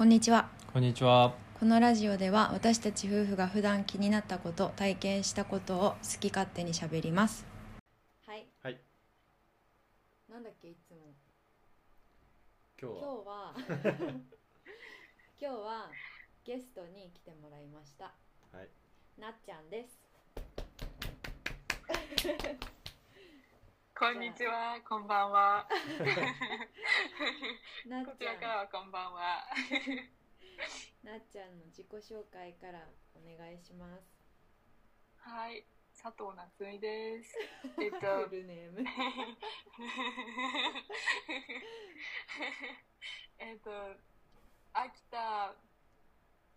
[0.00, 1.34] こんにちはこんにちは。
[1.58, 7.44] このラジオでは私たち夫婦が普段気になったこと体験したことを好き勝手にしゃべります
[8.26, 8.80] はいはい。
[10.30, 11.12] なんだっけいつも
[12.80, 13.34] 今日今日は。
[13.34, 13.54] は
[15.38, 15.90] 今日は
[16.46, 19.20] ゲストに来てもらいましたはい。
[19.20, 20.00] なっちゃんです
[24.00, 25.68] こんにちは、こんばんは。
[27.84, 28.40] なっちゃん。
[28.40, 29.44] からはこんばんは。
[31.04, 34.08] なっちゃんの自己紹介からお願いします。
[35.18, 37.36] はい、佐藤夏美です。
[37.76, 38.80] えっフと、ルネーム。
[43.36, 43.70] えっと、
[44.72, 45.54] 秋田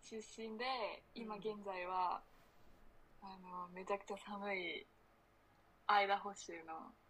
[0.00, 0.64] 出身で、
[1.12, 2.22] 今現在は、
[3.20, 4.86] あの、めちゃくちゃ寒い
[5.86, 7.03] アイダホ州のうん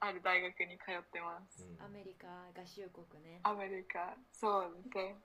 [0.00, 1.68] ある大学に通ってます。
[1.78, 5.16] アメリカ合衆国ねアメリカ、そうですね。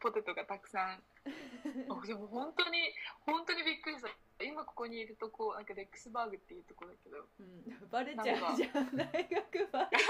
[0.00, 1.02] ポテトがたくさん。
[1.92, 2.94] あでも本当に、
[3.26, 4.08] 本当にびっくりした。
[4.44, 10.04] 今ここにいるとこ、なんかレックスバーグっていうとこだけど、うん、バレちゃうじゃん大学バレち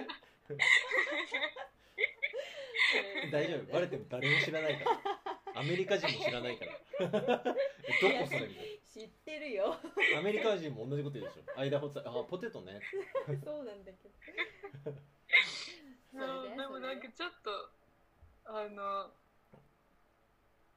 [0.00, 0.06] ゃう
[3.30, 3.72] 大丈夫。
[3.72, 5.00] バレても誰も知らないから。
[5.60, 6.72] アメリカ人も知らないから。
[6.72, 7.20] え ど
[8.10, 9.76] こそれみたい知ってるよ
[10.12, 10.18] な。
[10.18, 11.58] アメリカ人も同じこと言うでしょ。
[11.58, 12.78] 間ほつあ、ポテトね。
[13.42, 14.10] そうなんだけど
[16.12, 17.70] そ そうれででもなんかちょっと、
[18.44, 19.10] あの、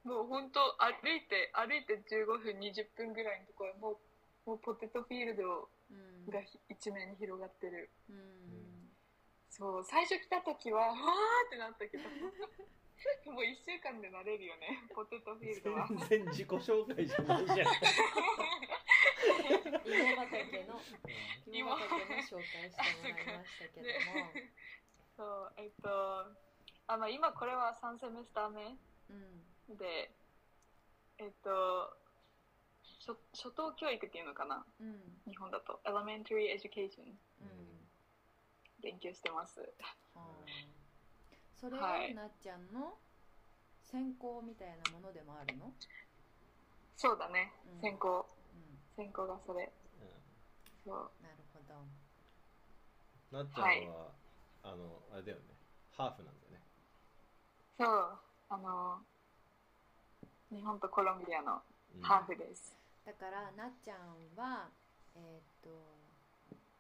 [0.06, 4.00] もう本当歩いて、歩いて15分、20分ぐらいのところも
[4.46, 7.90] う、もうポテトフィールドうんが一面に広がってる。
[8.10, 8.96] うん
[9.50, 12.04] そう、最初来た時は、わーってなったけど、
[13.26, 15.88] もう一週間で慣れるよね、ポテトフィールドは。
[15.88, 17.58] 全然自己紹介じゃないじゃん。
[19.86, 20.82] 芋畑の
[21.48, 24.32] 芋畑の紹介してもらいましたけども。
[25.16, 26.26] そう、えっと、
[26.88, 28.78] あの、今これは3セメスター目
[29.10, 29.78] うん。
[29.78, 30.12] で、
[31.18, 31.96] えっと、
[33.00, 34.66] 初初等教育っていうのかな？
[34.80, 35.22] うん。
[35.28, 35.80] 日本だと。
[35.86, 37.04] elementary education
[37.42, 37.90] うん。
[38.82, 39.60] 勉強してます。
[39.62, 39.68] は
[40.16, 40.20] あ
[41.60, 42.98] それははいなっちゃんの
[43.92, 45.72] 専攻みたいなものでもあるの？
[46.98, 48.20] そうだねうん、専攻。
[48.20, 48.26] う
[48.96, 49.72] 専攻がそれ。
[50.86, 50.96] そう。
[50.96, 54.12] んなるほどなっちゃんは、
[54.64, 55.44] あの、あれだよね。
[55.98, 56.62] ハーフなんだよね。
[57.78, 58.18] そう、
[58.50, 59.02] あの、
[60.52, 61.62] 日本とコロンビアの
[61.96, 62.76] うんハーフです。
[63.06, 63.98] だからなっちゃん
[64.36, 64.70] は
[65.16, 65.70] えーっと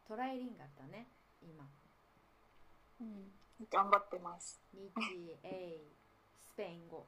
[0.07, 1.07] トライリンガルだね
[1.41, 1.63] 今
[2.99, 3.31] うん。
[3.71, 4.59] 頑張ってます。
[4.73, 4.91] 日
[5.43, 5.79] 英
[6.41, 7.05] スペイン語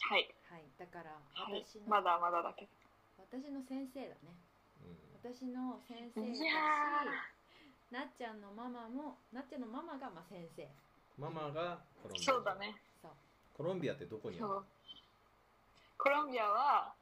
[0.00, 0.34] はい。
[0.50, 1.64] はいだからはい。
[1.88, 2.70] まだまだだけど。
[3.18, 4.34] 私の先生だね
[4.84, 4.96] うん
[5.32, 6.40] 私の先生だし
[7.90, 10.66] なっちゃんのママもなっちゃんのママがまあ先生
[11.18, 12.32] ママがコロンビア。
[12.32, 12.54] そうだ。
[12.56, 12.74] ね。
[13.02, 13.10] そう
[13.56, 14.48] コロンビアってどこにある？
[14.48, 14.64] のそう。
[15.98, 16.94] コロンビアは、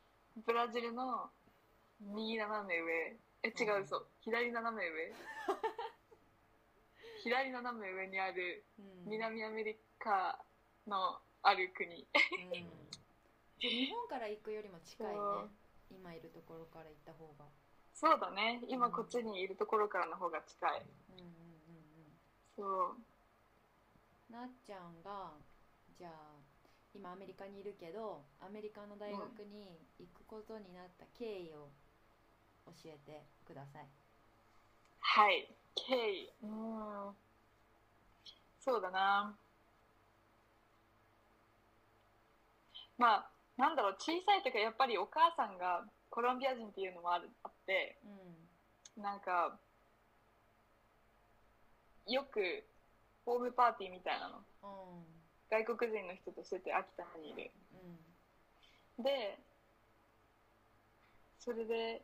[0.44, 1.30] ブラジルの
[2.00, 3.16] 右斜め上。
[3.42, 4.06] え、違う、うんそう。
[4.20, 5.14] 左斜め上。
[7.22, 10.38] 左斜め上にあるうん南アメリカ
[10.86, 11.94] のある国。
[11.94, 12.06] う
[12.56, 12.70] ん
[13.60, 15.50] 日本から行くよりも近いねそう
[15.90, 17.44] 今いるところから行った方が
[17.92, 18.62] そうだね。
[18.68, 20.82] 今こっちにいるところからの方が近い。
[21.10, 22.16] うんうんうん
[22.56, 22.96] そう。
[22.96, 23.04] うん
[24.30, 25.32] なっちゃんが
[25.98, 26.12] じゃあ
[26.94, 31.68] 今アメリカにいるけどアメリカの大学に行くことになった経緯を
[32.66, 33.88] 教えてください
[35.00, 35.59] はい。
[35.74, 36.32] 経緯。
[36.42, 37.16] うーん。
[38.60, 39.36] そうだな。
[42.98, 49.58] まあ、なんだろう、小さい時はやっぱりお母さんがコロンビア人っていうのもあるあって、うんなんか、
[52.06, 52.64] よく
[53.24, 55.04] ホームパーティーみたいなの、うん
[55.50, 57.50] 外国人の人としてて秋田にいる。
[59.02, 59.38] で、
[61.40, 62.02] それで、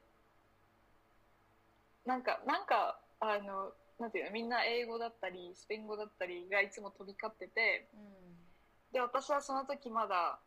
[2.06, 8.92] なんか、なんか、あの、なんていうの、みんな英語だったり、スペイン語だったりがいつも飛び交ってて、うん。
[8.92, 10.38] で、私はその時まだ、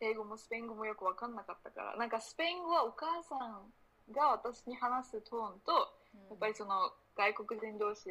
[0.00, 3.72] 英語もスペイン語もよくわかんなかったから、なんかスペイン語はお母さん
[4.12, 6.28] が私に話すトーンと、うん。
[6.30, 8.10] やっぱりその外国人同士、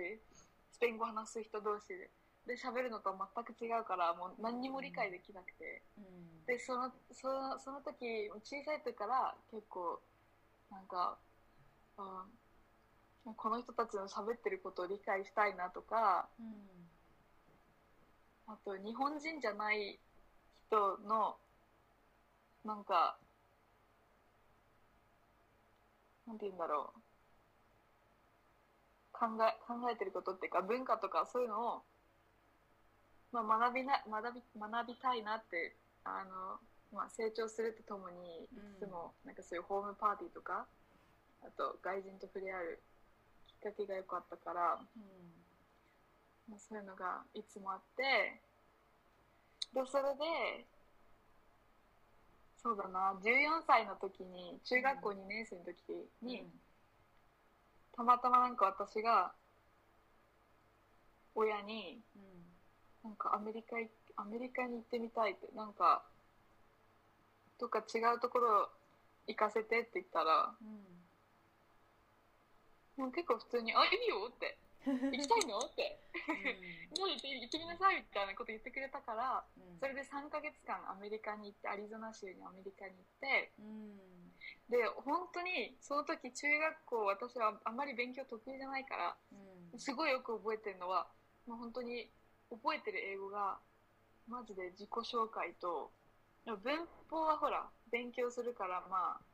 [0.71, 2.09] スペイン語話す人同士で
[2.47, 5.83] で喋るのとは全く違うから、もう何にも理解できなくて。
[5.97, 6.45] うん。
[6.45, 10.01] で、その、その、その時、小さい時から結構、
[10.71, 11.17] なんか、
[11.97, 12.25] あ
[13.23, 16.45] この人たちの喋ってることを理解したいなとか、うん
[18.47, 19.97] あと日本人じゃない
[20.68, 21.38] 人の、
[22.65, 23.15] なんか、
[26.27, 27.00] なんて言うんだろう。
[29.13, 31.81] 考え、考えてることっていうか文化とかそういうのを
[33.31, 36.59] まあ、学びな学び学びたいなってあの、
[36.91, 40.68] まあ、成長するとともにいうんつもなんかそういうホームパーティーとか
[41.41, 42.90] あと外人と触れ合うき
[43.69, 45.05] っかけが良かったから、うん。
[46.49, 48.41] まあ、そういうのがいつもあって
[49.73, 50.65] でそれで
[52.61, 55.73] そうだな14歳の時に中学校2年生の時
[56.21, 56.45] に、
[57.95, 59.31] たまたまなんか私が
[61.33, 62.51] 親にうん。
[63.03, 66.03] なんかアメリカいアメリカに行ってみたいってなんか
[67.59, 68.69] どっか違うところ
[69.27, 71.00] 行かせてって言ったらうん
[72.97, 75.99] もう結構普通に「あいいよ」って「行きたいの?」って
[76.97, 79.79] 「もう行って行ってみなさい」みたいなこと言ってくれたからうん。
[79.79, 84.31] それで3ヶ月間アメリカに行ってアリゾナ州にアメリカに行ってうん。
[84.69, 89.79] で本当にその時中学校私はあんまり勉強得意じゃないからうん。
[89.79, 91.11] すごいよく覚えてるのは
[91.47, 92.11] もう本当に
[92.49, 93.59] 覚えてる英語が
[94.27, 95.91] マジで自己紹介と
[96.45, 99.25] 文法はほら勉強するからまあま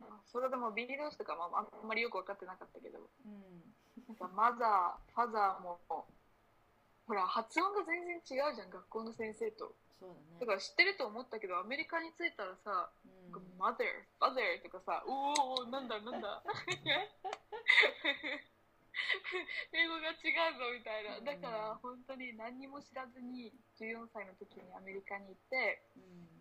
[0.00, 2.98] あそれでも B 動詞とかもあんまりよく分かってなかったけど。
[3.24, 3.62] うん。
[4.08, 9.74] なんかマザーファザーもほら発音が全然違うじゃん学校の先生と。
[10.00, 10.40] そうだね。
[10.40, 13.32] だから知ってると思ったけどアメリカに着いたらさうん。
[13.32, 13.86] なんか mother
[14.20, 16.42] father とかさおおなんだなんだ。
[19.74, 21.20] 英語が違うぞみたいな。
[21.20, 26.33] だから本当に何にも知らずに14歳の時にアメリカに行ってうん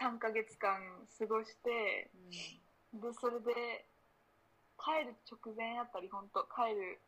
[0.00, 0.80] 3ヶ月間
[1.18, 2.10] 過ごして
[2.92, 3.00] うん。
[3.00, 3.86] でそれで
[4.80, 6.98] 帰る直前あたり本当帰る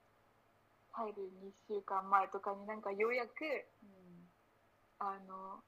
[0.95, 3.33] 帰る2週間前とかになんかようやく
[3.83, 4.29] うん。
[4.99, 5.65] あの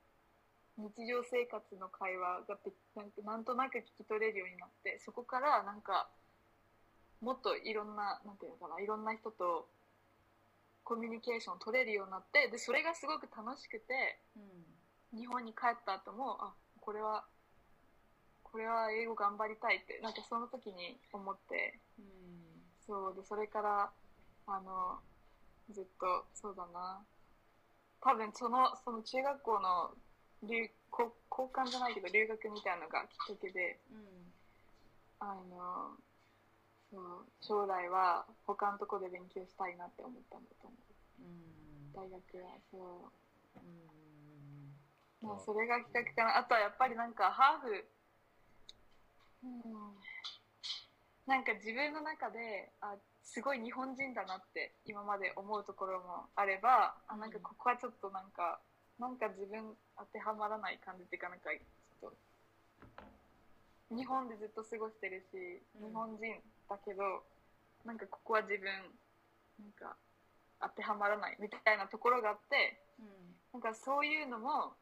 [0.77, 6.09] 日常生活の会話がでなんかなんとなく聞き取れるようになってそこからなんか
[7.21, 9.67] もっといろんななんていうのかないろんな人と
[10.85, 15.19] コミュニケーション取れるようになってでそれがすごく楽しくてうん。
[15.19, 16.55] 日本に帰った後もあ
[16.85, 17.25] これは
[18.55, 21.81] これは英語頑張りたいってなんかその時に思って。
[21.99, 22.05] うん。
[22.87, 23.91] そうでそれから
[24.47, 25.01] あの
[25.73, 27.03] ずっとそうだな。
[28.01, 29.91] 多分そのその中学校の
[30.47, 34.31] 留交交換じゃないけど留学みたいなのがきっかけでうん。
[35.19, 35.97] あの
[36.93, 41.23] そう将来は他のとこで勉強したいなって思ったんだと思う。
[41.23, 41.91] うん。
[41.91, 43.59] 大学はそう。
[43.59, 44.04] ん。
[44.04, 44.04] う、
[45.25, 46.37] まあ、それがきっかけかな。
[46.39, 47.85] あとはやっぱりなんかハーフ。
[49.45, 49.97] うん。
[51.27, 58.61] なんか自分の中であすごい日本人だなって今まで思うところもあればあなんかここはちょっとなんか
[59.01, 62.13] なんか自分当てはまらない感じっていうかなんかちょっ
[63.89, 65.89] と日本でずっと過ごしてるしうん。
[65.89, 66.21] 日本人
[66.69, 67.25] だけど、
[67.85, 68.69] なんかここは自分
[69.61, 69.97] なんか
[70.61, 73.61] 当てはまらないみたいなところがあってうん。
[73.61, 74.77] なんかそういうのも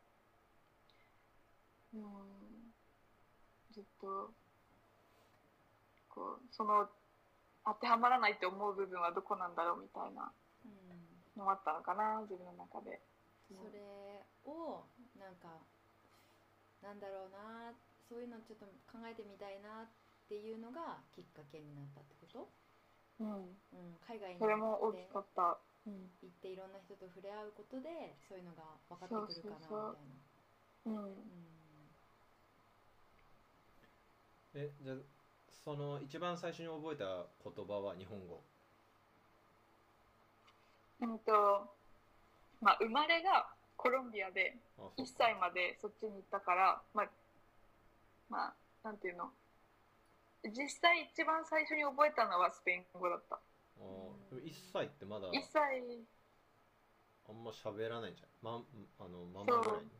[1.94, 2.02] うん。
[3.72, 4.30] ずっと
[6.08, 6.88] こうその
[7.64, 10.30] 当てはまらないって思う部分はどこなんだろうみたいな
[10.64, 11.40] うん。
[11.40, 13.00] のがあったのかな自分の中で。
[13.52, 13.80] それ
[14.48, 14.84] を
[15.20, 15.60] なんか
[16.80, 17.72] なんだろうな
[18.08, 19.88] そういうのちょっと考えてみたいなっ
[20.28, 22.48] ていうのがきっかけになったってこと、
[23.20, 25.58] うん、うん、海外にそれも大きかった。
[25.84, 26.08] うん。
[26.22, 29.96] 行っていろんな人と触れ合うことでそういうのが分かってくるかなみたいなそう。
[30.84, 31.52] そううんうん
[34.54, 34.96] えじゃあ
[35.64, 38.42] その一番最初に覚えた言葉は日本語。
[41.00, 41.32] うんと
[42.60, 47.08] まあ、生まれがコロンビアであそう1歳までそっちに行ったから、まあ、
[48.30, 48.54] まあ、
[48.84, 49.30] なんていうの？
[50.44, 53.36] 実際一番最初に覚えたのはスペイン語だった。
[53.36, 55.82] あーでも1歳ってまだ1歳、
[57.28, 58.28] あんま喋らないんじゃん。
[58.42, 58.62] ま
[58.98, 59.90] あのママぐらいに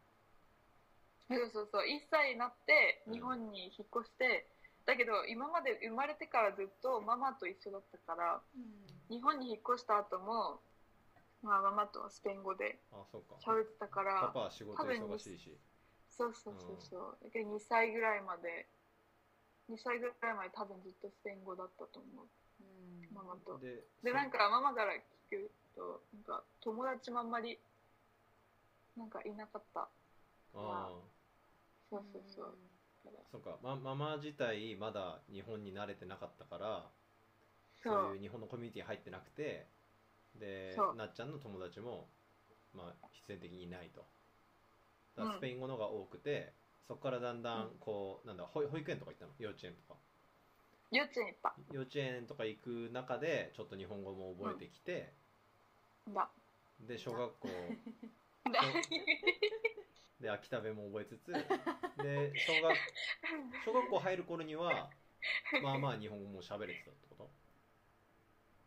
[1.35, 4.47] そうそうそう、1歳になってうん日本に引っ越して、
[4.87, 8.41] だけど今まで生まれてからずっとママと一緒だったから、
[9.09, 10.61] 日本に引っ越した後も、
[11.43, 12.79] まあママとはスペイン語で
[13.45, 15.57] 喋ってたから、パパは仕事忙しいし
[16.09, 17.19] そうそうそうそう。
[17.25, 18.67] だけど2歳ぐらいまで、
[19.71, 22.27] 2歳ぐらいまで多分ずっとスペイン語だったと思う。
[22.61, 23.59] うんママと。
[23.59, 24.99] でで、なんかママから聞
[25.31, 27.59] くと、なんか友達もあんまり、
[28.97, 29.81] なんかいなかった。
[29.81, 29.89] あ
[30.55, 30.91] あ
[31.93, 32.59] そうそうそう。
[33.31, 36.91] そうか、ま、ママ自体まだ日本に慣れてなかったから
[37.83, 38.17] そう。
[38.17, 39.67] いう日本のコミュニティ入ってなくて
[40.35, 42.09] でなっちゃんの友達も、
[42.73, 44.07] まあ、必然的にいないと。
[45.17, 46.55] だスペイン語のが多くて、
[46.89, 49.33] そこからだんだんこう、なんだ保保育園とか行ったの？
[49.39, 50.01] 幼稚園とか。
[50.91, 51.55] 幼稚園行った。
[51.71, 55.13] 幼稚園とか行く中でちょっと日本語も覚えてきて、
[56.09, 56.31] だ。
[56.81, 57.49] で小学校
[60.23, 62.73] で秋田弁も覚えつつで小学
[63.67, 64.89] 小学校入る頃には
[65.63, 67.31] まあまあ日本語も喋れてたってこと？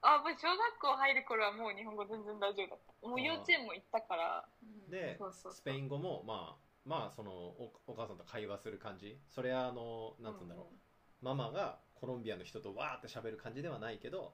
[0.01, 3.07] あ、もう小学校入る頃はもう日本語全然大丈夫だった。
[3.07, 5.17] もう幼稚園も行ったから、うんで
[5.51, 9.17] スペイン語もまあまあそのおお母さんと会話する感じ？
[9.33, 14.33] それはあのなんつうんだろう、ママがコロンビアの人とわーって喋る感じではないけど、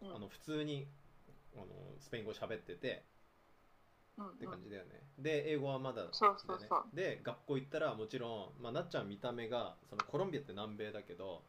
[0.00, 0.16] うん。
[0.16, 0.88] あの普通に
[1.54, 1.66] あの
[2.00, 3.11] スペイン語喋っててうん
[4.30, 6.96] って感じだよね、で英語はまだねそうそうそう。
[6.96, 11.42] で学校行ったらもちろん、まあ、なっちゃん見た目がそのコロンビアって南米だけど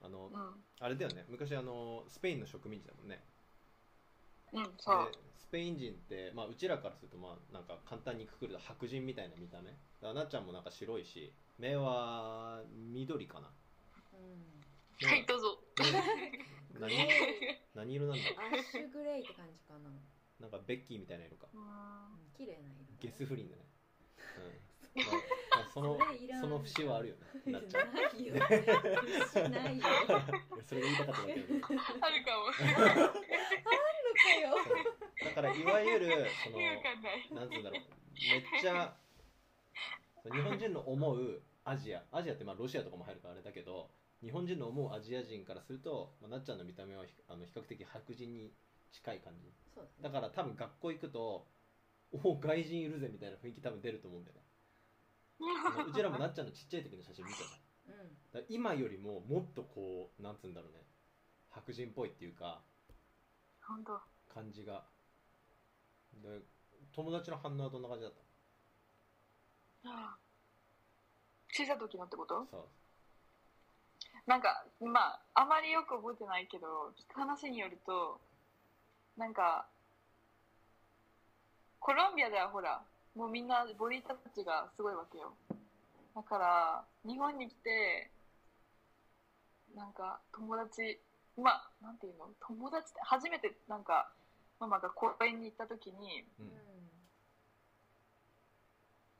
[0.00, 0.34] あの、うん。
[0.34, 0.64] うん。
[0.80, 1.24] あれだよね。
[1.28, 3.22] 昔あのスペインの植民地だもんね。
[4.52, 5.10] うん、そう。
[5.12, 5.18] で。
[5.38, 9.70] スペイン人って、まあ、うちらからするとまあなんか簡単にくくると白人みたいな見た目。
[9.70, 13.50] だからなっちゃんもなんか白いし目は緑かな。
[14.12, 15.06] うん。
[15.06, 15.58] はい、どうぞ。
[16.78, 16.90] 何？
[17.74, 19.90] 何色なんだアッシュグレイって感じかな、
[20.42, 21.46] なんかベッキーみたいな色か。
[22.36, 23.62] 綺麗な色ゲス不倫だね、
[24.98, 25.04] うん。
[25.04, 27.22] まあまあ、そのそれいらんその節はあるよね。
[27.52, 28.34] なっちゃんないよ。
[29.30, 29.84] 節 ないよ
[30.66, 31.66] それが言いたかっただけだけど。
[31.66, 32.46] あるかも。
[32.46, 32.52] の
[34.12, 34.56] かよ。
[35.24, 37.34] だからいわゆるそのわかんない。
[37.34, 37.82] なんつうんだろう。
[38.18, 38.96] めっちゃ
[40.24, 42.04] 日本人の思うアジア。
[42.10, 48.52] アジアってまあロシアとかも入るからあれだけど日本人の思うアジア人からすると、まあ、なっちゃんの見た目はひあの比較的白人に
[48.92, 49.52] 近い感じ。
[49.74, 51.46] そうだから多分学校行くと
[52.12, 54.42] お外人いるぜみたいな雰囲気多分出ると思うんだよね。
[55.88, 58.00] うちらもなっちゃんのちっちゃい時の写真見たじゃん。
[58.00, 58.18] うん。
[58.32, 60.86] ら今よりももっとこうなんつうんだろうね。
[61.50, 62.62] 白人っぽいっていうか
[63.62, 64.00] 本当。
[64.32, 64.86] 感じが。
[66.12, 66.42] で
[66.92, 68.14] 友達の反応はどんな感じだっ
[69.82, 70.18] た？
[71.52, 72.46] 小さい時のってこと？
[72.50, 72.68] そう。
[74.26, 78.20] なんか、まあ、あまりよく覚えてないけど、聞く話によると、
[79.16, 79.66] なんか、
[81.78, 82.82] コロンビアではほら、
[83.14, 85.34] もうみんなボディタッチがすごいわけよ。
[86.14, 88.10] だから、日本に来て、
[89.74, 90.98] なんか友達、
[91.36, 92.28] まあ、なんていうの？
[92.46, 94.10] 友達って初めてなんか、
[94.60, 96.52] ママが公園に行った時に、ううんん。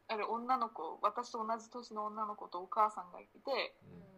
[0.08, 4.11] ある女の子、私と同じ年の女の子とお母さんがいて、うん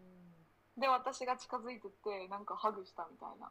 [0.76, 3.46] で、私が近づいてって、なんかハグしたみたいな。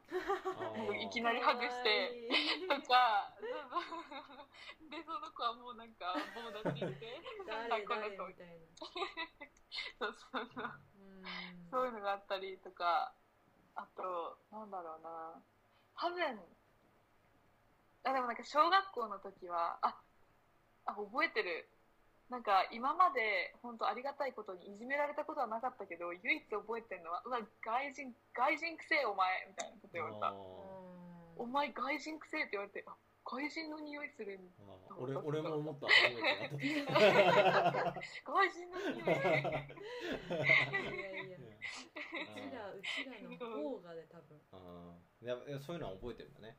[1.00, 2.28] いきなりハグして
[2.68, 3.32] とか、
[4.90, 8.64] で、その子はもうなんか、棒立ちして、 誰誰みたいな
[9.98, 10.64] そうそうそう。
[10.98, 11.24] うん
[11.70, 13.12] そういうのがあったりとか、
[13.74, 15.42] あと、なんだろうな。
[15.96, 16.38] 多分、
[18.04, 20.00] あ、でもなんか小学校の時は、あ、
[20.84, 21.68] あ、覚えてる。
[22.30, 30.28] なんか今まで本当ありがたいことにいじめられたことはなかったけど、唯一覚えてるのは、うわ、外人、外人くせえお前みたいなこと言われた。
[30.28, 30.34] あ
[31.36, 34.40] お前外人くせえって言われて、あ、外人の匂いする。
[34.40, 35.86] ーあー俺俺も思った
[38.24, 39.04] 外人の匂い。
[39.04, 39.20] いや
[40.84, 41.48] いやいや。
[42.72, 44.40] うちらうちらの方がで多分。
[44.52, 45.24] あー。
[45.24, 46.56] いやいやそういうのは覚えてるんだね。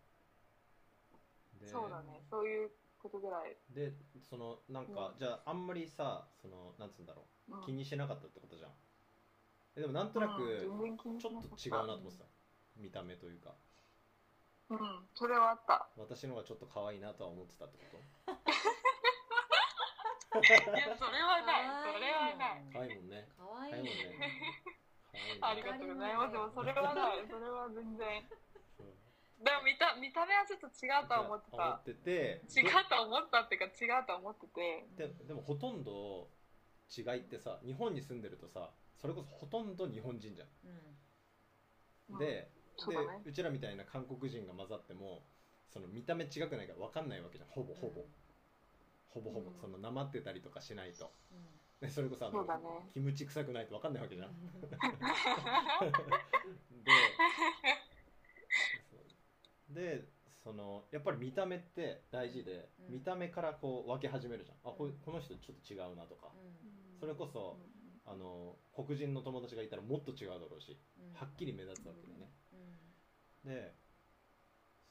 [1.60, 2.72] でそうだね、そういう
[3.06, 3.56] ことぐらい。
[3.70, 3.94] で
[4.30, 8.72] そのなんか、うんじゃああんまりさそのなんつうんだろうんう気にしなかったってことじゃん
[9.76, 10.72] えでもなんとなくちょ
[11.30, 12.26] っと違うなと思ってた
[12.76, 13.54] 見た目というか
[14.70, 14.78] うん、
[15.14, 15.88] それはあった。
[15.96, 18.00] 私の方がちょっと可愛いなとは思ってたってこ
[20.42, 20.58] いや、
[20.98, 21.70] それはない。
[21.94, 22.66] それはない。
[22.66, 23.94] と可愛いもんねかわいい可愛いもんね
[25.14, 26.32] 可愛いねありがとうございます。
[26.34, 27.28] でもそれはない。
[27.30, 28.28] それは全然。
[29.40, 31.84] うんでも見た見た目はちょっと違うとは思って思たっ。
[31.84, 32.42] てて。
[32.56, 34.88] 違うと思ったっていうか違うと思ってて。
[34.96, 36.30] ででもほとんど
[36.96, 40.48] 違いってさ日本に住んでるとさそれこそほとんど日本人じゃん、
[42.12, 42.20] うん。
[42.20, 43.22] ででそうだね。
[43.26, 45.24] うちらみたいな韓国人が混ざっても
[45.70, 47.50] その見た目違くないから分かんないわけじゃん。
[47.50, 48.06] ほぼほぼ、
[49.10, 49.58] ほぼほぼ、うん。
[49.60, 51.12] そのなまってたりとかしないと。
[51.32, 51.88] うん。
[51.88, 52.50] でそれこそあのね。
[52.94, 54.32] キムチ臭くないと分かんないわけじゃん。
[56.86, 56.92] で
[59.76, 60.06] で
[60.44, 62.94] そのやっぱり見た目って大事で、うん。
[62.94, 64.72] 見た目からこう分け始めるじゃん。
[64.72, 66.32] あここの人ちょっと違うなとか、
[67.00, 67.60] それこそ
[68.06, 70.78] あの黒人の友達がいたらもっと違うだろうし
[71.14, 72.32] はっきり目立つわけだよね、
[73.44, 73.74] で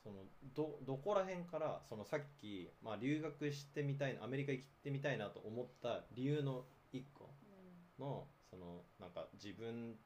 [0.03, 0.25] その
[0.55, 7.31] どどこら辺からそのさっき、まあ、留学してみたいなアメリカ行ってみたいなと思った理由の一個
[7.99, 9.97] のそのなんか自分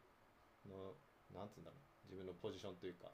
[0.68, 0.94] の
[1.34, 1.80] なんつうんだろう。
[2.08, 3.12] 自分のポジションというか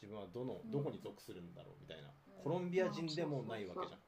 [0.00, 0.70] 自分はどのうん。
[0.70, 2.42] どこに属するんだろうみたいな、うん。
[2.42, 4.00] コロンビア人でもないわけじゃん、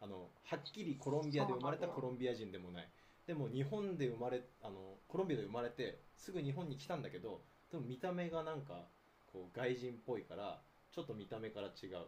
[0.00, 2.88] あのはっきりコロンビアで生まれたコロンビア人でもない。
[3.26, 8.88] でも日本で生まれあのコロンビアで生まれてすぐ日本に来たんだけどでも見た目がなんか
[9.26, 11.72] こう外人っぽいからちょっと見た目から違う。
[11.80, 12.00] みたいな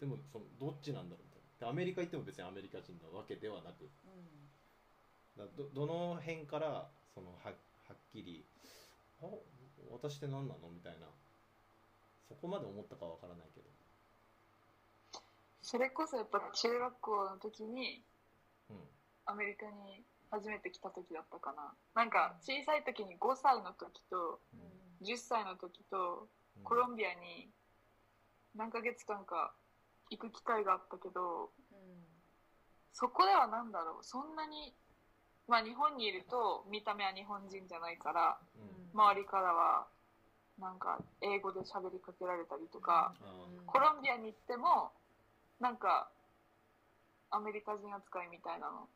[0.00, 1.68] でもそのどっちなんだろうみたいな。
[1.68, 3.88] アメリカ行っても別にアメリカ人なわけではなく、
[5.36, 7.52] だどどの辺からそのは
[7.88, 8.44] はっきり
[9.22, 9.26] 「あ
[9.90, 11.06] 私って何なの?」みたいな。
[12.28, 13.68] そこまで思ったかわからないけど。
[15.62, 18.04] それこそやっぱ中学校の時に
[18.70, 18.88] うん。
[19.26, 21.74] アメリカに初めて来た時だったかな。
[21.94, 24.40] なんか小さい時に5歳の時と
[25.02, 26.64] 10歳の時とうん。
[26.64, 27.50] コロンビアに
[28.54, 29.54] 何ヶ月間か
[30.10, 31.52] 行く機会があったけど
[32.92, 34.04] そこでは何だろう。
[34.04, 34.74] そんなに
[35.46, 39.86] まあ日本にいると見た目は日本人じゃないからうん周りからは
[40.58, 43.24] なんか英語で喋りかけられたりとかあ
[43.66, 44.92] コロンビアに行っても
[45.60, 46.08] なんか
[47.30, 48.86] アメリカ人扱いみたいなの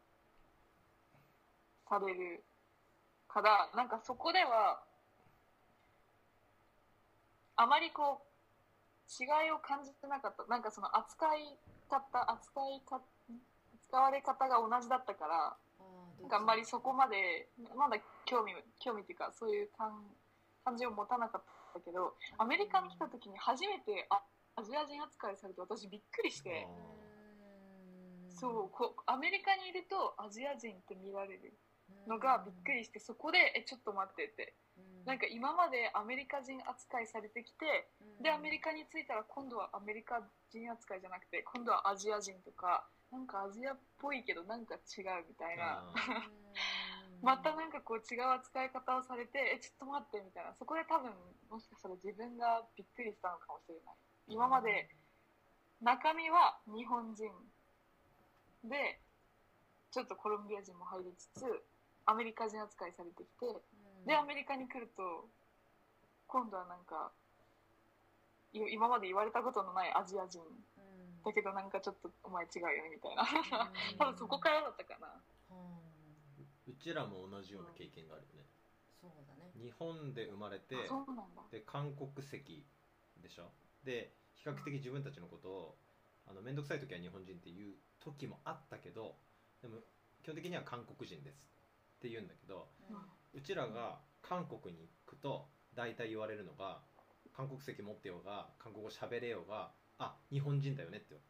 [1.89, 2.45] される
[3.27, 4.79] からなんかそこでは
[7.57, 8.29] あまりこう
[9.11, 10.45] 違いを感じてなかった。
[10.47, 11.59] なんかその扱い
[11.91, 13.01] 方扱いか
[13.89, 15.57] 扱われ方が同じだったから
[16.21, 19.93] なんかあんまりそこまでまだ興味興味っていうかそういう感
[20.65, 21.43] 感じを持たなかっ
[21.75, 24.21] たけどアメリカに来た時に初めてあ
[24.57, 26.67] アジア人扱いされて私びっくりして。
[28.39, 31.53] そうこうアメリカにいるとアジア人って見られる
[32.07, 34.55] のがびっくりしてそこで「えちょっと待って」って。
[35.05, 37.89] なんか今までアメリカ人扱いされてきて
[38.21, 40.21] でアメリカに着いたら今度はアメリカ
[40.51, 45.81] 人扱いじゃなくて今度はアジア人とかなんかアジアっぽいけどなんか違うみたいな。
[45.81, 45.93] あ
[47.21, 50.55] またなんかこう違う扱い方をされてえちょっと待ってみたいな。
[50.59, 51.11] そこで多分
[51.51, 53.95] もしかしたら自分がびっくりしたのかもしれない。
[54.29, 54.89] 今まで
[55.81, 57.31] 中身は日本人
[58.65, 59.01] で
[59.91, 61.45] ちょっとコロンビア人も入りつつ
[62.05, 63.47] アメリカ人扱いされてきて
[64.07, 65.29] でアメリカに来ると
[66.27, 67.11] 今度はなんか
[68.53, 70.41] い今まで言われたことのないアジア人
[71.25, 73.71] だけどなんかちょっとお前違うよねみたいな。
[73.99, 75.09] 多分そこからだったかな。
[76.67, 78.47] うちらも同じような経験があるよね。
[79.01, 79.51] そうだね。
[79.57, 80.77] 日本で生まれて
[81.51, 82.65] で韓国籍
[83.23, 83.51] でしょ？
[83.85, 85.79] で比較的自分たちのことを
[86.27, 89.17] あの面倒くさい時は日本人っていう時もあったけど
[89.63, 89.79] でも
[90.23, 91.37] 基本的には韓国人です
[91.99, 92.69] って言うんだけど
[93.35, 96.79] うちらが韓国に行くと大体言われるのが
[97.35, 101.21] 韓国籍持ってようが韓国語喋れようがあ日本人だよねって。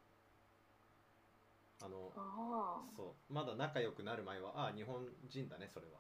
[1.81, 3.33] あのあそう。
[3.33, 5.99] まだ仲良くなる前はあ日本人だねそれは。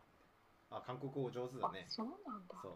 [0.70, 1.86] あ韓国語上手だね。
[1.88, 2.54] そうなんだ。
[2.62, 2.72] そう。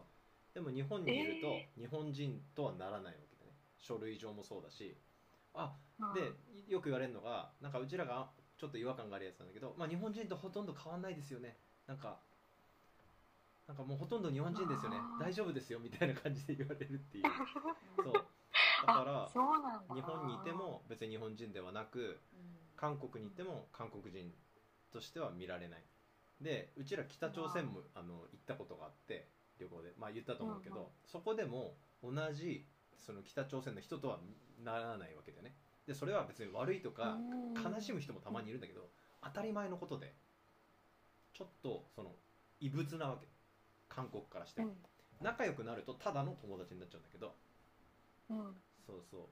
[0.53, 3.53] でも日本にいると、え日本人とはならないわけだね。
[3.77, 4.95] 書類上もそうだし。
[5.53, 6.13] あうん。
[6.13, 6.31] で
[6.67, 11.57] よく言われるのがなんかうちらがちょっと違和感があるやつなんだけど、まあ、日本人とほとんど変わんないですよね。
[11.87, 12.17] なんか
[13.67, 14.97] なんかもうほとんど日本人ですよね。
[15.19, 17.23] 大丈夫ですよみたいな感じで言われるっていう。
[18.03, 18.13] そう。
[18.13, 18.21] だ
[18.85, 19.29] から
[19.95, 22.19] 日本にいても別に日本人ではなく
[22.75, 24.31] 韓国にいても韓国人
[24.91, 25.83] としては見られない。
[26.41, 29.27] でうちら北朝鮮もあの行ったことがあって
[29.59, 29.93] 旅行で。
[29.97, 32.65] まあ言ったと思うけど、そこでも同じ
[32.99, 34.19] その北朝鮮の人とは
[34.63, 35.53] ならないわけだよね。
[35.87, 37.73] でそれは別に悪いとかうん。
[37.73, 38.89] 悲しむ人もたまにいるんだけど
[39.23, 40.13] 当たり前のことで
[41.33, 42.11] ちょっとその
[42.59, 43.27] 異物なわけ。
[43.87, 44.65] 韓国からして。
[45.21, 47.33] 仲良くなるとただの友達になっちゃうんだけど
[48.29, 49.29] うんそうそ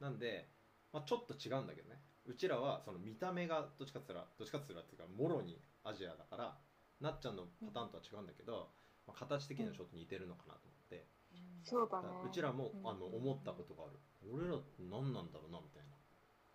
[0.00, 0.02] う。
[0.02, 0.48] なんで、
[0.92, 2.00] まあ、ちょっと違うんだけどね。
[2.26, 6.58] うちらはその見た目がどっちかって言ったらどっちかって言ったらっていうかもろにアジアだから
[7.00, 8.70] なっちゃんのパターンとは違うんだけど、
[9.06, 11.06] まあ、形的にはちょっと似てるのかなと思って、
[11.64, 12.08] そうだね。
[12.26, 12.88] うちらも、うん。
[12.88, 13.98] あの思ったことがある。
[14.32, 15.96] 俺ら何なんだろうなみたいな。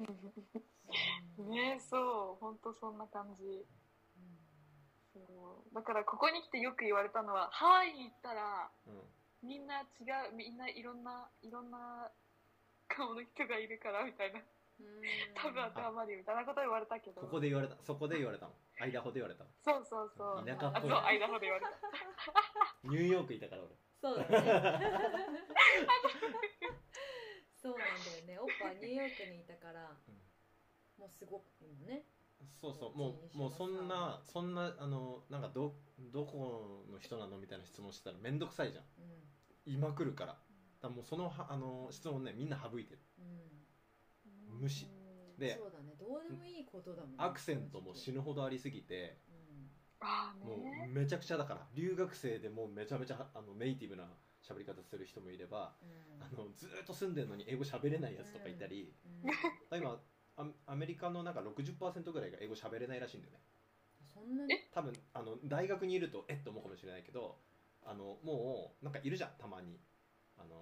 [1.51, 2.35] ねそう。
[2.39, 3.65] 本当そんな感じ。
[5.13, 5.75] そう。
[5.75, 8.89] だからここに来てよく言われたのはハワイに行ったらう
[9.43, 9.83] みんな違
[10.31, 12.11] うみんないろんないろんな
[12.95, 14.41] 顔の人がいるからみたいな。
[15.35, 17.21] 多分当てはまるよみたいなこと言われたけど。
[17.21, 17.77] んここで言われた。
[17.83, 18.53] そこで言われたの。
[18.81, 19.49] アイダホで言われたの。
[19.61, 20.45] そうそうそう。
[20.45, 20.91] 田舎っぽい。
[20.91, 21.69] あそう間ほど言われた。
[22.89, 23.75] ニューヨークいたから俺。
[24.01, 24.29] そうだね。
[27.61, 28.39] そうなんだよね。
[28.41, 29.93] オッパはニューヨークにいたから
[30.97, 32.03] もうすごく今ね。
[32.59, 32.97] そうそう。
[32.97, 35.75] もうもうそんなそんなあのなんかど
[36.11, 38.83] どこの人なのみたいな質問してたら面倒くさいじゃん。
[38.97, 39.21] うん。
[39.65, 40.37] 今来るから
[40.81, 42.99] だもうそのはあの質問ねみんな省いてる。
[43.19, 44.59] うん。
[44.61, 44.87] 無視。
[45.37, 45.95] でそうだね。
[45.99, 47.15] どうでもいいことだもんね。
[47.17, 49.17] アクセントも死ぬほどありすぎて
[49.99, 51.67] ああもうねめちゃくちゃだから。
[51.73, 54.03] 留学生でもうめちゃめちゃあのネイティブな
[54.41, 56.23] 喋り方する人もいればうん。
[56.23, 58.93] あのずーっと住んでるのに英語喋れないやつとかいたり、
[59.71, 59.77] うん。
[59.77, 59.99] 今
[60.37, 63.39] アアメリカのなんか60%ぐらいが英語喋れないらしいんだよね。
[64.13, 64.55] そんなに？
[64.73, 67.37] 多分あの大学にいるとえっと思うかもしれないけど
[67.83, 69.79] あのもうなんかいるじゃんたまに
[70.43, 70.55] あの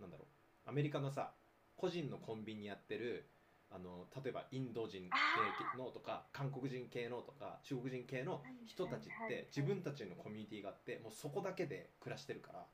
[0.00, 0.70] なんだろう。
[0.70, 1.32] アメリカのさ
[1.76, 3.26] 個人のコンビニやってる
[3.70, 12.66] あの例えばインド人系のとか韓国人系のとか中国人系の人たちって自分たちのコミュニティがあってもうそこだけで暮らしてるから。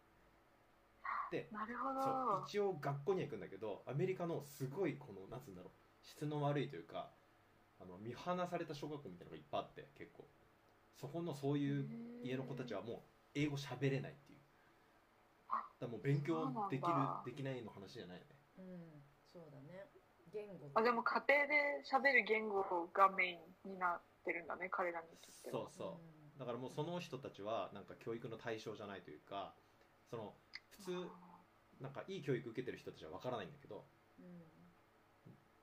[1.30, 2.02] でなるほど。
[2.02, 5.70] そう一応学校には行くんだけどアメリカのすごいこのなんつうんだろう
[6.06, 7.10] 質の悪いというか
[7.80, 10.26] あの見放された小学校みたいなのがいっぱいあって結構。
[11.00, 11.86] そこのそういう
[12.22, 12.98] 家の子たちはもう
[13.34, 14.14] 英語喋れない
[15.80, 18.36] だもう勉強できるできないの話じゃないよね。
[18.58, 19.02] うん。
[19.32, 19.90] そうだね。
[20.32, 20.70] 言語。
[20.74, 26.00] あでも家庭で喋る言語がメインになってるんだね彼らにとってそうそ
[26.36, 26.38] う。
[26.38, 29.54] だからもうその人たちはなんか教育の対象じゃないというか
[30.10, 30.34] その
[30.70, 30.90] 普通
[31.80, 33.84] なんかいい教育受けてる人たちは分からないんだけど
[34.18, 34.42] うん。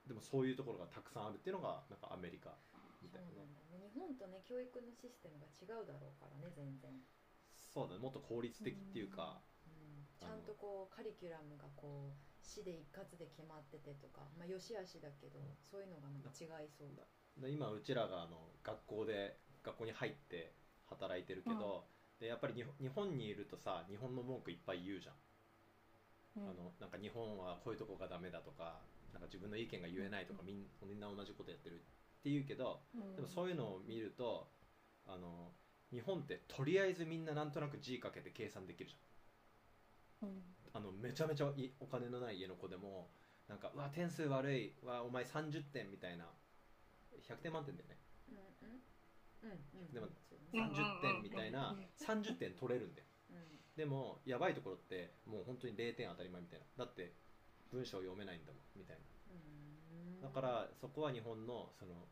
[0.07, 2.55] でもそういうところがたくさんあるっていうのがなんかアメリカ
[3.03, 3.35] みたいなね。
[3.37, 3.91] なんだね。
[3.91, 6.91] 日本とね教育のシステムが違うだろうからね全然、
[7.73, 7.99] そうだね。
[7.99, 9.50] もっと効率的っていうかうん、
[10.21, 17.03] ちゃんとこうカリキュラムがこう市で一括で決まっててとかまあ良し悪しだけどそういうのがなんか違いそうだ。
[17.41, 20.53] で今うちらがあの学校で学校に入って
[20.85, 21.85] 働いてるけど、
[22.19, 28.81] でやっぱり日本日本にいるとさ日本の文句いっぱい言うじゃん、あのなんか日本はこういうとこがダメだとか
[29.13, 31.77] なんか自分の意見が言えないとかみんみんな同じことやってるっ
[32.21, 32.81] て言うけど
[33.15, 34.51] でもそういうのを見ると
[35.07, 35.53] あの
[35.91, 39.10] 日本ってとりあえずみんななんとなく字かけて計算できるじゃん
[40.73, 43.09] あのめちゃめちゃいお金のない家の子でも
[43.47, 44.73] なんか「うわ点数悪い。
[44.83, 46.25] わお前30点」みたいな。
[47.27, 47.97] 100点満点だよね。
[49.91, 53.07] でもそうね30点みたいな30点取れるんだよ。
[53.31, 53.59] うん。
[53.75, 56.85] でもやばいところってもう本当に0点当たり前みたいな。
[56.85, 57.13] だって
[57.71, 60.21] 文章読めないんだもんみたいうん。
[60.21, 62.07] なだからそこは日本のその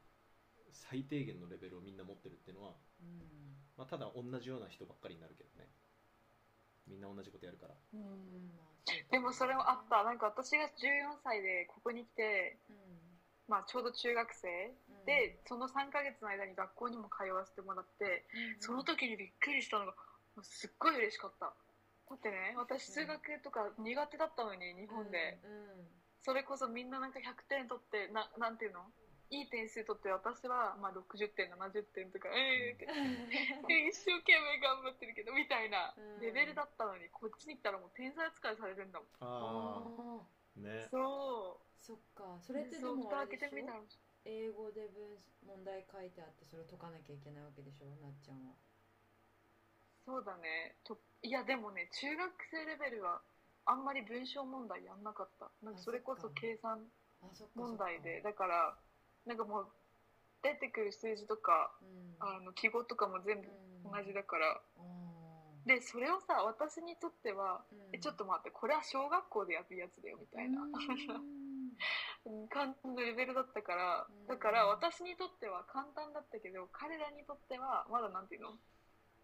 [0.72, 3.56] 最低限のレベルをみんな持ってるっていうのは、うん。
[3.78, 5.70] まあ、ただ同じような人ばっかりになるけどね
[6.90, 7.76] みんな同じことやるから。
[9.12, 10.04] でもそれもあった。
[10.04, 12.76] なんか私が14歳でここに来て、うん。
[13.48, 14.48] まあ、ちょうど中学生
[14.90, 15.06] うん。
[15.06, 18.26] でその3ヶ月の間に学校にも通わせてもらって
[18.58, 18.62] うん。
[18.62, 19.94] その時にびっくりしたのが
[20.36, 21.46] もうすっごい嬉しかった。
[21.48, 21.54] だ
[22.16, 25.88] ってね私数学とか苦手だったのに日本で、うん。
[26.22, 28.82] それこそみんななんか100点取ってななんていうの？
[29.30, 32.86] いい点数取って私はまあ60点70点とかえーって。
[33.68, 36.20] で 一生懸命頑張ってるけどみたいなうん。
[36.20, 39.10] レベルだったのにこっちに来たらもう天才扱いされるんだもん。
[39.20, 40.26] ああ
[40.58, 40.88] あね。
[40.90, 42.36] そそっか。
[42.36, 43.38] うそれってでもあれ
[44.26, 48.54] 英語で文問題書いてあってそれを解かなきゃいけないわけでしょなっちゃんは。
[50.06, 50.76] そうだね。
[50.84, 53.22] といやでもね中学生レベルは
[53.66, 55.52] あんまり文章問題やんなかった。
[55.62, 56.90] なんかそれこそ計算
[57.56, 58.22] 問題で。
[58.22, 58.78] だから
[59.30, 59.68] なんかもう
[60.42, 62.18] 出てくる数字とかうん。
[62.20, 63.48] あの記号とかも全部
[63.86, 64.58] 同じだから。
[64.58, 67.96] あーでそれをさ私にとってはうん。
[67.96, 70.66] えちょっと待ってこれは小学校でやるやつだよみたいな。
[70.66, 70.74] うん。
[72.50, 74.26] 感じのレベルだったからうん。
[74.26, 78.58] だから私にとっては簡単だったけど彼らにとってはまだなんていうの？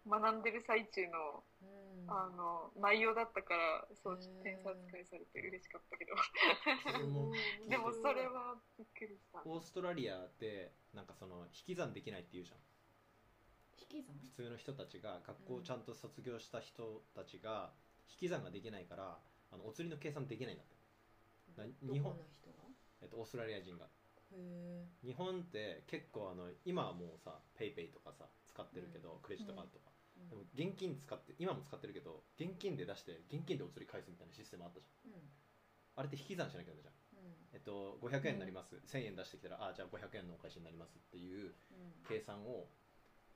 [0.08, 1.86] 学んでる最中のうん。
[2.08, 6.14] あの内容だったからそう点差扱いされて嬉しかったけど。
[7.68, 9.42] でもそれはびっくりした。
[9.44, 12.58] オーストラリアでなんかその引き算できないって言うじゃん。
[13.80, 14.16] 引き算？
[14.18, 17.72] 普通の人たちが学校をちゃんと卒業した人たちが
[18.08, 19.18] 引き算ができないから
[19.50, 20.76] あのお釣りの計算できないんだって、
[21.92, 22.12] 日本？
[22.12, 22.68] この人が？
[23.00, 23.88] えっと、オーストラリア人が。
[25.02, 29.20] 日本って結構あの今はもうさペイペイとかさ使ってるけど、うん。
[29.22, 29.90] クレジットカードとか、
[30.28, 35.12] でも現金使って今も使ってるけど現金で出して現金でお釣り返すみたいなシステムあったじゃん。
[35.12, 35.28] うん。
[35.96, 36.94] あれって引き算しなきゃダメじゃん。
[37.52, 42.04] えっと、500円になります、1000円出してきたらあじゃあ500円のお返しになりますっていううん。
[42.06, 42.68] 計算を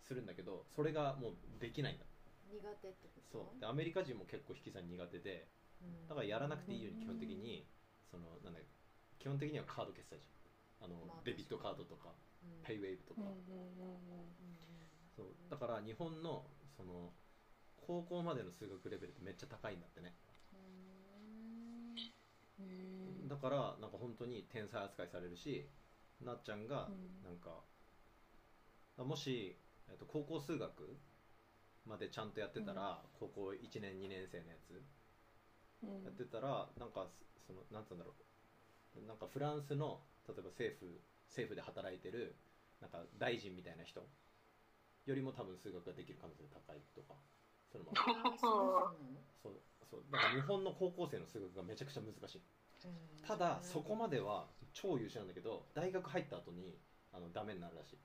[0.02, 2.04] するんだけどそれがもうできないんだ。
[2.50, 3.38] 苦手ってこと？
[3.38, 3.60] そう。
[3.60, 5.48] でアメリカ人も結構引き算苦手で
[5.80, 6.08] うん。
[6.08, 7.66] だからやらなくていいように基本的に
[8.10, 8.60] そのなんだ
[9.18, 10.84] 基本的にはカード決済じゃん。
[10.84, 12.12] あの、まあデビットカードとか
[12.42, 12.62] うん。
[12.64, 13.20] ペイウェイブとか、
[15.16, 15.26] そう。
[15.50, 16.44] だから日本の
[16.80, 17.12] その
[17.76, 20.14] 高校までの数学レベルってめっちゃ高いんだってね。
[22.58, 25.66] うんだからなんか本当に天才扱いされるし
[26.24, 26.88] なっちゃんが
[27.24, 27.62] なんか、
[28.98, 29.56] もし、
[29.88, 30.98] えっと、高校数学
[31.86, 34.82] までちゃんとやってたら、高校1年2年生のやつ
[36.04, 37.08] やってたらなんか
[37.46, 38.12] そのなんつうんだろ
[38.96, 39.06] う。
[39.06, 42.36] なんかフランスの例えば政府政府で働いてる
[42.80, 44.02] なんか大臣みたいな人
[45.06, 47.14] よりも多分数学ができる可能性が高いとか
[47.72, 48.34] そういうのもある。
[48.34, 49.60] あそうそう
[49.90, 52.42] そうだから日本の高校生の数学がめちゃくちゃ難しい。
[52.84, 53.22] うん。
[53.22, 56.78] ただそこまでは超優秀なんだけど大学入った後に
[57.12, 57.98] あのダメになるらしい。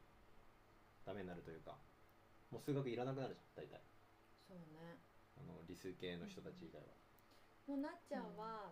[1.05, 1.77] ダメになるというか
[2.49, 3.81] もう数学いらなくなるじゃん大体。
[4.47, 4.99] そうね。
[5.37, 6.95] あの理数系の人たち以外は、
[7.67, 8.71] もうなっちゃんは、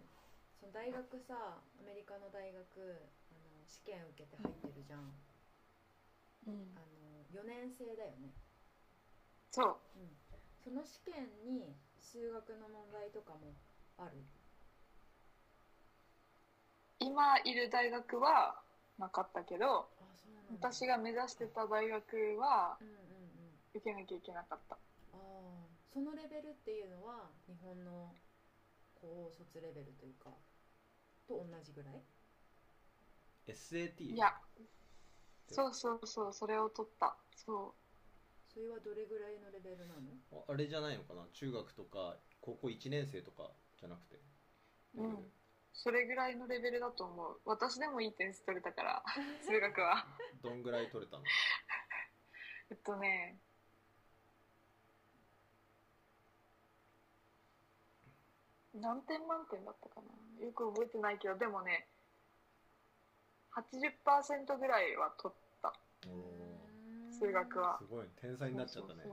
[0.60, 5.12] その大学さアメリカの大学あの試験受けて入ってるじゃん、
[6.48, 8.30] うん、あの4年生だよね。
[9.52, 10.18] そう、うん、
[10.64, 13.54] その試験に数学の問題とかも
[13.98, 14.24] ある？
[17.00, 18.62] 今いる大学は
[18.98, 19.90] なかったけど
[20.52, 22.78] 私が目指してた大学は
[23.74, 24.78] 受けなきゃいけなかった、あ
[25.14, 25.18] あ
[25.94, 28.16] そのレベルっていうのは日本の
[28.96, 30.30] 高卒レベルというか
[31.28, 32.02] と同じぐらい
[33.48, 34.14] ？SAT?
[34.14, 34.34] いや
[35.54, 37.16] そうそうそうそれを取った。
[37.36, 38.54] そう。
[38.54, 40.46] それはどれぐらいのレベルなの？
[40.48, 41.28] あれじゃないのかな？
[41.34, 44.20] 中学とか高校1年生とかじゃなくて。
[44.96, 45.32] うん。
[45.74, 47.40] それぐらいのレベルだと思う。
[47.46, 49.04] 私でもいい点数取れたから
[49.42, 50.06] 数学は。
[50.42, 51.24] どんぐらい取れたの？
[52.70, 53.40] えっとね
[58.74, 60.46] 何点満点だったかな？
[60.46, 61.88] よく覚えてないけどでもね
[63.56, 65.43] 80%ぐらいは取った
[67.14, 67.78] 数学は。
[67.80, 69.04] すごい天才になっちゃったね。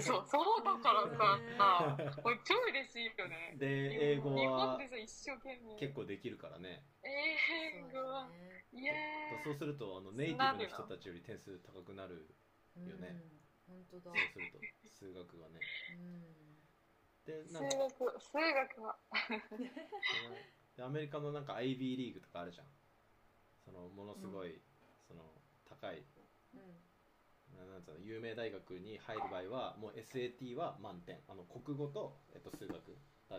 [0.00, 0.62] そうそう。
[0.64, 3.56] だからさ これ超嬉しいよね。
[3.58, 5.76] で英語は一生懸命。
[5.76, 6.84] 結構できるからね。
[7.02, 7.98] 英語。
[7.98, 8.30] は
[8.72, 9.40] イエー。
[9.40, 12.34] イそうするとあのネイティブの人たちより点数高くなる
[12.76, 13.24] よね。
[13.66, 14.12] 本当だ。
[14.12, 15.60] そうすると数学がね。
[17.24, 18.98] で数学数学は。
[20.76, 22.66] でアメリカのなんか IB リーグとかあるじゃん。
[23.64, 24.62] そのものすごい、うん、
[25.82, 26.04] その高い
[27.72, 31.18] なんつうの有名大学に入る場合はもう SAT は満点。
[31.28, 32.78] あの国語と、えっと、数学。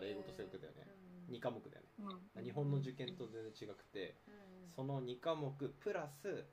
[0.02, 0.86] 英語と数学だよね、
[1.28, 4.30] えー、2科目だよね、うん、日本の受験と全然違くて、う
[4.66, 6.44] ん、その2科目プラス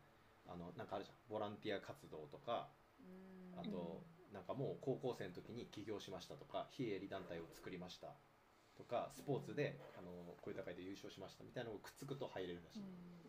[0.46, 1.18] あのなんかあるじゃん。
[1.30, 2.70] ボランティア活動とか、
[3.02, 8.14] うん、あとなんかもう高校生の時に起業しましたとか非営利団体を作りました。
[8.78, 10.10] とかスポーツであの
[10.42, 12.84] こういう高いで優勝しましたみたいなのがくっつくと入れるらしい、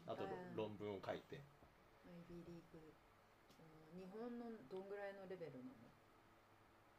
[0.07, 0.25] あと
[0.57, 1.43] 論文を書いて
[2.47, 2.81] リーグ
[3.93, 5.93] 日本のどんぐらいのレベルなの？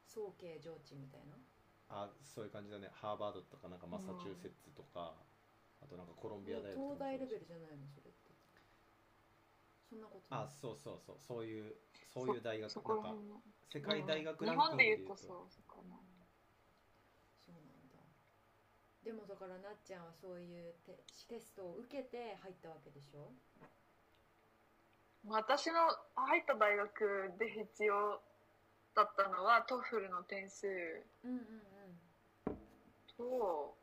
[0.05, 1.33] 早慶上智みたいな？
[1.89, 2.89] あそういう感じだね。
[2.93, 5.17] ハーバードとかなんかマサチューセッツとか、
[5.81, 8.31] あとなんかコロンビア大学東大レベルじゃないのそれって。
[9.89, 11.17] そんなことあそうそうそう。
[11.19, 11.75] そういう
[12.13, 13.15] そういう大学なんか
[13.73, 15.97] 世界大学ランクで言うとそうそかな
[17.41, 17.97] そうなんだ。
[19.03, 23.33] でもだからなっちゃんはそういうテテストを受けて入ったわけでしょ？
[25.25, 25.73] 私の
[26.15, 28.21] 入った大学で必要
[28.95, 30.67] だったのは TOEFL の点数
[33.17, 33.75] と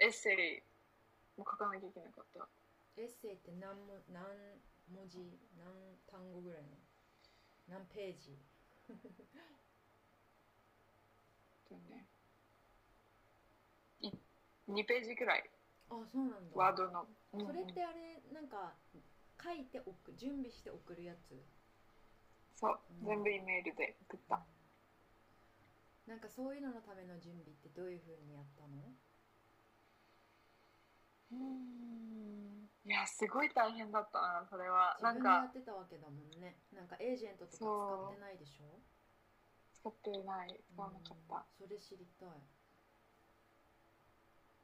[0.00, 2.48] エッセイも書かなきゃいけなかった。
[3.00, 4.24] エッセイって何も何
[4.92, 5.18] 文字
[5.56, 7.78] 何単語ぐらいの？
[7.78, 8.36] 何ページ？
[11.88, 12.06] ね
[14.68, 15.50] 2ページくらい。
[15.90, 16.36] あそうなんだ。
[16.54, 18.74] ワードの、それってあれなんか
[19.44, 21.36] 書いておく準備して送るやつ。
[22.56, 24.40] そう、うん、全部イメールで送った、
[26.06, 28.94] なんかそういうののための準備ってどういうふうにやったの？
[31.32, 32.68] うん。
[32.86, 34.96] いやすごい大変だったなそれは。
[35.00, 36.56] 自分でやってたわけだもんね。
[36.72, 38.80] なんかエージェントとか使ってないでしょ？
[39.72, 40.60] 使ってない。
[40.72, 42.28] 使わなかった、それ知りたい。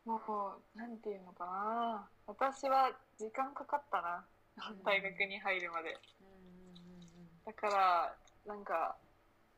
[0.05, 2.09] もうなんていうのかな。
[2.27, 4.25] 私は時間かかったな
[4.85, 5.97] 大学に入るまで、
[7.47, 8.97] だからなんか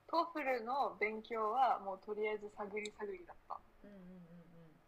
[0.08, 3.58] TOEFL の勉強はもうとりあえず探り探りだった、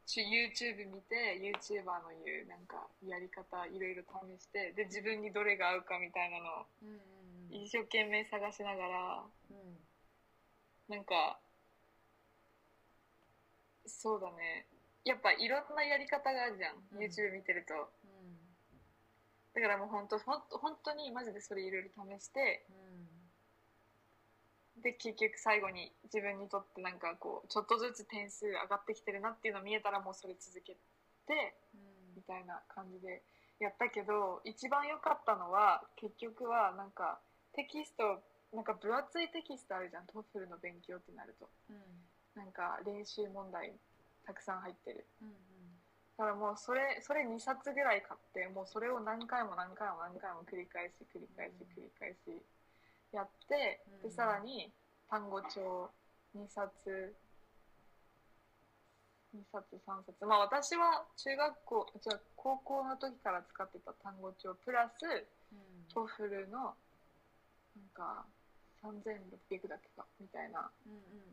[0.07, 6.67] YouTube 見て YouTuber の言うなんかやり方いろいろ試してで自分にどれが合うかみたいなのを
[7.51, 9.23] 一生懸命探しながら、
[10.89, 11.39] なんか
[13.87, 14.67] そうだね。
[15.05, 17.93] やっぱいろんなやり方があるじゃん、YouTube 見てると、
[19.55, 22.67] だからもう本当ほん本当にマジでそれいろいろ試して、
[24.77, 30.75] うん、で結局最後に自分にとってなんかこうちょっとずつ点数上がってきてるなっていうの見えたらもうそれ続け
[31.27, 33.23] て、うん、みたいな感じで
[33.61, 37.21] やったけど一番良かったのは結局はなんか
[37.55, 38.19] テキスト
[38.53, 41.79] なんか分厚いテキストあるじゃん TOEFL の勉強ってなると、うん、
[42.35, 43.71] なんか練習問題
[44.27, 45.07] たくさん入ってる。
[45.23, 45.54] うん
[46.17, 52.43] だからもうそれそれ2冊ぐらい買ってもうそれを何回も何回も何回も繰り返し繰り返し繰り返し
[53.13, 54.73] やって、でさらに
[55.09, 55.91] 単語帳
[56.37, 57.15] 2冊
[59.35, 60.25] 2冊3冊。
[60.25, 65.27] まあ私は中学校じゃ高校の時から使ってた単語帳プラス、
[65.93, 66.75] TOEFL の
[67.75, 68.25] なんか
[68.83, 70.71] 3600だけかみたいな、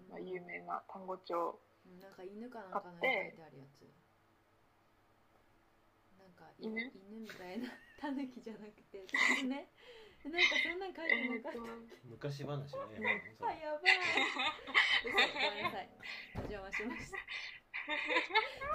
[0.09, 1.59] まあ、有名な単語帳
[2.01, 3.85] なんか犬かなんかの書いてあるやつ
[6.41, 7.69] か犬犬みたいな
[8.01, 9.05] タヌキじゃなくて
[9.45, 9.69] ね。
[10.21, 11.59] なんかそんなん書いてなかった、
[12.05, 13.33] 昔話ね。
[13.41, 13.97] あやばい。
[15.03, 15.89] ごめんなさい。
[16.35, 17.17] お邪魔しました。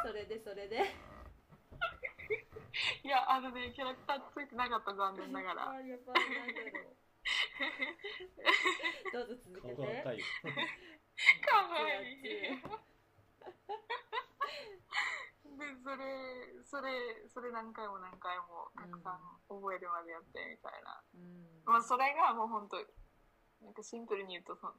[0.03, 0.91] それでそれで。
[3.05, 5.71] いやあのねキャラクターついてなかった残念ながら。
[5.71, 6.97] あやばいなんだろう
[9.13, 9.77] どうぞ続けて。
[9.77, 10.21] 顔が赤い
[11.47, 12.13] かわい。
[12.15, 12.27] い
[15.57, 16.05] でそれ
[16.65, 16.93] それ
[17.33, 22.77] それ何回も何回もたくさん覚えるまでやってみたいな、うん、まあそれがもう本当
[23.65, 24.77] なんかシンプルに言うとその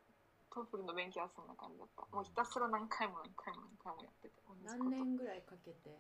[0.54, 2.06] TOEFL の勉強はそんな感じだった。
[2.14, 5.98] もうひたすら何回も何回も何回もやってて何年ぐらいかけて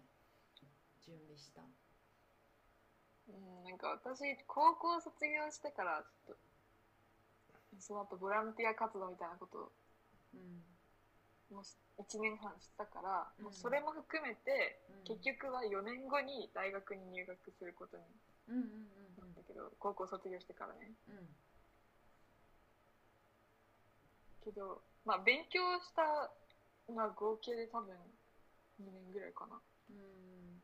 [1.06, 1.62] 準備した？
[1.62, 9.72] うんなんか私高校卒業してからちょっとその後ボランティア活動みたいなことを、
[10.34, 10.64] うん、
[11.52, 11.64] もう
[12.02, 18.04] 1年半したから、うん、もうそれも含めて、うん、結局は4年後に大学に入学することに
[19.18, 20.92] なったけど、高校卒業してからね、
[24.44, 26.32] けどまあ勉強した
[26.94, 27.96] まあ合計で多分
[28.82, 29.60] 2年ぐらいかな。
[29.90, 30.62] うん。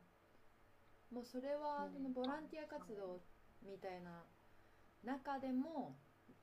[1.12, 3.20] もうそれはそのボランティア活動
[3.62, 4.24] みたいな
[5.04, 5.94] 中でも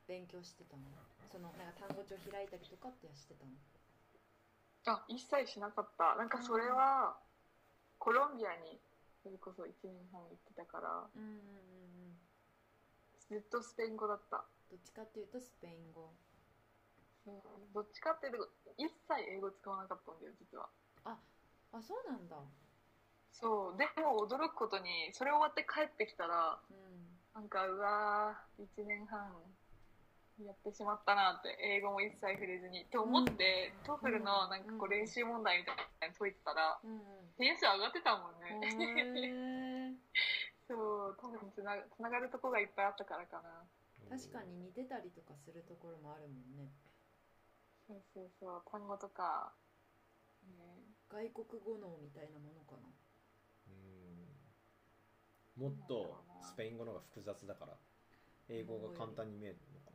[0.08, 0.84] 勉強してたの？
[1.32, 3.51] そのなんか単語帳開いたりとかってしてたの？
[4.86, 6.15] あ一切しなかった。
[6.15, 7.15] なんかそれは
[8.00, 8.80] コロンビアに
[9.22, 12.17] それこそ1年半行ってたから、うんうんうん、
[13.30, 14.44] ずっとスペイン語だった。
[14.72, 16.10] どっちかっていうとスペイン語、
[17.28, 17.34] うん、
[17.74, 20.70] どっちかっていうと一切英語使わなかったんだよ実は。
[21.06, 21.17] あ
[21.74, 22.38] あそうなんだ。
[23.32, 23.78] そう。
[23.78, 29.30] でも驚くことにそれ終わって帰ってきたら、うん、なんかうわー1年半
[30.45, 32.86] やってしまったなって英語も一切触れずに。
[32.91, 36.80] と思って、 TOEFL のなんかこう練習問題みたいなの解いてたら、
[37.38, 39.97] 点数上がってたもんね、
[40.67, 43.67] そう多分つなつながるとこがいっぱいあったからかな。
[44.10, 46.71] 確かに似てたりとかするところもあるもんね。
[47.88, 49.54] そうそうそう単語とか、
[50.43, 52.89] ね、外国語能みたいなものかな。
[53.67, 54.01] うん
[55.56, 57.77] もっとスペイン語の方が複雑だから
[58.49, 59.90] 英語が簡単に見えるの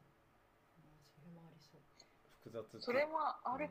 [2.45, 3.69] 複雑それもある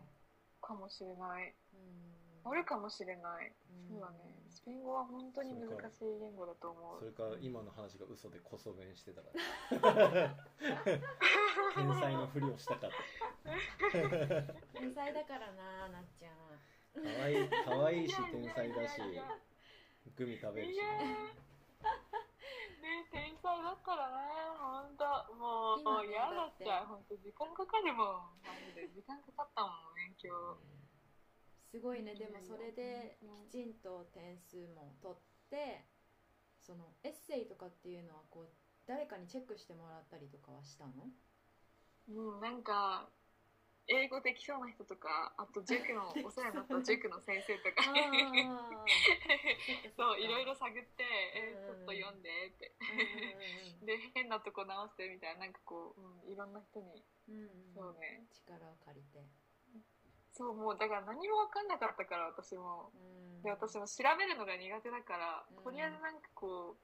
[0.62, 1.54] かもしれない、
[2.46, 3.52] うん、あるかもしれない、
[3.90, 4.36] うん、そうだね。
[4.50, 7.00] スペイン語は本当に難しい言語だと思う。
[7.00, 9.30] それか今の話が嘘でこそ弁してたか
[10.00, 10.36] ら。
[11.76, 12.96] 天才のふりをしたかった。
[14.80, 16.36] 天才だからななっちゃん。
[17.04, 19.02] かわいいかわいいし天才だし
[20.16, 20.84] グミ食べるしね。
[22.82, 23.06] ね
[23.46, 24.26] 天才だからね。
[24.58, 25.06] 本当
[25.38, 26.98] もう嫌だっちゃう。
[26.98, 28.42] 本当時間かかるもん。
[28.42, 30.58] マジで時間かかったもん勉強。
[31.70, 32.16] すごいね。
[32.18, 35.18] でもそれできちんと点数も取っ
[35.54, 35.86] て
[36.58, 38.54] そのエッセイとかっていうのはこう
[38.88, 41.14] 誰かにチェックしてもらったりとかはしたの？
[42.10, 43.10] うんなんか
[43.88, 47.84] 英語できそうな人とかあと塾の お世話になった塾の先生とか。
[49.96, 51.04] そういろいろ探って
[51.36, 52.74] 「えー、ちょっと読んで」って。
[53.86, 58.28] で変なとこ直してみたいななんかこう、うん、いろんな人に、うんうん、そうね。
[58.34, 59.20] 力を借りて。
[60.34, 62.98] そうもうだから何も分かんなかったから私も、う
[63.40, 66.78] ん、で私も調べるのが苦手だから、とりあえずなんかこう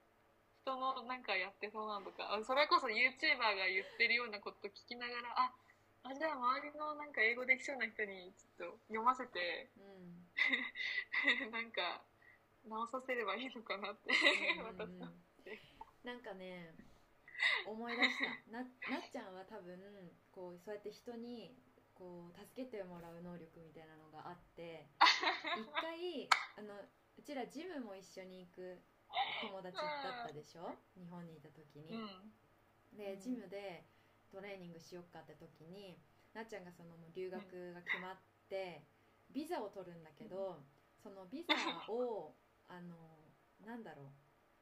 [0.62, 5.52] 人のなんかやってそうなのとかそれこそ YouTuber が言ってるようなこと聞きながらあ
[6.04, 10.26] あじゃあ周りのなんか英語できそうな人にちょっと読ませて、うん、
[11.54, 12.04] なんか
[12.66, 14.10] 直させればいいのかなって
[14.64, 15.12] 私は
[16.04, 16.74] なんかね
[17.66, 18.52] 思い出した。
[18.52, 19.78] ななっちゃんは多分
[20.32, 21.58] こうそうやって人に
[21.94, 24.90] こう助けてもらう能力みたいなのがあって
[25.58, 26.80] 一回あの
[27.18, 28.82] うちらジムも一緒に行く
[29.42, 30.78] 友達だったでしょ？
[30.96, 31.94] 日本にいた時に。
[31.94, 33.86] うん、でジムで、
[34.32, 36.00] トレーニングしよっかって時に
[36.34, 37.40] なっちゃんがその留学
[37.76, 38.16] が決まっ
[38.50, 38.88] て
[39.34, 40.60] ビザを取るんだけど
[41.04, 41.54] そのビザ
[41.92, 42.34] を
[42.68, 42.96] あの
[43.66, 44.04] なんだろ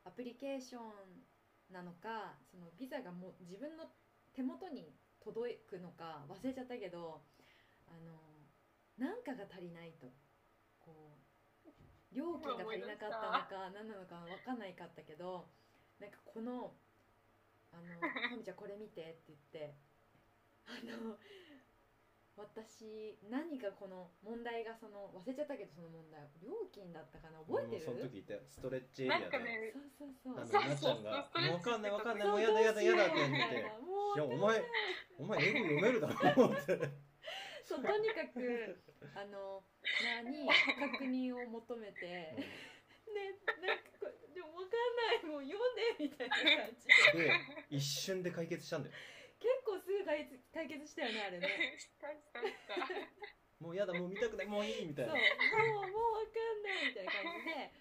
[0.05, 3.85] うアプリケーションなのかそのビザがも自分の
[4.33, 7.21] 手元に届くのか忘れちゃったけど
[7.87, 8.17] あの
[8.97, 10.07] なんかが足りないと。
[10.79, 11.13] こ
[11.65, 15.45] う料金が足りなかったのか何なのか分かんないかったけど
[15.99, 16.73] なんかこの
[17.71, 17.83] あの
[18.37, 19.75] 「みちゃんこれ見て」って言って
[20.65, 21.17] あの
[22.35, 27.81] 私何かこの問題がその忘れちゃったけどその問題料金だったかな覚えてる？
[27.83, 30.35] その時言ってストレッチエリアで、ね、そうそうそう。
[30.35, 32.13] なんかなっちゃんが「分かんない分か。
[32.13, 34.63] んないもうやだやだやだ」って言って「いやお前
[35.17, 37.09] お前英語読めるだろ」って。
[37.65, 38.81] そうとにかく
[39.13, 39.63] あの
[40.23, 40.47] 何？
[40.47, 42.35] 確認を求めて
[43.13, 46.87] ねなんかこれでも分かんないもう読んでみたいな感じ。
[47.17, 47.31] でで
[47.69, 48.95] 一瞬で解決したんだよ。
[49.39, 51.47] 結構すぐ解決解決したよねあれね。
[51.77, 52.75] したしたした
[53.59, 55.23] もうやだもう見たくないもういいみたそいう
[55.63, 55.73] な。
[55.73, 57.71] もうもう分かんないみたいな感じで。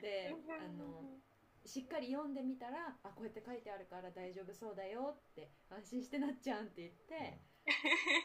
[0.00, 1.18] であの
[1.64, 7.38] しっかり読んでみたらあこうやって書いてあるから大丈夫そうだよって安心してなっちゃんって言って、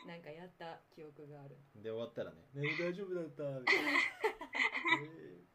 [0.07, 1.57] なんかやった記憶がある。
[1.75, 3.91] で終わったらね「ね大丈夫だった」みたいな、
[5.05, 5.45] え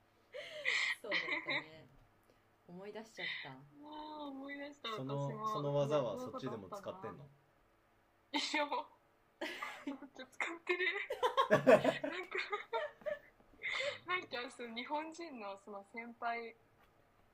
[1.02, 1.90] そうだったね。
[2.68, 3.50] 思い出しちゃった。
[3.50, 3.58] あ
[4.22, 5.48] あ思い出したーその私も。
[5.50, 7.26] その技はそっちでも使ってんの？
[8.32, 10.86] いやもうめっちゃ使ってる。
[11.50, 11.74] なんか
[14.06, 16.54] なんかその日本人のその先輩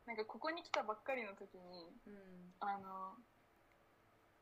[0.07, 2.57] なんかここに来たばっかりの時にうん。
[2.61, 3.14] あの、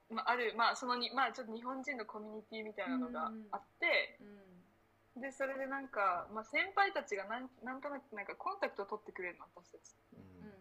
[0.09, 4.56] まあ、あるまあそのにまあちょっと日本人のコミュニティみたいなのがあって、うん
[5.17, 9.97] でそれでなんか、まあ、先輩たちがなんなんとなくなんかコンタクトを取ってくれるの私たち。
[10.13, 10.53] うん。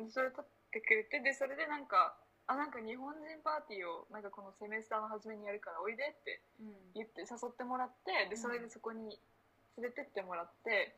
[0.00, 6.76] うんでそれ取ってくれてでそれでなんかあなんか日本人パーティーをなんかこのセメスターの初めにやるからおいでってうん。
[6.94, 9.16] 言って誘ってもらってでそれでそこに
[9.80, 10.94] 連れてってもらって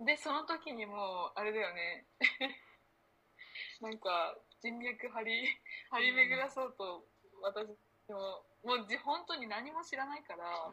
[0.00, 0.06] うん。
[0.08, 2.06] でその時にもうあれだよね。
[3.80, 5.44] なんか人脈張り
[5.90, 7.04] 張り巡らそうと
[7.42, 7.68] 私
[8.08, 10.72] ももうじ本当に何も知らないから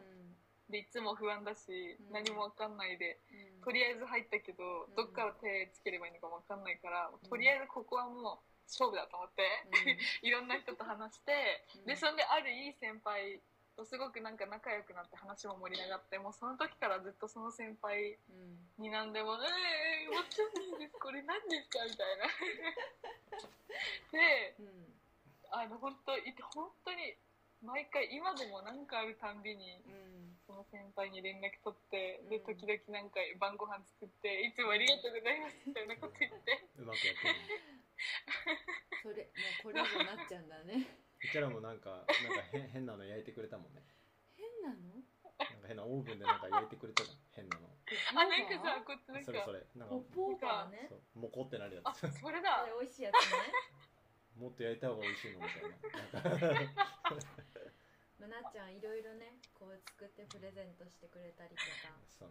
[0.70, 2.12] でいつも不安だしうん。
[2.12, 3.20] 何も分かんないで
[3.58, 3.64] うん。
[3.64, 4.94] とりあえず入ったけどん。
[4.96, 7.12] どっから手つければいいのか分かんないからん。
[7.28, 9.44] とりあえずここはもう勝負だと思って
[10.24, 11.86] いろんな人と話してうん。
[11.86, 13.40] でそんであるいい先輩
[13.76, 18.58] とすごくなんか仲良くなって話も盛り上がってもうその時からずっとその先輩うん。
[18.78, 19.46] になんでも「え
[20.04, 20.98] えー、わかんないです。
[20.98, 22.26] これ何ですか?」みたいな。
[24.12, 25.00] でうん。
[25.50, 27.16] あの本当いて本当に
[27.62, 30.13] 毎回今でも何かあるたんびにうん
[30.46, 32.44] その先輩に連絡取ってでうん。
[32.44, 36.68] 時々なんか晩ご飯作って「いつもありがとうございます」みたいなこと言って。
[36.76, 37.34] うまくやってる。
[39.02, 39.30] それも
[39.60, 40.86] うこれ以上なっちゃうんだね。
[41.22, 43.82] うちらもなんかなんか変変なの焼いてくれたもんね。
[44.36, 44.94] 変なの？
[45.38, 47.18] なんか変なオーブンでなんか焼いてくれたじゃん。
[47.32, 47.68] 変なの。
[48.10, 48.64] あなんか？
[48.76, 49.66] さこっちなんそれそかれ。
[49.74, 50.86] なんかポーカーね。
[50.88, 51.02] そう。
[51.14, 52.62] モコってなるやあつそれだ。
[52.62, 53.52] あれ美味しいやつね。
[54.36, 56.30] もっと焼いた方が美味しいのみたいな。
[56.30, 57.43] なんか
[58.18, 61.94] まあなっちゃんいろいろねこう作ってプレゼントしてくれたりとか。
[62.06, 62.30] そう。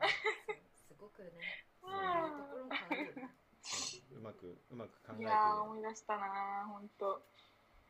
[0.88, 3.29] すごくねそういうところもあるよね。
[4.11, 7.23] うまくうまく考えいてやー思い出したなー本当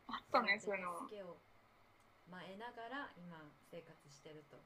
[0.06, 0.98] あったねそういうの。
[1.06, 1.38] 助けを
[2.30, 3.38] まあ得ながら今
[3.70, 4.58] 生活してると。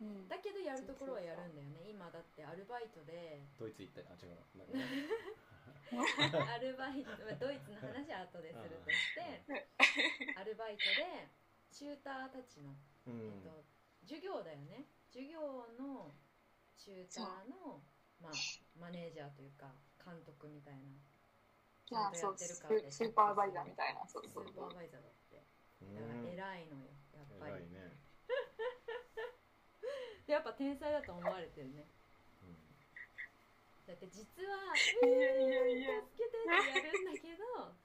[0.00, 0.28] うん。
[0.28, 1.88] だけどやるところはやるんだよね。
[1.88, 3.44] 今だってアルバイトで。
[3.58, 4.36] ドイツ行ったあ違う。
[4.56, 4.64] な
[6.54, 10.36] アルバイトまあドイツの話は後でするとして。
[10.36, 11.28] アルバイトで
[11.76, 12.72] チューターたちの、
[13.04, 13.52] うえんっと、
[14.08, 14.88] 授業だよね。
[15.12, 16.16] 授業の
[16.80, 17.84] チューターの、
[18.16, 18.32] まあ、
[18.80, 19.68] マネージャーというか
[20.00, 20.96] 監督みたいな。
[21.84, 24.08] ちゃんとやってそうスるからってスーパーバイザーみたいな。
[24.08, 24.48] そうスそう。
[24.48, 25.44] そうーパーバイザーだって。
[25.84, 27.52] うだからん偉いのよやっぱり。
[27.52, 28.00] 偉いね。
[30.24, 31.92] で やっぱ天才だと思われてるね。
[32.40, 32.56] うん。
[33.84, 34.72] だって実は
[35.04, 37.76] いやいやいや助けてってやるんだけど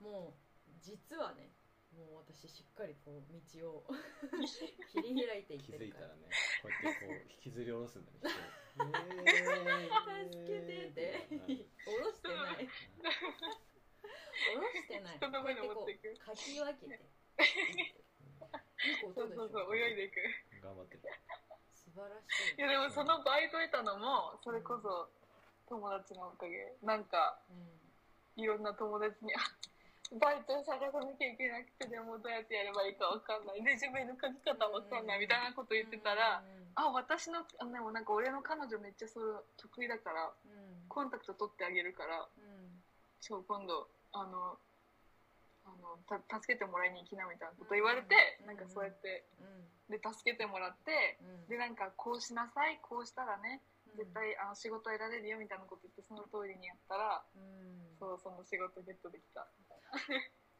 [0.00, 1.53] もう実はね
[1.94, 3.86] もう私しっかりこう道を
[4.92, 6.06] 切り開いていっ気てるから。
[6.06, 6.28] づいたらね
[6.62, 8.18] こうやってこう引きずり下ろすんだね
[8.74, 8.94] 人を。
[10.32, 11.28] 助けてって。
[11.84, 12.66] 下ろしてない。
[12.66, 12.80] 下
[14.54, 15.16] ろしてない。
[15.16, 16.14] 人の上に持っていく。
[16.24, 16.98] こうやってこうかき分けてい
[18.90, 20.16] いこそうそうそう泳いでいく。
[20.60, 21.02] 頑張ってる。
[21.72, 22.56] 素晴らしい。
[22.56, 25.08] いやでもそのバイト得たのもそれこそ
[25.68, 26.76] 友達のおかげ。
[26.82, 27.80] なんかうん。
[28.36, 29.38] いろんな友達にあ
[30.20, 33.62] バイト探さなきゃいけなくてでもどうやってやればいいかわかんない。
[33.62, 36.70] レジュメの書き方わかんないみたいなこと言ってたらうん。
[36.74, 40.86] あ私のあでもなんか俺の彼女めっちゃそれ得意だからうん。
[40.86, 42.82] コンタクト取ってあげるからうん。
[43.20, 44.58] そう今度あの
[45.66, 48.46] あのた助けてもらいに行きなみたいなこと言われて、うん。
[48.46, 49.66] なんかそうやってうん。
[49.90, 51.48] で助けてもらってうん。
[51.50, 53.98] でなんかこうしなさいこうしたらねうん。
[53.98, 57.98] 絶対あの仕事得られるよみたいなこと言ってその通りにやったらうん。
[57.98, 59.46] そうその仕事ゲットできた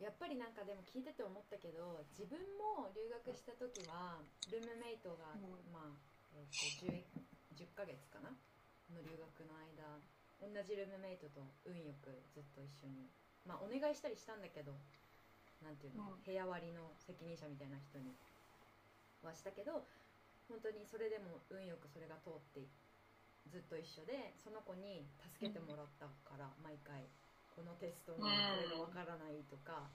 [0.03, 4.20] やっぱりなんかでも聞いてて思ったけど自分も留学した時は
[4.51, 5.72] ルームメイトが、うん。
[5.72, 5.97] まあ、
[6.35, 7.05] えー、と 10,
[7.57, 8.35] 10ヶ月かな？
[8.93, 9.97] の留学の間
[10.45, 13.09] 同じルームメイトと運よくずっと一緒に
[13.49, 14.77] まあお願いしたりしたんだけど
[15.64, 16.22] なんていうの、うん。
[16.22, 18.12] 部屋割りの責任者みたいな人に
[19.25, 19.89] はしたけど
[20.51, 22.68] 本当にそれでも運よくそれが通って
[23.49, 27.09] ずっと一緒でその子に助けてもらったから、毎回
[27.55, 29.87] このテストのこれがわからないとか、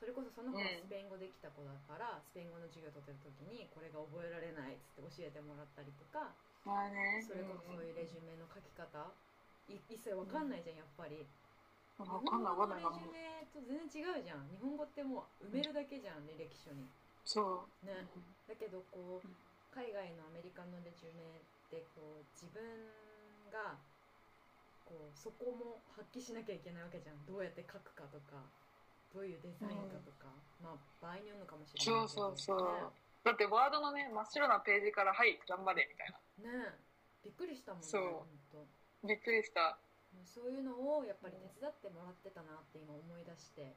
[0.00, 6.34] それこそその子はスペイン語できた子だから、スペイン語の授業を取ってる時にこれが覚えられないっつって教えてもらったりとか
[6.64, 9.12] それこそそういうレジュメの書き方
[9.68, 11.22] 一切わかんないじゃんやっぱり。
[12.02, 14.48] 日本語のレジュメと全然違うじゃん。
[14.50, 16.88] 日本語ってもう埋めるだけじゃん履歴書に。
[17.22, 17.86] そう。
[17.86, 18.08] ね。
[18.48, 19.28] だけどこう
[19.70, 22.58] 海外のアメリカのレジュメってこう自分
[23.52, 23.78] が
[24.84, 27.20] こうそこも発揮しなきゃいけないわけじゃん。
[27.26, 28.42] どうやって書くかとか
[29.14, 32.08] どういうデザインかとか、うん、まあ場合によるのかもしれないけど。
[32.08, 32.88] そうそうそう、ね、
[33.24, 36.12] だってワードのね真っ白なページから「はい頑張れ」みたい
[36.42, 36.50] な。
[36.50, 36.78] ね。
[37.22, 39.06] びっくりしたもんねそう。
[39.06, 39.78] びっくりした。
[40.26, 43.74] そういうのをやっぱり手伝ってもらってたなって今思い出して。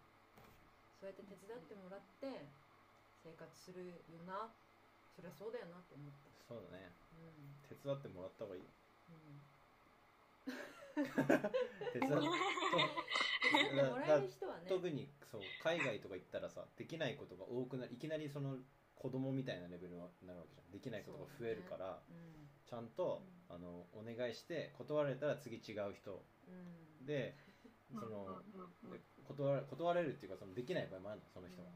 [0.99, 2.47] そうやって手伝ってもらって
[3.24, 4.49] 生活するよな。
[5.16, 6.28] そりゃそうだよなって思った。
[6.47, 8.62] そうだね、うん、手伝ってもらった方がいい。
[8.62, 8.68] よ、
[9.08, 10.56] うん
[10.96, 14.66] 手伝ってもらえる人はね。
[14.68, 18.58] 特にそう海外とか行ったらさできないことが多くなるいきなりその
[18.96, 20.72] 子供みたいなレベルになるわけじゃん。
[20.72, 22.16] できないことが増えるから、ね。
[22.16, 27.36] うん、ちゃんと、うん、あのお願いして断られたら次違う人、うん、で
[27.93, 28.41] その、
[28.89, 31.68] で断断れるっていうかそのできない場合もあるのその人は、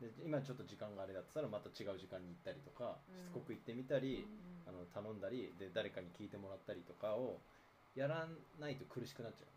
[0.00, 4.26] で今ちょっと時間があれだったらまた違う時間に行ったりとか、しつこく行ってみたり、
[4.66, 7.40] あの頼んだりで誰かに聞いてもらったりとかを
[7.94, 8.26] やら
[8.58, 9.50] ないと苦しくなっちゃう。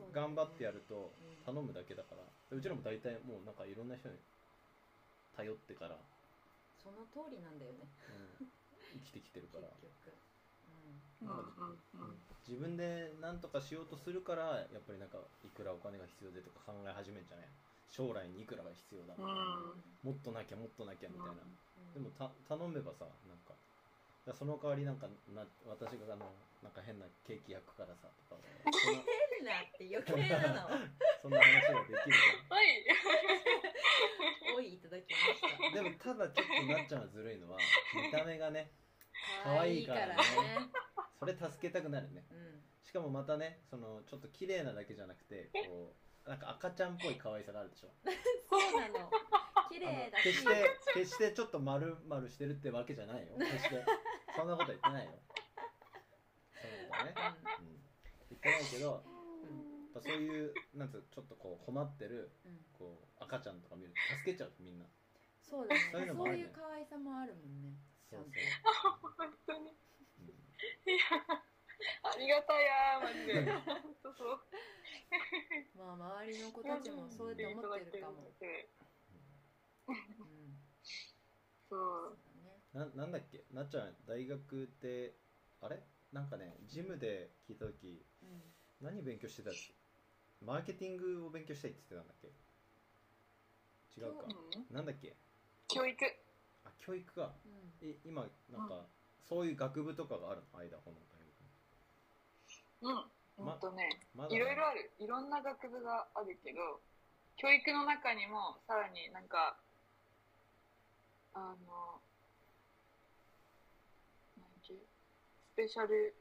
[0.00, 1.12] ね、頑張ってやると
[1.44, 2.22] 頼むだけだから、
[2.56, 4.16] うちらも大体もうなんかいろんな人に
[5.36, 5.96] 頼ってから
[6.82, 7.86] その通りなんだよね、
[8.40, 8.48] うん、
[9.04, 9.68] 生きてきてるから。
[11.22, 17.46] うん、自分で何とかしようとするからやっぱりなんかいくらお金が必要でとか考え始めるんじゃない。
[17.92, 21.44] 将来にいくらが必要だ、うん、もっとなきゃもっとなきゃみたいな、
[21.92, 23.52] でもた頼めばさなんか
[24.32, 26.24] その代わりなんかな私があの
[26.62, 28.40] なんか変なケーキ焼くからさとか。
[28.62, 28.94] 変
[29.44, 30.78] なって余計なの。
[31.20, 32.16] そんな話ができる
[32.48, 32.86] はい。
[34.56, 35.40] おいいただきまし
[35.74, 35.82] た。
[35.82, 37.58] でもただちょっとなっちゃんがずるいのは
[37.94, 38.70] 見た目がね
[39.42, 40.14] 可愛いからね。
[41.18, 45.94] それ助けたくなるね、うん、しかもまたねそのちょっと綺麗なだけじゃなくてこ
[46.26, 47.88] うなんか赤ちゃんっぽい可愛さがあるでしょ。
[48.50, 49.10] そうなの。
[49.70, 50.24] 綺麗だし。
[50.24, 53.34] 決して決してちょっと丸々してるってわけじゃないよ。
[53.38, 53.84] 決して。
[54.36, 55.12] そんなこと言ってないよ
[56.92, 57.14] そうだね、
[57.60, 57.80] うん、
[58.30, 59.02] 言ってないけど、
[59.94, 62.30] うん、そういうなんつうちょっとこう困ってる、
[62.78, 64.84] こう赤ちゃんとか見ると助けちゃうみんな。
[65.40, 65.80] そうだね。
[65.92, 67.74] そういうそういう可愛さもあるもんね。
[68.10, 68.32] そうそう。
[69.16, 69.72] 本当に、
[70.20, 70.28] うん、
[70.92, 71.00] いや
[72.02, 73.42] ありがたやマジで。
[75.76, 78.22] まあ周りの子たちもそうやって思ってるかも、
[79.88, 79.96] うん、
[81.68, 81.76] そ
[82.08, 82.18] う。
[82.72, 83.44] ななんだっけ？
[83.50, 85.14] なっちゃん大学って
[85.60, 85.82] あれ？
[86.12, 89.74] なんかねジムで聞いた時、うん、何勉強してたっけ？
[90.44, 92.28] マーケティングを勉強したいって言ってたんだっけ？
[94.00, 95.16] 違うか、うん、なんだっけ？
[95.68, 95.96] 教育。
[96.64, 98.86] あ教育か、うん、え今なんか、
[99.26, 100.58] そういう学部とかがあるの？
[100.58, 101.00] 間この
[102.82, 103.46] 大学うん。
[103.46, 104.90] ほんとね、ま、いろいろある。
[104.98, 106.82] いろんな学部があるけど
[107.38, 109.56] 教育の中にもさらになんか
[111.32, 112.01] あの
[115.62, 116.12] ペシャル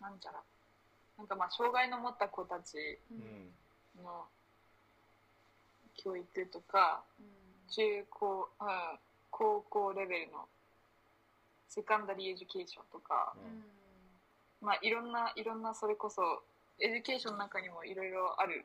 [0.00, 0.38] なんちゃら。
[1.18, 2.78] なんかまあ障害の持った子たち
[3.98, 4.26] の
[5.96, 7.02] 教育とか、
[7.74, 8.98] 中高、うん、
[9.30, 10.46] 高校レベルの
[11.66, 16.22] secondary education とか、うん、まあいろんないろんなそれこそ
[16.78, 18.64] education の中にもいろいろある。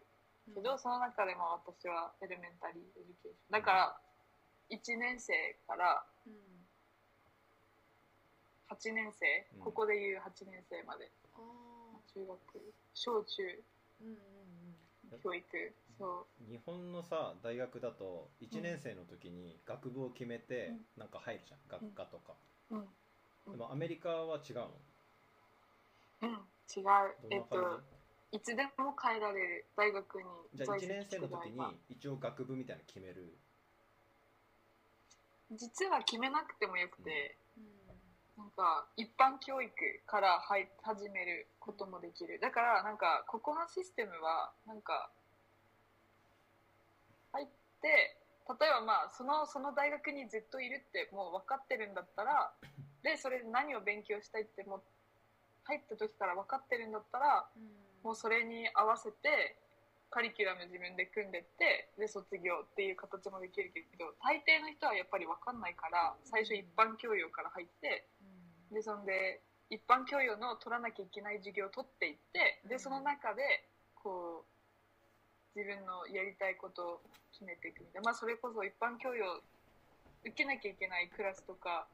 [0.54, 3.50] けど、うん、その中でも私は elementary education。
[3.50, 3.98] だから
[4.70, 5.34] 1年生
[5.66, 6.04] から
[8.72, 9.26] 8年生、
[9.58, 11.12] うん、ここでいう8年生まで。
[12.14, 12.38] 中学。
[12.94, 13.44] 小中、
[14.02, 14.14] うんうん
[15.14, 15.46] うん、教育。
[15.98, 16.52] そう。
[16.52, 22.34] 日本のさ大学だと1年生の時に学部を決めてなんか入るじゃん、学科とか、
[22.72, 22.88] うん、
[23.52, 24.72] でもアメリカは違うの？
[26.24, 26.30] うん。
[26.30, 27.16] 違う。
[27.30, 27.80] えっと
[28.34, 29.66] いつでも変えられる。
[29.76, 30.24] 大学に
[30.56, 31.60] じゃあ1年生の時に
[31.90, 33.38] 一応学部みたいなの決める？
[35.52, 37.36] 実は決めなくてもよくて、
[38.38, 39.72] なんか一般教育
[40.08, 42.40] から入始めることもできる。
[42.40, 45.10] だからなんかここのシステムはなんか
[47.34, 47.48] 入っ
[47.82, 48.18] て
[48.60, 52.52] 例えばまあそのその大学にずっといるってもう分かってるんだったら
[53.04, 54.82] でそれで何を勉強したいっても
[55.64, 57.46] 入った時から分かってるんだったら、
[58.04, 59.56] もうそれに合わせて
[60.10, 68.06] カリキュラム自分で組んでってで卒業っていう形もできるけど大抵の人はやっぱり分かんないから最初一般教養から入って
[68.72, 73.44] でそんで一般教養の取らなきゃいけない授業を取っていってでその中で
[73.96, 77.02] こう自分のやりたいことを
[77.32, 79.42] 決めていくみたいな、まあ、それこそ一般教養
[80.24, 81.88] 受けなきゃいけないクラスとか、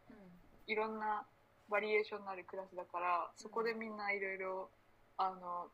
[0.68, 1.24] いろんな
[1.70, 4.70] バリエーションのあるクラスだからそこでみんないろいろ
[5.18, 5.68] あの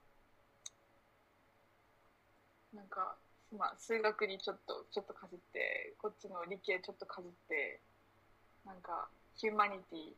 [2.74, 3.16] なんか、
[3.58, 7.82] まあ、数学にちょっとちょっとかじってこっちの理系ちょっとかじって
[8.66, 10.14] なんかヒューマニティ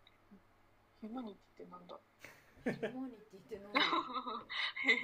[1.06, 2.02] ヒューマニティってなんだ？
[2.66, 3.80] ヒューマニティってなんだ？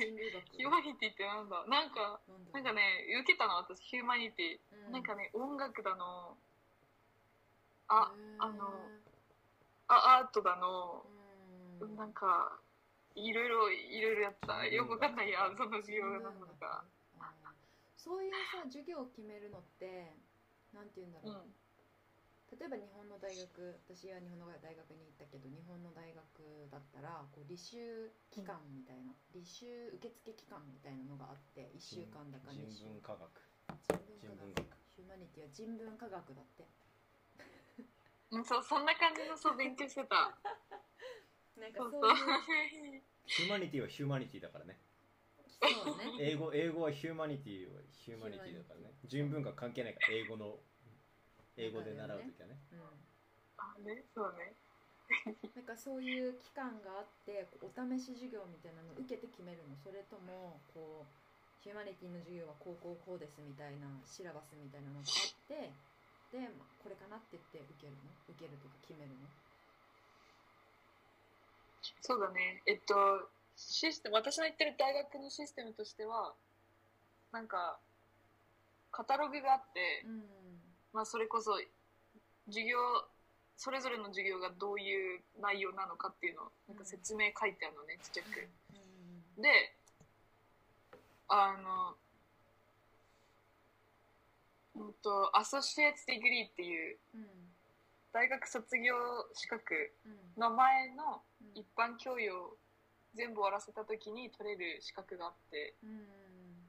[0.02, 0.42] 人類学？
[0.58, 1.62] ヒューマニティってなんだ？
[1.70, 2.18] なんか
[2.54, 6.34] なんかね受けたの私ヒューマニティ、うん、なんかね音楽だの。
[7.94, 8.66] ああの
[9.90, 11.06] あアートだの、
[11.82, 12.58] うん、なんか
[13.14, 14.66] いろいろいろいろやった。
[14.66, 16.84] よくわかんないやその授業なのか、
[17.98, 20.16] そういうさ授業を決めるのって
[20.74, 21.54] なんて言うんだろう、うん
[22.52, 33.24] 例えば日本の大学私は日本の大学に行ったけど日本の大学だったらこう履修期間みたいな、うん、履修受付期間みたいなのがあって1週間だか2週人文科学。
[34.20, 34.82] 人文科学。
[34.92, 36.68] humanity は人文科学だって。
[38.32, 40.36] うんそうそんな感じのそう勉強してた。
[41.56, 43.04] なんかそういう。
[43.32, 44.80] ヒューマニティはヒューマニティだからね。
[45.48, 46.18] そうね。
[46.20, 48.94] 英語英語は humanity は humanity だからね。
[49.06, 50.60] 人文科関係ないから英語の
[51.58, 52.80] 英語で習う時はね、うん、
[53.58, 54.56] あねそうね。
[55.56, 59.76] なんかそういう期間があってお試し授業みたいなのを受けて決めるの。
[59.84, 65.74] それともこう humanity の授業は高校こうですみたいなシラバスみたいなのがあって
[66.32, 68.12] で、まあ、これかなって言って受けるの？
[68.30, 69.28] 受けるとか決めるの？
[72.02, 72.64] そうだね。
[72.66, 76.34] えっとシステム私の行ってる大学のシステムとしては
[77.32, 77.80] なんか
[78.92, 80.61] カタログがあって、うん
[80.94, 81.54] まあ、それこそ
[82.48, 82.78] 授業
[83.56, 88.50] それぞれの授業がどういう内容なのかっていうのをなんか説明書いてあるのねちっちゃく。
[89.42, 89.76] で
[91.28, 91.56] あ
[94.76, 96.98] のうんと associate's degree っていう
[98.12, 98.96] 大学卒業
[99.34, 99.94] 資格
[100.38, 101.22] の前の
[101.56, 102.58] 一般教養を
[103.14, 105.76] 全部終わらせた時に取れる資格があって。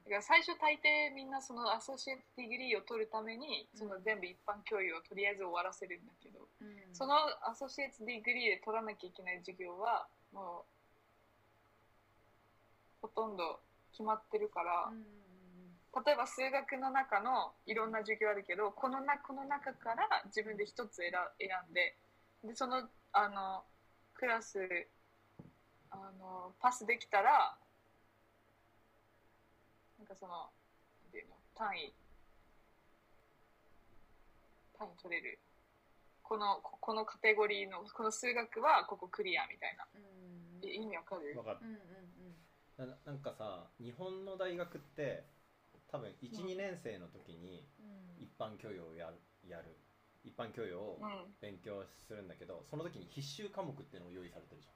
[0.07, 7.15] うんだから最初大抵みんなその associate degree を取るためにその全部一般教養をとりあえず終わらせるんだけど、うん、その
[7.47, 10.67] associate degree で取らなきゃいけない授業はも
[13.03, 13.61] うほとんど
[13.93, 15.03] 決まってるから、うん、
[16.05, 21.95] 例えば数学の中のいろんな授業あるけどこのなこの中から自分で一つ選選んで
[22.45, 23.63] でそのあの
[24.15, 24.59] クラス
[25.91, 27.55] あのパスできたら
[30.03, 31.95] なんかその、なんていうの、単位、
[34.77, 35.39] 単位取れる。
[36.27, 39.87] この、このカテゴリーの、この数学はここクリアみたいな。
[39.95, 41.39] うん、意味わかる？
[41.39, 41.59] わかる。
[41.63, 41.79] うんうん
[42.83, 45.23] うん、ななんかさ、日本の大学って、
[45.87, 47.65] 多分1、うん、2年生の時に
[48.19, 49.21] 一般教養をやる。
[49.47, 49.79] やる。
[50.25, 50.99] 一般教養を
[51.41, 54.75] 勉強するんだけど、うん、その時に必修科目っていうのを用意されてるじゃん。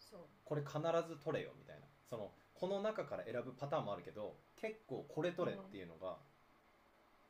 [0.00, 0.20] そう。
[0.46, 1.84] これ必ず取れよみたいな。
[2.08, 6.16] そのこの中から選ぶパターンもあるけど結構これ取れっていうのが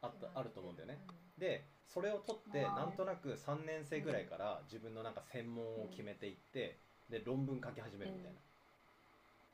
[0.03, 0.99] あった、あると思うんだよね、
[1.39, 6.77] でそれを取ってなんとなく3年生ぐらいから自分のなんか専門を決めていって、
[7.11, 8.39] で論文書き始めるみたいな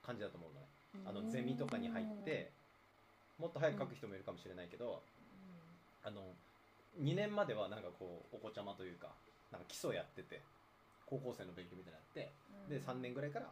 [0.04, 0.66] 感じだと思うんだね、
[1.06, 2.50] あのゼミとかに入って
[3.38, 5.00] もっと早く書く人もいるかもしれないけど、
[6.04, 6.20] あの
[7.00, 9.08] 2年まではなんかこうお子ちゃまというか
[9.50, 10.42] なんか基礎やってて
[11.06, 13.46] 高校生の勉強みたいなのやって、で3年ぐらいから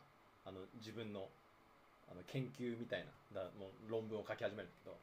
[0.45, 1.29] あの自分の
[2.11, 4.97] あの研究みたいなだもう論文を書き始めるんだけど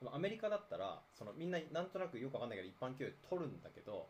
[0.00, 4.08] でもアメリカだったらそのみんななんとなくよくわかんないけど一般教養取るんだけど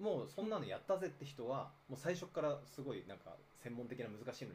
[0.00, 4.48] もうそんなのやったぜって人はもう最初からすごいなんか専門的な難しい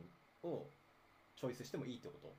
[0.43, 0.67] のを
[1.39, 2.33] チョイスしてもいいってこと。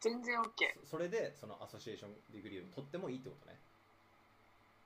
[0.00, 3.58] 全然 OK それでその associate degree を取ってもいいってことね。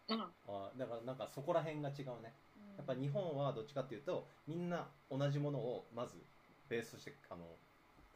[0.08, 0.20] うん。
[0.22, 2.32] あだからなんかそこら辺が違うね、
[2.76, 6.14] やっぱ日本はどっちかっていうとみんな同じものをまず
[6.68, 7.44] ベースとしてあの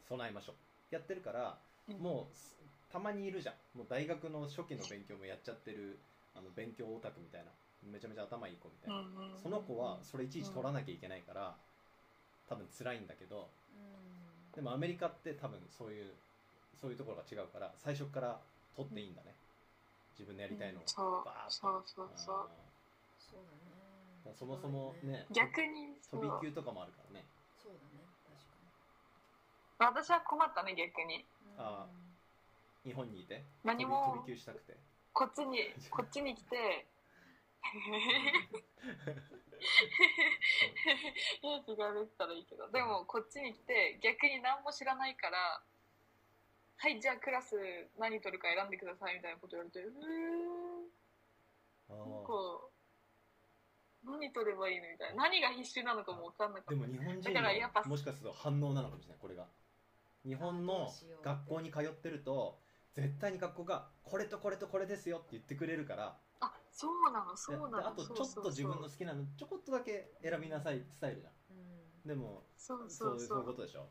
[0.09, 0.55] 備えましょう。
[0.95, 1.57] やってるから、
[1.99, 3.77] もうたまにいるじゃん。
[3.77, 5.99] もう大学の初期の勉強もやっちゃってる
[6.35, 7.51] あの勉強オタクみたいな。
[7.83, 9.03] めちゃめちゃ頭いい子みたいな、
[9.41, 11.55] その子はそれいちいち取らなきゃいけないから、
[12.49, 13.49] 多分辛いんだけど、
[14.55, 16.11] でもアメリカって多分そういう
[16.81, 18.41] そういうところが違うから最初から
[18.75, 19.35] 取っていいんだね、
[20.17, 20.83] 自分のやりたいのを。
[21.23, 21.51] バーッと。
[21.51, 22.49] そうそうそう。
[23.19, 24.35] そうだね。
[24.35, 27.25] そもそもね逆に飛び級とかもあるからね
[29.79, 31.25] 私は困ったね逆に。
[31.57, 31.87] ああ
[32.83, 33.43] 日本にいて？
[33.63, 34.13] 何も。
[34.23, 34.77] 飛び級したくて？
[35.13, 35.59] こっちに
[35.91, 36.87] こっちに来て。
[41.41, 42.69] 兵器 が出てたらいいけど。
[42.69, 45.61] でもこっちに来て逆に何も知らないから
[46.77, 47.55] はいじゃあクラス
[47.97, 49.97] 何取るか選んでくださいみたいなこと言われてうー
[50.85, 50.87] ん。
[51.89, 52.69] なんか
[54.03, 55.23] 何取ればいいのみたいな。
[55.23, 56.71] 何が必修なのかも分かんなかった。
[56.71, 57.41] でも日本人の
[57.85, 59.47] もしかすると反応なのかもしれないこれが
[60.25, 60.91] 日本の
[61.23, 62.59] 学校に通ってると
[62.93, 66.17] 絶対に学校がこれとこれとこれですよって言ってくれるから。
[66.39, 73.39] あそうなのそうなのあとちょっと自分の好きなのちょこっとだけ選びなさいスタイルじゃん、うん、でもそうそうそう。
[73.39, 73.87] いうことでしょ。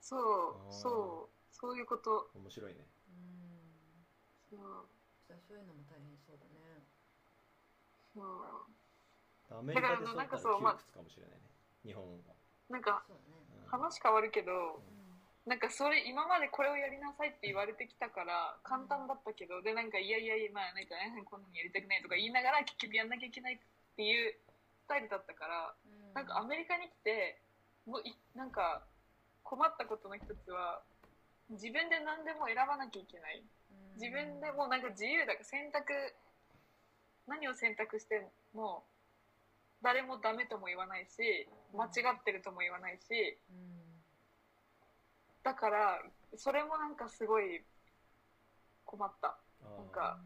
[0.00, 2.30] そうそうそういうこと。
[2.34, 2.86] 面白いね。
[3.08, 4.56] うん。
[4.56, 4.60] そう。
[5.48, 6.84] そういうのも大変そうだね。
[8.14, 9.58] そう。
[9.58, 11.50] アメリカでそうったら窮屈かもしれないね、
[11.84, 12.34] 日本は。
[12.68, 13.04] なんか、
[13.66, 14.82] 話変わるけど、
[15.46, 23.58] なんかそれ今までこれをやりなさいって言われてきたから簡単だったけど、でなんかいやいやいやまあなんか、ね、 こんなにやりたくないとか言いながら結局やんなきゃいけないっ
[23.96, 24.34] ていう
[24.80, 25.74] スタイルだったから、
[26.14, 27.40] なんかアメリカに来て
[27.84, 28.86] もういなんか
[29.42, 30.82] 困ったことの一つは
[31.50, 33.44] 自分で何でも選ばなきゃいけない。
[33.96, 35.92] 自分でもうなんか自由だから選択
[37.26, 38.84] 何を選択しても
[39.82, 43.38] 誰もダメとも言わないし間違ってるとも言わないし、
[45.44, 46.00] だから
[46.36, 47.62] それもなんかすごい
[48.84, 49.36] 困った。
[49.76, 50.18] なんか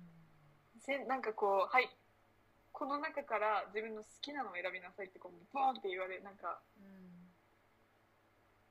[0.78, 1.90] せなんかこうはい
[2.72, 6.62] この中から自分の好きなのを選びなさいってこうボーンって言われなんか、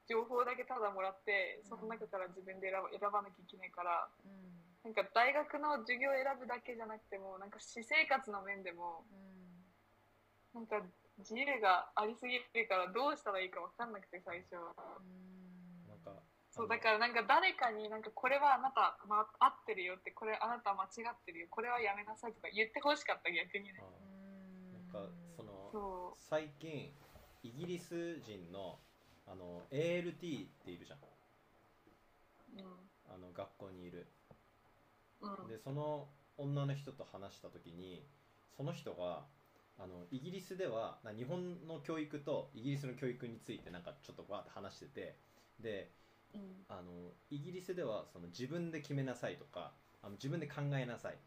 [0.08, 4.08] 情報だけただもらってその中から自分で選ば選ばなきゃいけないから、
[4.86, 9.04] なんか大学の授業を選ぶだけじゃなくてもなんか私生活の面でも、
[10.56, 10.80] なんか
[11.20, 14.56] 自由がありすぎるからどうしたらいいか分かんなくて最初。
[14.56, 14.72] なん。
[14.72, 15.04] か
[16.58, 21.48] そうだからなんか誰かになんかこれはあなた、ま、合ってるよってこれあなた間違ってるよ。
[21.50, 23.78] これはやめなさいとか言ってほしかった逆にね。
[24.74, 26.92] なんかその最近
[27.44, 28.80] イギリス人の
[29.28, 30.16] あの ALT っ
[30.66, 31.00] ているじゃん、
[32.58, 32.66] うん、
[33.14, 34.08] あの学校にいる、
[35.22, 38.06] うん、でその女の人と話した時に
[38.56, 39.26] その人が
[39.78, 45.16] あのイギリスでは日本の教育とイギリスの教育についてなんかちょっとわって話してて
[45.60, 45.92] で
[46.70, 49.72] あのイギリスではその自分で決めなさいとか
[50.04, 51.18] あの自分で考えなさい。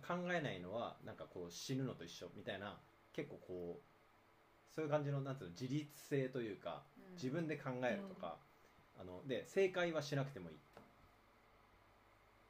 [0.00, 2.78] 考えないのはなんかこう死ぬのと一緒みたいな
[3.12, 3.92] 結構こう
[4.74, 6.82] そういう感じのなんうの自立性というか、
[7.14, 8.36] 自分で考えるとか、
[8.98, 10.56] あので正解はしなくてもいい。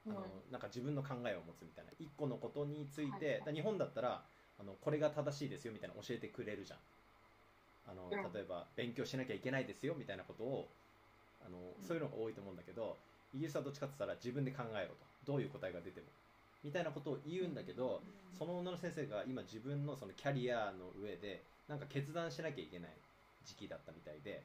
[0.09, 0.21] あの、
[0.51, 4.23] なんか自分の考えを持つみたいな一個のことについて、日本だったら
[4.61, 6.79] あのこれが正しいですよみたいな教えてくれるじゃん。
[7.89, 10.69] あの例えば勉強しなきゃいけないですよみたいなことを
[11.47, 12.97] あのそういうのが多いと思うんだけど
[13.35, 15.13] イギリスはどっちかって言ったら自分で考えろと。
[15.25, 16.07] どういう答えが出ても。
[16.65, 18.03] みたいなことを言うんだけど、
[18.39, 22.91] その女の先生が今自分のそのキャリアの上でなんか決断しなきゃいけない
[23.45, 24.43] 時期だったみたいで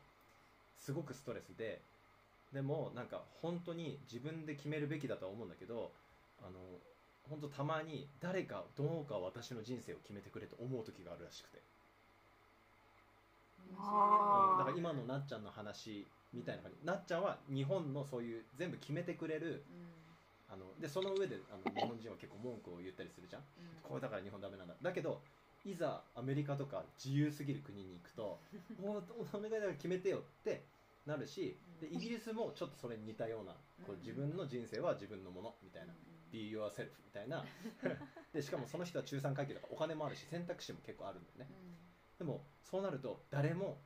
[0.79, 1.81] すごくストレスで
[2.53, 5.91] でもなんか本当に自分で決めるべきだとは思うんだけど
[6.41, 6.59] あの
[7.29, 11.61] 本当たまに誰かどうか私の人生を決めてくれと思う時があるらしくて。
[13.69, 16.85] だから今のなっちゃんの話みたいな感じ。
[16.85, 19.63] なっちゃんは日本のそういう全部決めてくれる、
[20.49, 24.75] うん、あのでその上であの日本人は結構文句を言ったりするじゃん、うん、これだから日本ダメなんだ。
[24.81, 25.21] だけど
[25.65, 28.39] いざアメリカとか自由すぎる国に行くと
[28.79, 29.03] 「もう
[29.33, 30.63] お願いだから決めてよ」って
[31.05, 33.53] なるしでイギリスもちょっとそれに似たような
[33.85, 35.93] こう自分の人生は自分のものみたいな
[36.31, 37.45] 「be yourself」みたいな。
[38.33, 41.49] でしかもその人は中産階級だからお金もあるし選択肢も結構あるんだよね、
[42.19, 43.81] でもそうなると誰も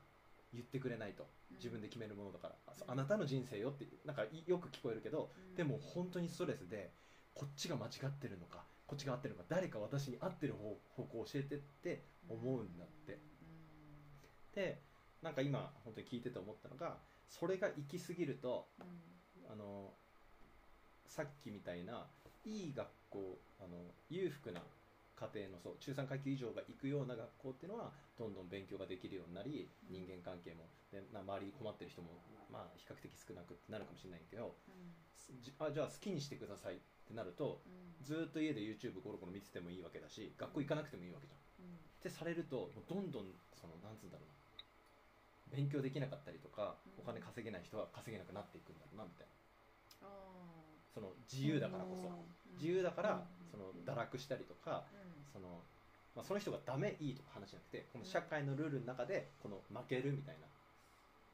[0.51, 6.91] 言ってくれないと自分で決めるものだから、うん、あなたの人生よってなんかよく聞こえるけど、うん、でも本当にストレスで
[7.33, 13.19] こっちが間違ってるのかこっちが合ってるのか誰か私に合ってる方向を教えてって思うんだって、
[14.53, 14.81] で
[15.21, 16.97] なんか今本当に聞いてて思ったのが
[17.29, 18.67] それが行き過ぎると、
[19.49, 19.93] あの
[21.07, 22.05] さっきみたいな
[22.43, 23.77] いい学校あの
[24.09, 24.61] 裕福な
[25.21, 32.17] 家庭のそう中産階級以上が行くような学校っていうのはどんどん勉強ができるようになり人間関係もでな周りに困ってる人も
[32.49, 34.97] まあ比較的少なくなるかもしれないけど、うん、
[35.45, 41.69] じあじゃあ好きにしてくださいってなると、うん、ずっと家で YouTube ゴロゴロ見ててもいいわけだし学校行かなくてもいいわけじゃん。
[41.69, 44.41] うん、ってされるともうどんどんそのなんつうんだろうな。
[45.51, 50.07] 勉強できなかったりとか、お金稼げない人は稼げなくなっていくんだろうなみたいな。
[50.93, 52.09] その自由だからこそ、
[52.55, 54.83] 自由だから、その堕落したりとか、
[55.31, 55.61] その
[56.15, 60.47] まあ、その人がダメいいとか話じゃなくてこの社会のルールの中でこの負けるみたいな、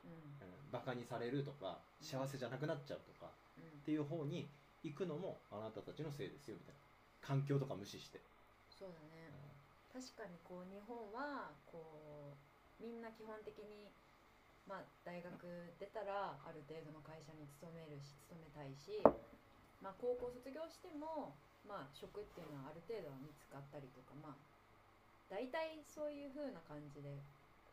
[0.05, 0.13] うん。
[0.13, 4.45] うん、バカにされるとか幸せじゃなくなっちゃうとか、うん、っていう方に
[4.83, 6.81] 行くのもあなたたちのせいですよみたいな。
[7.25, 8.21] 環境とか無視して。
[8.69, 12.37] そうだね、うん、確かにこう日本はこ
[12.77, 13.89] うみんな基本的に
[14.69, 15.33] まあ大学
[15.81, 19.01] 出たらある程度の会社に勤めるし勤めたいし
[19.81, 24.39] まあ高校卒業してもまあ、職っていうのはある程度は見つかったりとか、まあ、
[25.27, 27.19] 大体そういう風な感じで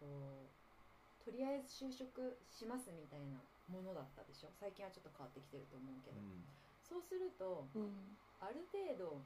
[0.03, 3.39] こうとりあえず就職しますみたいな
[3.71, 4.51] ものだったでしょ？
[4.59, 6.43] 最近はちょっと変わってきてると思うけど、うん。
[6.83, 8.19] そうするとうん。
[8.43, 9.23] ある程度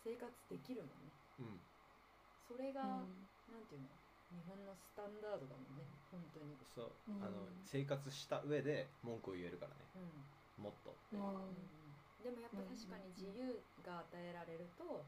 [0.00, 1.12] 生活できるもんね。
[1.38, 1.60] うん。
[2.48, 3.28] それが、うん。
[3.52, 3.92] なんていうの？
[4.32, 5.84] 日本のスタンダードだもんね。
[6.10, 6.56] 本当に。
[6.72, 7.12] そう。
[7.12, 7.22] うん。
[7.22, 9.84] あの生活した上で文句を言えるからね。
[10.56, 10.64] うん。
[10.64, 11.20] もっとうん。
[11.20, 11.85] うん
[12.26, 15.06] でもやっぱ確かに自由が与えられると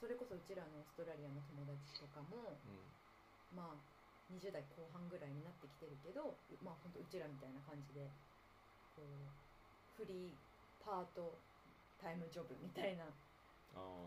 [0.00, 2.72] それこそうちらのオーストラリアの友達とかもう
[3.52, 3.84] まあ
[4.32, 8.08] 20代後半ぐらいになってきてるけどまあほんとうちらみたいな感じで
[8.96, 9.28] こう
[10.00, 10.40] フリー
[10.80, 11.36] パート
[12.00, 13.12] タイムジョブみたいな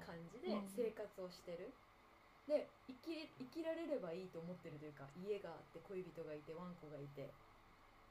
[0.02, 1.72] 感じで生活をしてる、
[2.46, 7.32] で生き生きられればいいと思ってるというか家があって恋人がいてワンコがいて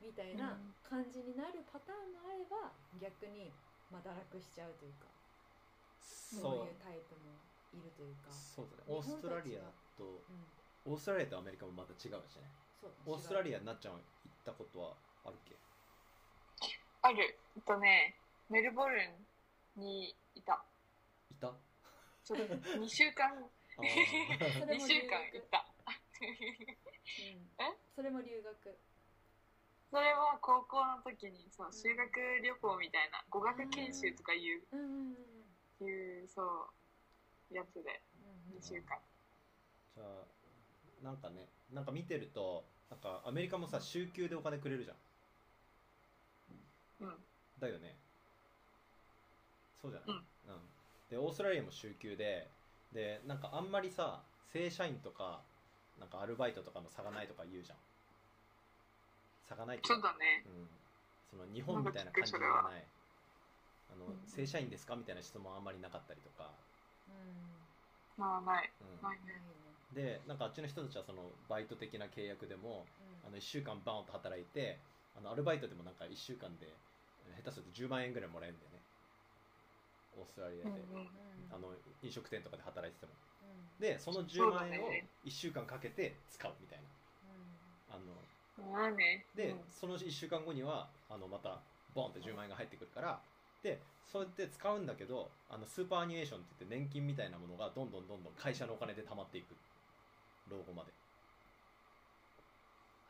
[0.01, 0.74] みたいなうん。
[0.82, 3.53] 感じになるパターンもあれば逆に
[3.90, 5.07] まあ堕落しちゃうというか
[6.01, 6.66] そう。
[6.66, 7.32] いうタイプも
[7.72, 8.30] いるというか。
[8.30, 8.82] そうだね。
[8.88, 9.61] オーストラリア
[9.97, 10.92] とうん。
[10.92, 12.45] オーストラリアとアメリカもまた違うしね
[12.80, 15.57] そうオーストラリアアなっちゃんは行ったことはあるっけ？
[17.03, 17.38] ある。
[17.57, 18.14] えっとね
[18.51, 20.62] メルボルンにいた。
[21.30, 21.53] いた？
[22.24, 23.26] ちょっと2週間。
[23.32, 24.61] あー。
[24.61, 25.66] それ2も留週間行学った
[26.20, 26.28] うん。
[26.28, 27.76] え？
[27.97, 28.78] それも留学
[29.95, 32.11] それは高校の時にそう修学
[32.42, 34.80] 旅行みたいな語学研修とかいううん。
[34.80, 35.14] うんうん
[35.78, 35.86] うん。
[35.86, 38.99] いうそうやつでうん2週間。
[39.95, 40.26] じゃあ
[41.05, 44.95] なんかねなんか見てるとなんかアメリカもさ週休でお金くれるじゃ
[47.05, 47.07] ん。
[47.07, 47.14] うん。
[47.61, 47.95] だよね。
[49.80, 50.70] そうじゃない、うん。
[51.09, 52.51] でオーストラリアも週休で
[52.92, 55.45] でなんかあんまりさ正社員とか
[56.01, 57.78] なんかアルバイトとかの差がないとか言うじゃん
[59.49, 60.45] 差がないうだね。
[60.47, 60.68] うん、
[61.30, 62.84] その日本みたいな感じじゃない。
[63.92, 64.26] あの、うん。
[64.26, 66.51] 正社員ですかみたいな質問あんまりなかったりとか、
[67.09, 68.70] うまあない。
[68.80, 69.03] うん。
[69.03, 69.18] ない
[69.95, 72.84] でなんかあっちの人たちはそのバイト的な契約でも
[73.24, 74.80] あの1週間バーンと働いて
[75.16, 76.66] あのアルバイトでもなんか1週間で
[77.38, 78.82] 下手すると10万円ぐらいもらえるんだよね。
[80.18, 81.09] オーストラリアで、うんうん
[81.53, 81.70] あの
[82.03, 83.12] 飲食店とかで働いてても。
[83.42, 83.80] うん。
[83.80, 85.07] でその10そうだ万円をね。
[85.24, 87.95] 1週間かけて使うみたいな。
[87.95, 88.18] あの
[88.59, 89.27] まあね。
[89.35, 89.61] で、うん。
[89.71, 91.61] その1週間後にはあのまた
[91.95, 93.21] ボンって10万円が入ってくるから
[93.63, 99.55] でそうやって使うんだけどあのスーパーアニュエーションって言って年金みたいなものがどんどんどんどん会社のお金で貯まっていく。
[100.51, 100.93] 老後まで。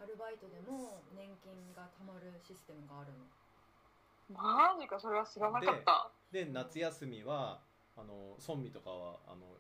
[0.01, 4.39] アルバイトでも年金がたまるシステムがあるの？
[4.39, 6.11] マジかそれは知らなかった。
[6.31, 7.61] で夏休みは
[7.97, 9.59] あの村民とかはあの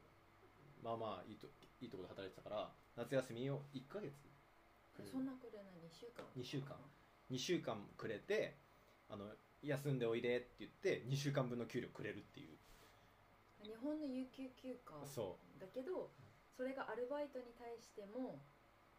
[0.82, 1.46] まあまあいいと
[1.80, 4.12] いいところで働いてたから夏休みを1ヶ月
[5.02, 5.74] そんなくれない。
[5.82, 6.24] 2週間。
[6.36, 6.76] 2週間。
[7.30, 8.54] 2週間くれて
[9.08, 9.24] あの
[9.62, 12.58] 休んでおいでって言って2週間分の給料くれるっていう。
[13.64, 16.12] 日本の有給休暇そだけど
[16.54, 18.44] それがアルバイトに対しても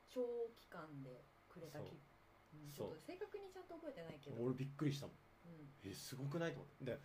[0.09, 1.83] 長期間でくれたき、
[2.53, 2.57] う。
[2.57, 2.87] ん、ちそう。
[2.87, 5.15] ょっと正確にちゃんと覚えてないけど、う俺びっくりしたもん。
[5.45, 5.91] うん。
[5.91, 6.85] えすごくないと思って。
[6.85, 6.99] で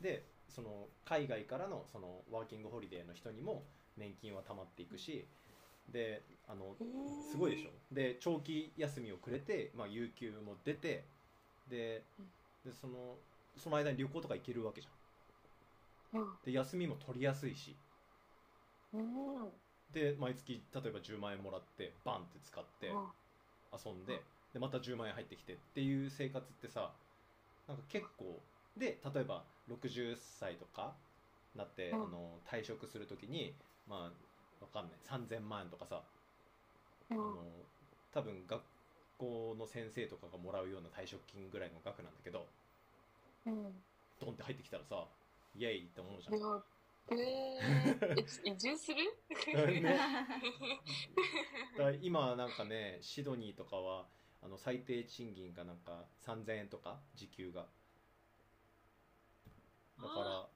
[0.00, 3.66] でその海外からのそのワーキングホリデーの人にも
[3.96, 5.26] 年金は貯まっていくし
[5.92, 6.76] であの
[7.30, 7.70] すごいでしょ。
[7.94, 11.04] で長期休みをくれて、まあ、有給も出て
[11.68, 12.02] で
[12.64, 13.16] でその
[13.56, 16.20] その間に旅行とか行けるわけじゃん。
[16.20, 16.28] うん。
[16.44, 17.76] で休みも取りやすいし。
[18.92, 19.50] うん。
[19.92, 22.92] で毎月例えば10万円もらってバンって使って
[23.72, 24.20] 遊んで
[24.52, 26.92] でまた10万円入ってきてっていう生活ってさ
[27.66, 28.42] なんか結構
[28.76, 30.94] で例えば60歳とか
[31.54, 32.02] なって、うん。
[32.02, 33.54] あの退職するときに
[33.86, 34.27] まあ
[34.60, 34.98] わかんない。
[35.04, 36.02] 3000万円とかさ、
[37.10, 37.16] うん。
[37.16, 37.42] あの
[38.12, 38.62] 多分学
[39.18, 42.46] 校の先生とかがもらうような退職金ぐらいの額なんだけど
[43.46, 43.82] うん。
[44.20, 45.06] ドンって入ってきたらさ
[45.54, 46.62] イエイって思うじゃん。
[47.10, 47.58] え
[48.44, 49.80] 移住する？
[49.80, 49.98] ね。
[51.78, 54.06] だ今なんかねシドニーとかは
[54.42, 57.66] あの最低賃金がなんか3000円とか時給が。
[60.00, 60.48] だから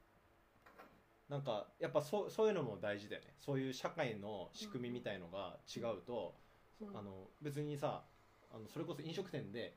[1.33, 3.28] なんかやっぱそうそういうのも大事だよね。
[3.41, 6.35] そういう社会の仕組みみたいのが違うと、
[6.83, 6.85] う。
[6.85, 8.03] んあの別にさ
[8.53, 9.72] あのそれこそ飲食店で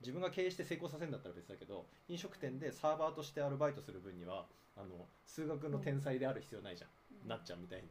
[0.00, 7.88] 自分が経営して成功させるんだったら別だけど飲食店でサーバーとしてアルバイトする分にはあの数学の天才である必要ないじゃん、なっちゃんみたいに。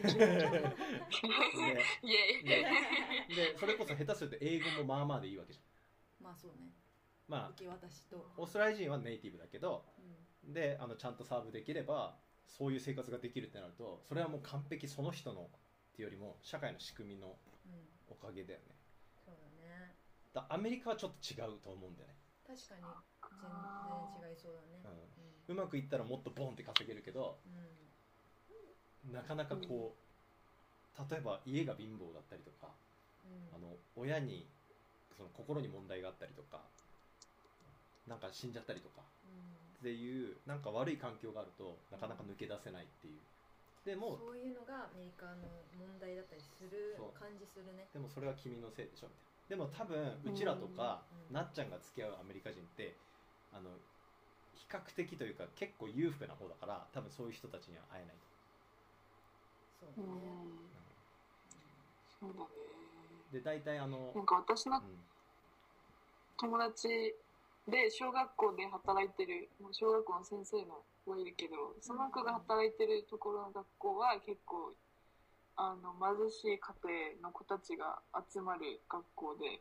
[0.00, 0.06] で
[3.36, 6.24] でそれこそ下手すると英語もまあまあでいいわけじゃん。
[6.24, 6.70] まあそうね。
[7.28, 9.84] まあ受け渡しと、オーストラリア人はネイティブだけど
[10.46, 10.54] うん。
[10.54, 12.16] であのちゃんとサーブできれば
[12.56, 15.46] そういう生活ができるってなるとそれはもう完璧その人のっ
[15.94, 17.36] ていうよりも社会の仕組みの
[17.66, 18.74] うん、おかげだよね。
[19.24, 19.94] そうだね。
[20.32, 22.14] だアメリカはちょっと違うと思うんだよね、
[22.46, 22.82] 確かに。
[24.18, 24.98] 全然違いそうだね。
[25.48, 27.38] ううまくいったらもっとボンって稼げるけど
[29.06, 32.72] うん、なかなかこう例えば家が貧乏だったりとか、
[33.54, 34.46] あの親に
[35.16, 36.62] その心に問題があったりとか
[38.06, 39.02] なんか死んじゃったりとか、
[39.80, 43.20] っていうなんか悪い環境があるとなかなか抜け出せないっていう。
[43.84, 47.88] でもそういうのがアメリカの問題だったりする感じするね。
[47.92, 49.30] でもそれは君のせいでしょみたいな。
[49.50, 52.94] でも多分うちらとか、なっちゃんが付き合うアメリカ人って
[53.52, 53.70] あの
[54.54, 58.16] 比較的というか結構裕福な方だから多分そういう人たちには会えない
[59.80, 60.20] そうだね、
[62.22, 62.50] うん、そうだね
[63.32, 64.82] で大体あのなんか私の
[66.38, 67.14] 友達
[67.68, 74.72] で小学校で働いてる小学校の先生の子いるけどその子が働いてるところの学校は結構
[75.56, 76.74] あの貧しい家
[77.20, 78.00] 庭の子たちが
[78.32, 79.60] 集まる学校で。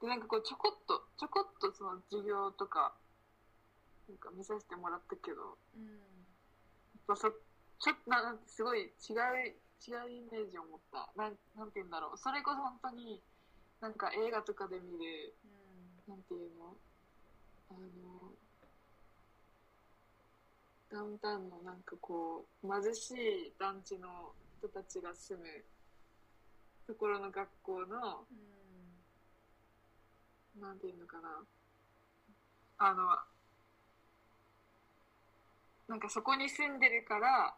[0.00, 2.94] でなんかこうちょこっとちょこっとその授業とか
[4.08, 11.12] なんか見させてもらったけど、うん、やっぱそちょっとなんすごい違う違うイメージを持った。
[11.16, 12.18] なんなんて言うんだろう。
[12.18, 13.22] それこそ本当に
[13.80, 15.59] なんか映画とかで見る、うん、
[16.10, 16.74] なんていうの
[17.70, 18.34] あの
[20.90, 25.46] ダウンタウンのなんかこう貧しい団地の人たちが住む
[26.88, 28.26] ところの学校の、
[30.56, 31.28] うん、なんていうのかな。
[32.82, 33.16] あの
[35.86, 37.54] なんかそこに住んでるから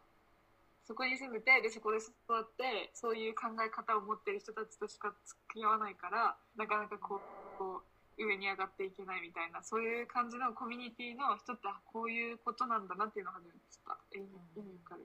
[0.85, 2.11] そこに住んでてでそこで育
[2.43, 7.21] ってそういう考え方を持ってる人たちとしか付き合わないからなかなかこう
[7.57, 13.99] こう上に上がっていけないみたいなそういう感じのコミュニティの人ってこういうことなんだなっていうのを初めて知った。
[14.15, 14.41] 意味わ
[14.85, 15.03] かる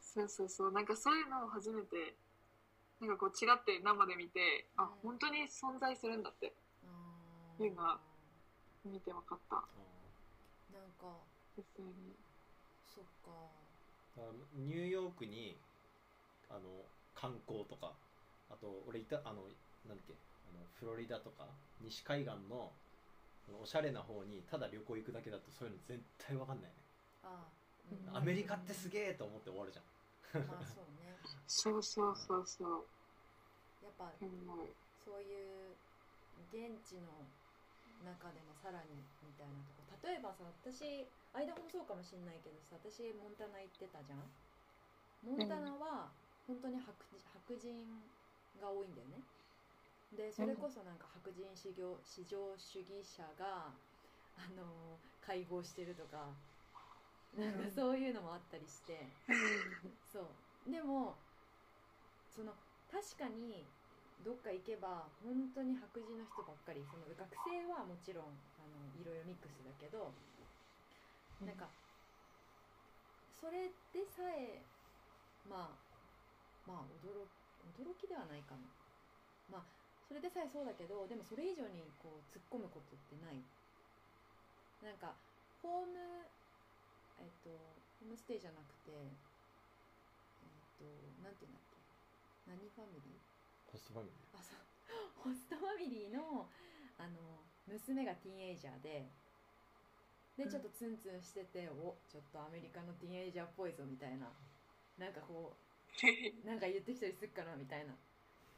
[0.00, 0.86] そうそうそうなん。
[0.86, 2.14] かそういうのを初めて
[3.00, 3.10] なん。
[3.10, 6.22] かこう違って生で見てあ本当に存在するん。
[6.22, 6.52] だって
[7.60, 7.98] いうのは
[8.84, 10.90] 見て分かったなん。
[11.00, 11.06] か
[11.56, 11.92] 実際に
[12.94, 13.30] そっか
[14.54, 15.56] ニューヨークに
[16.50, 16.60] あの
[17.14, 17.92] 観光とか
[18.50, 19.42] あと俺いたあの
[19.86, 19.96] なん。
[19.96, 20.14] だっけ
[20.52, 21.46] のフロリダとか
[21.80, 22.72] 西海岸の
[23.60, 26.76] おしゃれな方にただ旅行行くだけだとそういうの絶対わかんないね。
[27.22, 27.52] ああ、
[27.90, 30.46] うん、アメリカってすげえと思って終わるじゃん。
[30.46, 31.16] まあそうね。
[31.46, 32.86] そうそうそうそう。
[33.82, 34.30] やっぱ、うん、
[35.02, 35.74] そういう
[36.52, 37.26] 現地の
[38.04, 39.82] 中でもさらにみたいなとこ。
[40.06, 44.30] 例えばさ私間もそうかもしんないけどさ私モンタナ行ってたじゃん。
[45.20, 46.12] モンタナは
[46.46, 46.94] 本当に白
[47.34, 48.00] 白人
[48.56, 49.20] が多いんだよね、
[50.12, 53.72] でそれこそなんか白人至上至上主義者が
[54.36, 56.34] あの会合してるとか
[57.36, 59.14] なんかそういうのもあったりして。
[60.04, 60.20] そ
[60.66, 60.70] う。
[60.70, 61.16] でも
[62.28, 62.54] その
[62.88, 63.70] 確かに
[64.20, 66.84] どっか行けば本当に白人の人ばっかり。
[66.84, 68.24] その学生はもちろん
[68.58, 70.14] あのいろいろミックスだけど
[71.40, 71.70] なんか
[73.32, 74.66] それでさえ
[75.44, 75.80] ま
[76.66, 77.28] あまあ驚
[77.64, 78.60] 驚きではないかな。
[79.48, 79.79] まあ
[80.10, 83.38] それでさえそうだけどでもそれ以上にこう突っ込むことってない。
[84.82, 85.14] なんか
[85.62, 86.26] ホーム
[87.22, 87.50] えっと
[88.02, 89.06] ホームステイじゃなくてえっ
[90.74, 90.84] と
[91.22, 91.78] なんていうんだっけ？
[92.50, 93.22] 何ファミリー？
[93.70, 94.34] ホストファミリー。
[94.34, 94.58] あそう。
[95.22, 96.50] ホストファミリーの
[96.98, 99.06] あの娘がティーンエイジャーで
[100.36, 104.26] でちょっとツンツンしてて、うん、おちょっとアメリカのティーンエイジャーっぽいぞみたいな。
[104.98, 105.60] なんかこう
[106.46, 107.94] なんか言ってきたりすっかなみたいな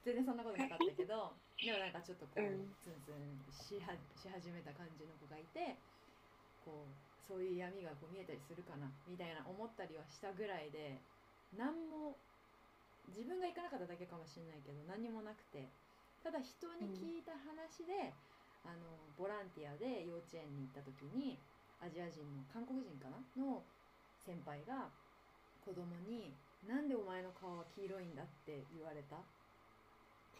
[0.03, 2.42] 全然そんなことなかったけど でもなんかちょっとこう、
[2.82, 5.78] ツンツンしはし始めた感じの子がいて
[6.64, 10.98] こうそういう闇がこう見えたりするかなみたいな思ったりはしたぐらいで
[11.57, 12.18] 何も
[13.09, 15.70] 自分が行かなかっただけかもしれないけど何もなくて
[16.22, 18.14] ただ人に聞いた話で、
[18.64, 21.38] うん、あのボランティアで幼稚園に行った時に
[21.82, 23.18] アジア人の韓国人かな？
[23.34, 23.62] の
[24.22, 24.90] 先輩が
[25.64, 29.18] 子供に「なんでお前の顔は黄色いんだ?」って言われた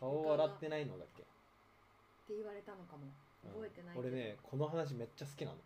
[0.03, 1.22] 顔笑ってないのだっけ？
[1.22, 1.24] っ
[2.26, 3.07] て言われたのかも。
[3.50, 5.57] 覚えてない俺ねこの話めっちゃ好きなの、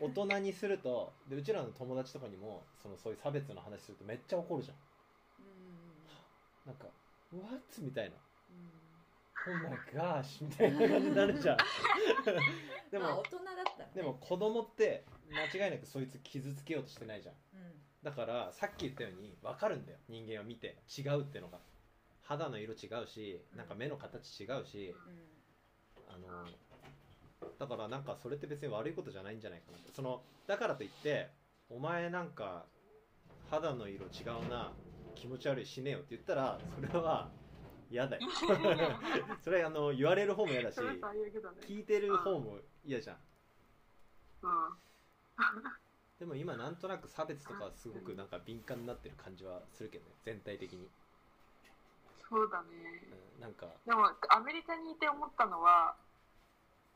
[0.00, 4.76] うん、 大人にするとでうちらの友達とかにもそのそういう差別の話するとめっちゃ怒るじゃん、
[5.38, 6.86] うん、なんか
[7.32, 8.16] 「What?」みたいな
[9.46, 9.78] 「うん、Oh my
[10.22, 11.56] gosh」みたいな感じになるじゃん。
[12.90, 17.72] でも、大人だった、ね、でも子供って間違いなくそいつ傷つけようとしてないじゃん、うん、
[18.02, 19.98] だからさっき言ったように分かるんだよ。
[20.08, 21.60] 人間を見て違うってのが
[22.30, 24.94] 肌の色違うしなんか目の形違うし、
[26.06, 26.46] あの
[27.58, 31.30] だからなんかそれって別に悪いことじゃないんじゃないかなそのだからといって
[31.68, 32.66] お前なんか
[33.50, 34.70] 肌の色違うな
[35.16, 37.32] 気持ち悪い死ねよって言ったらそれは
[37.90, 38.22] 嫌だよ。
[39.42, 40.78] それあの言われる方も嫌だし
[41.66, 43.18] 聞いてる方も嫌じゃん。
[46.20, 50.88] でも今なんとなく差別とかすごくなんか敏感になってる感じはするけどね全体的に
[52.30, 52.70] そうだね、
[53.36, 53.66] うん、なんか。
[53.84, 55.96] でもアメリカにいて思ったのは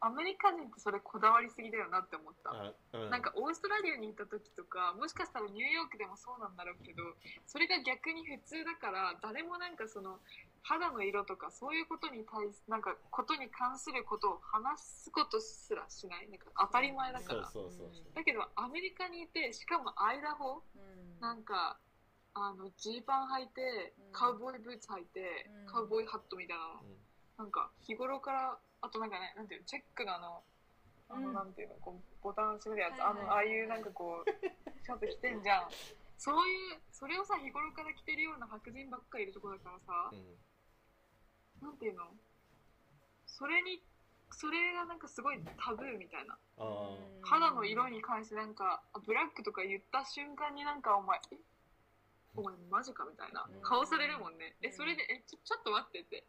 [0.00, 7.02] アメリカ人ってそれこだわりすぎだよなって思った、うん、なんかオーストラリアにいた時とかもしかしたらニューヨークでもそうなんだろうけど
[7.48, 10.20] それが逆に普通だから誰もなんかその
[10.60, 16.28] 肌の色とかそういうことに対すなんかことに関することを話すことすらしない。
[16.28, 17.40] なんか当たり前だから。
[17.44, 21.76] だけどアメリカにいてしかもアイダホ、うん、なんか
[22.34, 26.98] あのジーパン履いて、カウボーイブーツ履いて、うん、カウボーイハットみたいな、うん、
[27.38, 30.42] なんか日頃からあとなんかねなんていうのチェックのあの
[31.08, 34.30] あの、なんていうのこうボタン閉めるやつ、あのああいうなんかこう
[34.82, 35.68] シャツ着てんじゃん。
[36.18, 40.10] そういうそれをさ日頃から着てるような白人ばっかりいるとこだからさ、
[41.62, 42.04] なんていうの
[43.26, 43.82] それに
[44.30, 46.38] それがなんかすごいタブーみたいな。
[47.22, 51.36] 肌の色に関してなんかブラックとか言った瞬間になんかお前え？
[52.36, 54.56] お前マジかみたいな顔されるもんね。
[54.62, 56.26] えそれでえちょちょっと待ってって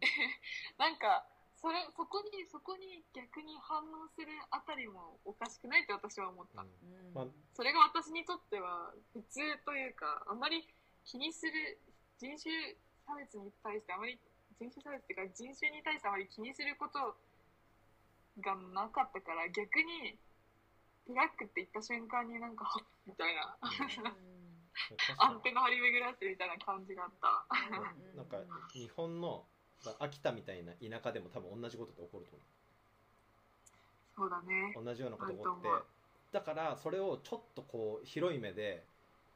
[0.78, 1.26] なんか
[1.56, 7.34] それそこにそこに逆に反応するあたりもおかしくないって私は思った、うん。
[7.52, 10.68] それが私にとっては普通というかあんまり
[11.04, 11.80] 気にする
[12.18, 12.76] 人種
[13.06, 14.18] 差別に対してあまり
[14.58, 17.16] 人種差別っていうか人種に対してあまり気にすること
[18.40, 20.18] がなかったから逆に
[21.06, 22.64] ブラックって言った瞬間になんか
[23.06, 23.56] みたいな
[25.18, 27.46] アンテナ張り巡らせてみたいな感じがあった。
[28.16, 28.38] なんか
[28.72, 29.44] 日本の
[29.98, 32.54] 秋田みたいな田舎でも多分同じことって起こると思う。
[34.16, 34.74] そうだね。
[34.74, 35.68] 同じようなこと起こって。
[36.32, 38.84] だからそれをちょっとこう広い目で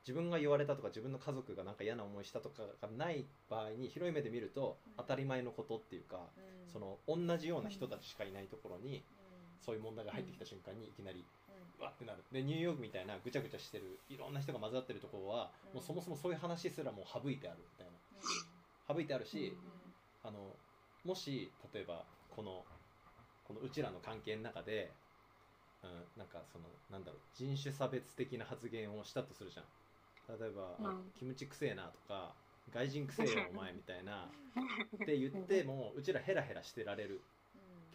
[0.09, 9.05] 自分が言われたとか自分の家族がなんか嫌な思いしたとかがない場合に広い目で見ると当たり前のことっていうか、うん、その同じような人たちしかいないところに、
[9.61, 11.25] そういう問題が入ってきた瞬間にいきなり、
[11.81, 12.25] わってなる。
[12.33, 19.57] でニューヨークみたいなぐちゃぐちゃしてるいろんな人が混ざってるところは、もうそもそもそういう話すらもう省いてあるみたいな、省いてあるし、
[20.23, 20.57] あの
[21.05, 22.65] もし例えばこの
[23.45, 24.93] このうちらの関係の中で、
[25.83, 29.65] うん、なんかそのなんだろう人種差別的な発言をしたとするじゃん。
[30.39, 32.35] 例えば、うん、キムチくせえなとか
[32.71, 34.29] 外人くせえよお前みたいな。
[35.03, 37.23] って言ってもうちらヘラヘラしてられる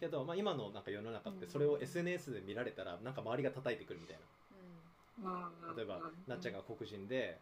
[0.00, 4.18] けど、まあ、今のなんか世の中ってそれを SNS で見られたらなんか周りが叩いてくるみたい
[5.22, 7.40] な、例えばなっちゃんが黒人で、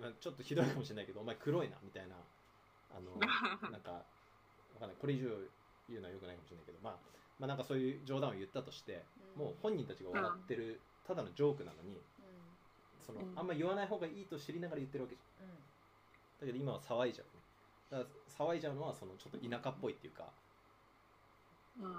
[0.00, 2.16] まあ、ちょっとひどいかもしれないけどお前黒いなみたいな。
[2.90, 3.16] あの
[3.70, 4.96] なんかわかんない。
[4.98, 5.30] これ以上
[5.88, 6.98] 言うのはよくないかもしれないけど、まあ、
[7.38, 9.04] まあなんかそういう冗談を言ったとして、
[9.36, 12.00] もう本人たちが笑ってるただのジョークなのに、
[13.00, 15.48] その、あんま言わない方がいいと知りながら言ってるわけじゃん、
[16.40, 17.42] だけど今は騒いじゃうね。
[17.90, 20.32] だから騒いじゃうのはそのちょっと田舎っぽいっていうか、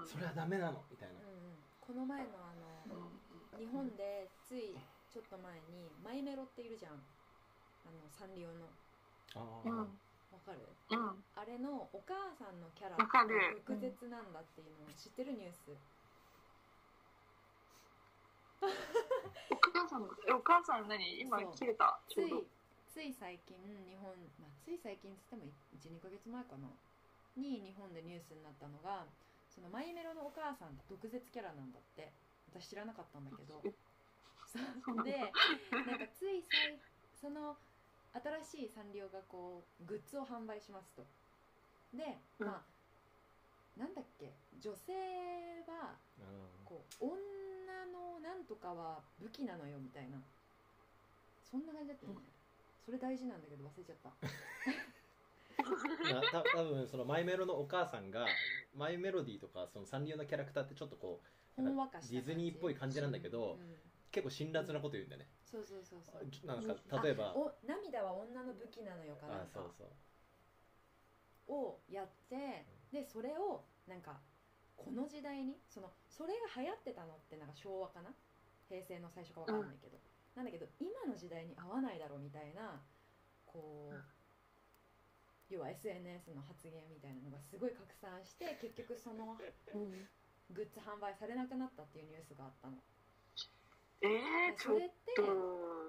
[0.06, 0.84] それはダメなの？
[0.90, 1.20] みたいな、
[1.80, 2.54] この前のあ
[2.94, 3.10] の、
[3.58, 4.78] 日本でつい
[5.10, 7.02] ちょっと前にマイメロっているじゃん。
[7.84, 8.70] あのサンリオの。
[9.34, 9.90] ああ、
[10.30, 10.60] わかる、
[10.90, 13.04] うん、あれのお母さんのキャラが
[13.64, 15.74] 複雑なんだっていうのを知ってるニュース、
[18.62, 21.20] お母さんお母さん何？
[21.20, 21.98] 今切れた？
[22.06, 22.30] つい
[22.92, 23.56] つい最近
[23.88, 25.48] 日本、まあ、つい最近っつっても
[25.80, 26.68] 12か月前かな。
[27.34, 29.08] に日本でニュースになったのが
[29.54, 32.12] そのマイメロのお母さんって毒舌キャラなんだって。
[32.52, 33.62] 私知らなかったんだけど。
[33.62, 33.72] で
[35.70, 36.78] なんかつい最
[37.18, 37.56] その
[38.44, 41.06] 新しいサンリオがこうグッズを販売しますと。
[41.96, 44.92] で、まあなんだっけ女性
[45.64, 45.96] は
[46.64, 50.20] こう女のなんとかは武器なのよみたいな。
[51.50, 52.20] そんな感じだったよね、
[52.84, 54.08] それ大事なんだけど忘れちゃった
[56.32, 58.26] た多分そのマイメロのお母さんが
[58.74, 63.76] マイメロディーとかそのサンリオのキャラクターってちょっとこうディズニーっぽい感じなんだけど、うん、
[64.10, 65.28] 結構辛辣なこと言うんだよね。
[65.44, 66.46] そうそうそうそう。
[66.46, 71.52] なんか例えばお涙は女の武器なのよかなあそうそう。
[71.52, 74.20] をやってでそれをなんか
[74.76, 78.14] この時代にそのそれが流行ってたのってなんか昭和かな？
[78.68, 80.02] 平成の最初か分かんないけど、うん、
[80.36, 82.80] なんだけど今の時代に合わないだろうみたいな
[83.44, 83.94] こう、
[85.52, 89.36] 要は SNS の発言みたいなのがすごい拡散して 結局その
[90.50, 92.82] グッズ販売されなくなったっていうニュースがあったの。
[94.02, 95.14] えー、それって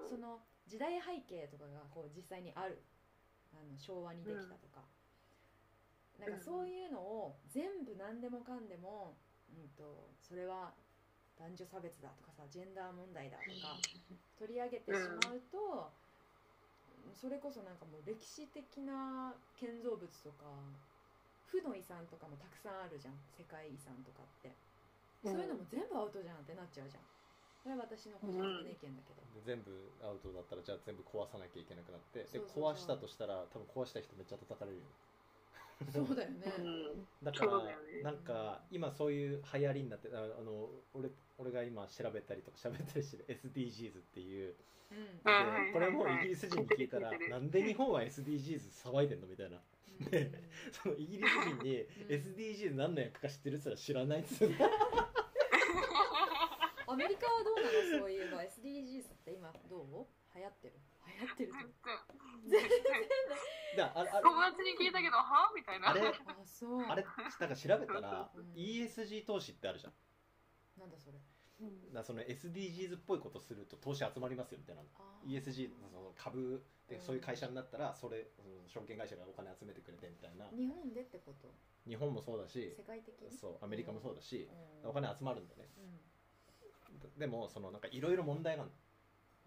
[0.08, 2.82] その時代背景とかがこう実際にある。
[3.54, 4.82] あの昭和にできたとか、
[6.18, 9.16] なんかそういうのを全部何でもかんでも、
[9.50, 10.74] うんと、それは
[11.38, 13.78] 男女差別だとかさジェンダー問題だとか
[14.38, 15.92] 取り上げてしまうと、
[17.12, 20.44] それこそなんかもう歴史的な建造物とか
[21.46, 23.14] 負の遺産とかもたくさんあるじゃん。
[23.36, 24.50] 世界遺産とかって、
[25.22, 27.04] そういうのも全部アウトじゃんってなっちゃうじゃん。
[27.62, 29.70] これは私の個人的な意見だけど、で全部
[30.02, 32.26] アウトだったらじゃあ全部壊さなきゃいけなくなって。
[32.26, 32.72] でそうそうそう。
[32.74, 34.84] 壊したとしたら多分壊した人めっちゃ叩かれるよ。
[35.92, 37.06] そうだよね、うん。
[37.22, 37.52] だから、
[38.02, 44.54] なんか今そういう流行りになってああの俺俺が今調べたりとか喋ったりしてる SDGs っていううん
[44.90, 49.58] でこれもイギリス人に聞いたらなんで日本は SDGs 騒いでんのみたいな。
[50.10, 50.30] で
[50.72, 51.88] そのイギリス人にうん。
[52.08, 54.54] SDGs 何の役か知ってるって言ったら知らないっつうの
[56.86, 57.98] アメリカはどうなの？
[58.00, 58.42] そういえば。
[58.42, 60.06] SDGs って今どう？
[60.36, 60.74] 流行ってる？
[61.06, 61.52] 流行ってる
[62.50, 62.70] 全然
[63.76, 65.50] だああ友達に聞いたけどは？
[65.54, 65.90] みたいな。
[65.90, 66.12] あれあ
[66.44, 66.82] そう。
[66.82, 67.02] あれ
[67.40, 68.52] なんか調べたらうん。
[68.54, 69.92] ESG 投資ってあるじゃん。
[70.78, 71.18] なんだそれ。
[71.18, 71.33] うん
[71.92, 74.82] だその SDGs っぽいことすると投資集まりますよみたいな。
[75.26, 80.46] ESG その株でそういう会社になったらそれその証券会社がお金集めてくれてみたいな。
[80.56, 81.48] 日本でってこと？
[81.88, 83.30] 日本もそうだし世界的に？
[83.30, 84.48] そうアメリカもそうだし
[84.82, 84.90] うん。
[84.90, 85.68] お金集まるんだよね。
[85.78, 87.18] うん。
[87.20, 88.76] でもそのなんかいろいろ問題があるの。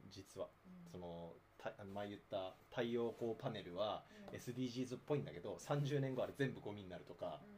[0.09, 0.47] 実は。
[0.65, 0.91] うん。
[0.91, 4.37] そのた前言った太陽光パネルはうん。
[4.37, 7.56] SDGs っぽいんだけど30年後あれ全部ゴミになるとかうん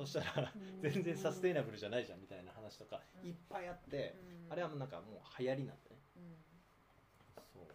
[0.00, 0.50] そしたら
[0.80, 3.28] 全然サステイナブルじゃないじゃんみたいな話とかうん。
[3.28, 4.16] いっぱいあって
[4.48, 4.52] うん。
[4.52, 5.96] あれはもうなんかもう流行りなんだね。
[6.16, 7.42] うん。
[7.52, 7.68] そう。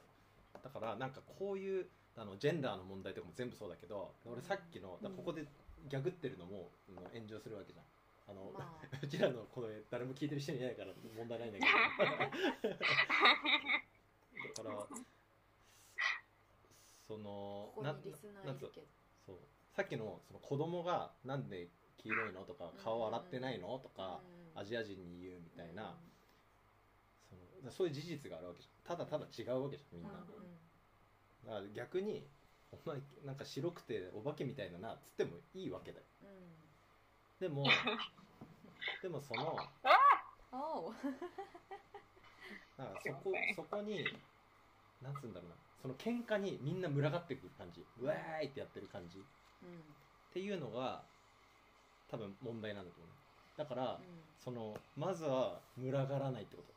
[0.64, 1.85] だからなんかこういう
[2.18, 5.45] あのジェンダーの問題とかも全部そうだけど俺さっきのここで
[5.88, 6.72] ギャグってるのも
[7.14, 7.85] 炎上するわけじゃん。
[8.27, 8.89] あの、まあ。
[9.03, 11.69] うちらのこの誰も聞いてる人いないから問題ないんだけど。
[14.56, 14.88] だから
[17.07, 19.38] そのここなにリスナーないそう。
[19.76, 22.41] さっきのその子供がなんで黄色いの？
[22.41, 23.80] とか顔洗ってないの？
[23.80, 24.22] とか
[24.55, 24.61] うん。
[24.61, 25.93] アジア人に言うみたいな
[27.30, 28.97] そのそういう事実があるわけじゃん。
[28.97, 30.26] ただただ違うわけじゃんみんな、うん
[31.45, 32.26] だから逆に
[32.72, 36.05] お前なんか白くてお化けみたいだなっつってもいいわけだよ。
[36.23, 36.30] うん。
[37.39, 37.65] でも
[39.03, 39.55] でもその
[40.51, 40.93] おう。
[42.77, 44.05] なんかそこそこに
[45.01, 45.55] なんつうんだろうな。
[45.81, 47.85] その喧嘩にみんな群がってくる感じ。
[47.99, 49.19] ウェーイってやってる感じ。
[49.19, 49.22] っ
[49.63, 49.84] うん。
[50.34, 51.03] ていうのが
[52.15, 53.11] 多分問題なんだと思う。
[53.59, 54.23] だから、うん。
[54.39, 56.71] そのまずは群がらないってこと。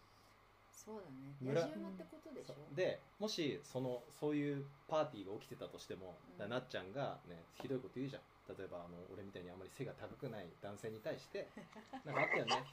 [0.72, 1.34] そうだね。
[1.40, 2.54] 村野じ馬ってことでしょ？
[2.74, 6.48] でもしそのそういうパーティーが起きてたとしても、うん。
[6.50, 8.22] なっちゃんがねひどいこと言うじゃん。
[8.48, 11.46] 例えばあの俺みたいにあんまり背が高くない男性に対して
[12.04, 12.64] なんかあったよね。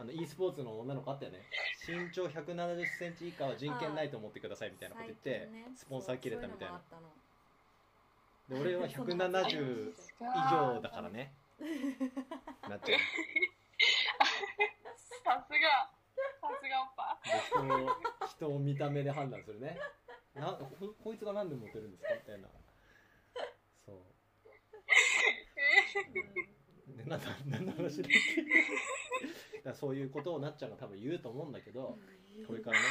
[0.00, 1.42] あの e スポーツの女の子あったよね。
[1.84, 5.66] 身長1 7 0センチ以下は人権ないと思ってくださいみたいなこと言って、ね。
[5.74, 6.80] スポンサー切れたみたいな。
[8.48, 9.94] で俺はそんな170以
[10.50, 11.32] 上だからね
[12.68, 13.00] なっちゃう
[15.24, 15.90] さすが。
[16.40, 17.20] さすがおっぱ。
[17.24, 17.90] で人を
[18.26, 19.78] 人を見た目で判断するね。
[20.34, 22.48] なここいつが何でモテるんですかみたいな。
[23.84, 23.96] そう。
[26.96, 31.98] でなんだ何の話だっけだそういうことをなっちゃんが多分言うと思うんだけど
[32.46, 32.84] これからね。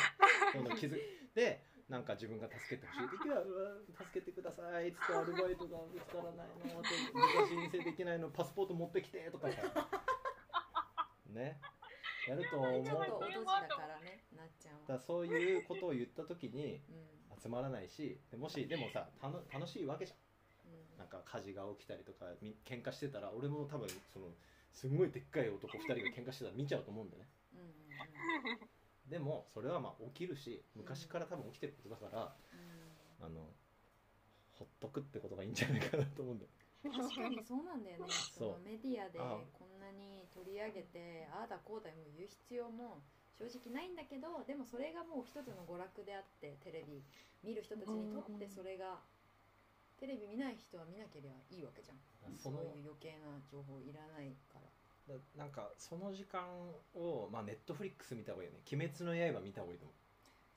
[0.53, 0.99] どんどん気づ
[1.33, 3.09] でなんか自分が助けてほしい。
[3.09, 4.89] 時はうわ助けてください。
[4.89, 6.79] っつってアルバイトが見つからないの。
[6.79, 8.29] って僕は申請できないの。
[8.29, 9.63] パスポート持ってきてとかさ。
[11.31, 11.61] ね。
[12.27, 12.83] やると思う。
[12.83, 14.25] ちょっとおどじだからね。
[14.35, 17.41] なっちゃだそういうことを言った時にうん。
[17.41, 20.15] 集まらないしでもしでもさたの楽しいわけじゃ
[20.67, 20.73] ん。
[20.73, 20.97] うん。
[20.99, 24.27] なんか火事が起きたりとかみ喧嘩してたら俺も多分その
[24.73, 27.29] すんごいでっかい男2人が喧嘩してたら見ちゃうと思うんだよね。
[27.53, 28.76] うんうん
[29.09, 32.35] でもそれはまあ起きるし昔から多分起きてることだから
[33.21, 33.25] うん。
[33.25, 33.41] あの
[34.59, 36.51] ほっとくってことがいいんじゃないかなと思うんだよ
[36.83, 38.05] 確かにそうなんだよね。
[38.37, 43.01] そのメディアでこんなに取り上げてああだこうだもう言う必要も
[43.37, 47.03] 正直ないんだけどでもそれがもう一つの娯楽であってテレビ
[47.43, 49.01] 見る人たちにとってそれが
[49.99, 51.97] テレビ見ない人は見なければいいわけじゃん。
[52.37, 54.61] そういう余計な情報いらないから。
[54.61, 54.66] だ
[55.37, 56.41] なんかその時間
[56.95, 58.63] をまあネットフリックス見た方がいいよね。
[58.71, 59.93] 鬼滅の刃見た方がいいと思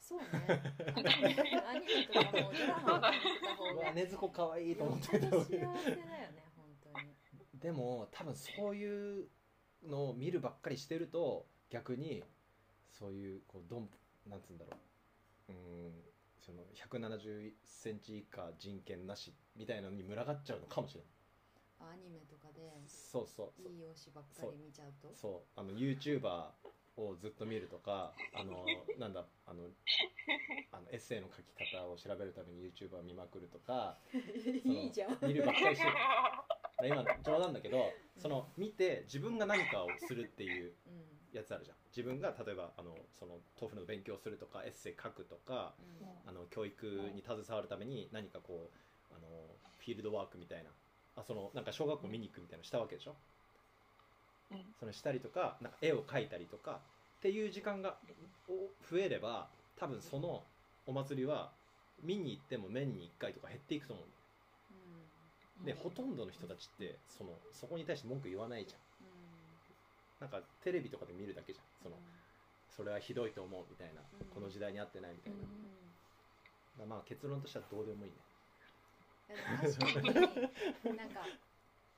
[0.01, 0.27] そうね。
[1.69, 3.93] アニメとかもドラマを見てた方ううわが。
[3.93, 7.15] 禰豆子可愛いと思ってた方がいい幸せだよね本当に
[7.55, 9.29] でも多分そういう
[9.85, 12.25] のを見るばっかりしてると逆に
[12.91, 13.89] そういうこうドン
[14.27, 14.77] なんつうんだろ
[15.49, 15.53] う。
[15.53, 16.05] うーん
[16.41, 21.11] その170センチ以下人権なしみたいなのに群がっちゃうのかもしれない
[21.81, 23.63] アニメとかでそうそう。
[23.63, 25.11] いい推しばっかり見ちゃうと？
[25.15, 25.61] そう。
[25.61, 26.51] あの YouTuber
[26.97, 28.65] をずっと見るとかあの
[28.99, 29.63] なんだあの
[30.73, 33.97] あのエッセイの書き方を調べるために YouTuber 見まくるとか
[34.65, 35.19] いいじゃん。
[35.23, 35.95] 見るばっかりしてる
[36.89, 41.07] 今冗談だけどその見て自分が何かをするっていううん。
[41.33, 41.77] やつあるじゃん。
[41.91, 46.29] 自分が例えばあのその豆腐の勉強するとかエッセイ書くとかうん。
[46.29, 48.71] あの教育に携わるために何かこ
[49.11, 49.29] うあの
[49.79, 50.71] フィールドワークみたいな
[51.17, 53.17] あそのなんか小学校見に行くみたいなのしたわけでしょ、
[54.53, 54.65] うん。
[54.79, 56.81] そのしたりとかなんか絵を描いたりとか
[57.19, 57.97] っていう時間が
[58.91, 60.43] 増えれば多分その
[60.87, 61.51] お祭りは
[62.03, 64.07] 見に行っても年に1回とか減っていくと思う、
[65.61, 68.81] うん、でほとんどの人たちってそのそこに対して文句言わないじゃん、
[70.25, 71.65] うん、なんかテレビとかで見るだけじゃん。
[71.83, 71.97] その、
[72.77, 74.01] それはひどいと思うみたいな、
[74.33, 75.33] この時代に合ってないみたい
[76.79, 78.17] な、まあ結論としてはどうでもいいね
[79.37, 80.97] 確かに。
[80.97, 81.27] なんか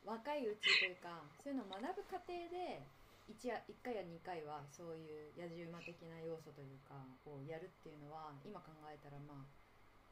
[0.05, 2.83] 若いうちというかそういうのを学ぶ過程で
[3.31, 9.47] 1, や1回や2回はそういう野じ馬的な要素というかをやるっていうのは今考えたらまあ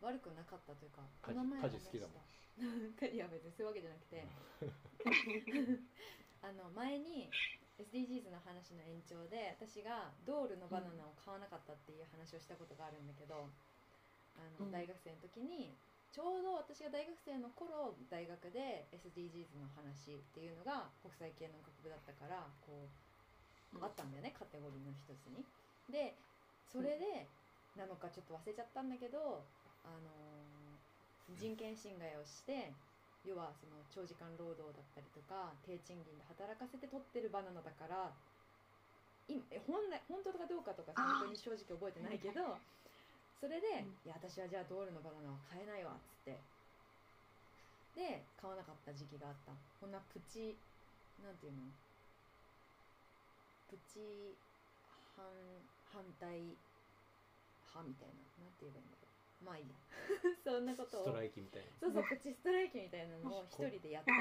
[0.01, 2.09] 悪くなかったというかこの前話した。
[3.07, 4.25] いや別にそういうわけじゃなくて。
[6.43, 7.29] あの前に
[7.77, 13.49] SDGs の話の延長で私がドールのバナナを買わなかったっていう話をしたことがあるんだけど、
[14.37, 15.77] あの大学生の時に
[16.11, 22.91] ちょうど私が大学生の頃大学で SDGs の話っていうのが国際系の学部だったからこ
[23.75, 25.47] うあったんだよねカテゴリーの一つに。
[25.87, 26.19] で
[26.67, 27.31] それで
[27.79, 29.47] なのかちょっと忘れちゃったんだけど
[29.87, 32.75] あのー、人権侵害をして
[33.25, 38.11] 要はその長時間労働だったりとか低賃金で働かせて取ってるバナナだから
[39.67, 42.59] 本来本当かどうかとか本当に正直覚えてないけど
[43.41, 46.37] それで、いや私はじゃあドールのバナナは買えないわっつって。
[47.97, 49.57] で買わなかった時期があった。
[49.81, 50.61] こんなプチ
[51.25, 51.73] なんていうの？
[53.73, 54.37] プチ
[55.17, 55.25] 反
[55.89, 56.55] 反対
[57.65, 58.45] 派みたいな。
[58.45, 59.45] なんて言えばいいんだろう。
[59.45, 59.75] まあいいや。
[60.45, 61.05] そんなことを。
[61.09, 61.73] ストライキみたいな。
[61.81, 64.13] そうそうプチストライキみたいなのを一人でやった。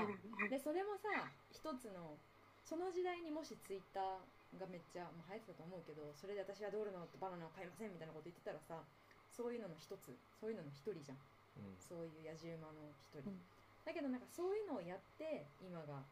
[0.48, 2.18] でそれもさ一つの
[2.64, 7.06] その時代にもしツイッターがめっちゃ、まあ、流行ってたと思うけどそれで私はドールの？
[7.20, 8.84] バナナを買いませんみたいなこと言ってたらさ
[9.31, 11.22] そういうのの一つそういうのの一人じゃん、
[11.61, 13.39] うん、そういう野じ馬の一人、うん、
[13.85, 16.03] だけどなんかそういうのをやって今が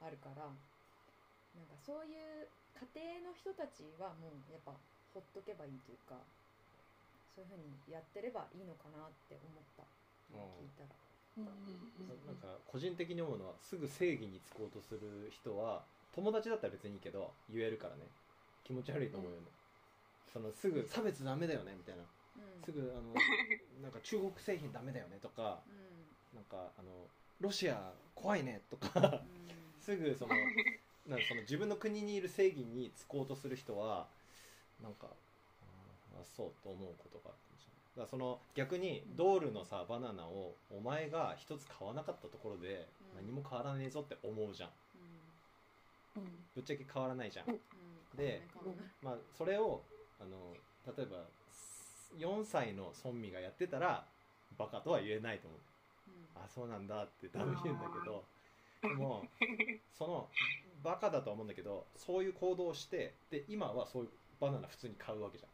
[0.00, 2.46] あるからなんかそういう
[2.94, 4.76] 家庭の人たちはもうやっぱ
[5.14, 6.14] ほっとけばいいというか
[7.34, 9.86] そういうふうにやってればいいのかなって思った。
[10.34, 10.90] 聞いたら。
[11.38, 15.82] なんか個人的に思うのはすぐ正義につこうとする人は
[16.12, 18.02] 友達だったら別にいいけど言えるからね。
[18.68, 19.46] 気持ち悪いと思うよね、
[20.36, 22.08] うん、そのすぐ差別ダメだよねみたいな、うん、
[22.64, 23.14] すぐあの
[23.82, 25.62] なんか中国製品ダメだよねとか、
[26.32, 27.06] うん、なんかあの
[27.40, 29.22] ロシア怖いねとか
[29.80, 30.34] すぐその
[31.06, 34.08] なんかその自分の国にいる正義につこうとする人は
[34.82, 35.08] なんか
[36.14, 37.78] あそうと思うことがあるかもしれない。
[37.96, 44.70] だからその逆にドールのさバナナをお前が一つ買わなかったところで何も変わらねえぞって思うじゃん、
[46.16, 47.46] うん、ぶっちゃけ変わらないじゃん、
[48.14, 48.46] で、
[49.02, 49.82] まあ、それを
[50.20, 50.54] あの
[50.96, 51.24] 例えば
[52.16, 54.04] 4歳の村民がやってたら
[54.56, 55.60] バカとは言えないと思う、
[56.36, 58.24] うん、あそうなんだって多分言うんだけど
[58.82, 59.24] でも
[59.98, 60.28] その
[60.82, 64.08] バカだとは思うんだけどそういう行動をしてで今はそういう
[64.40, 65.50] バナナ普通に買うわけじゃん。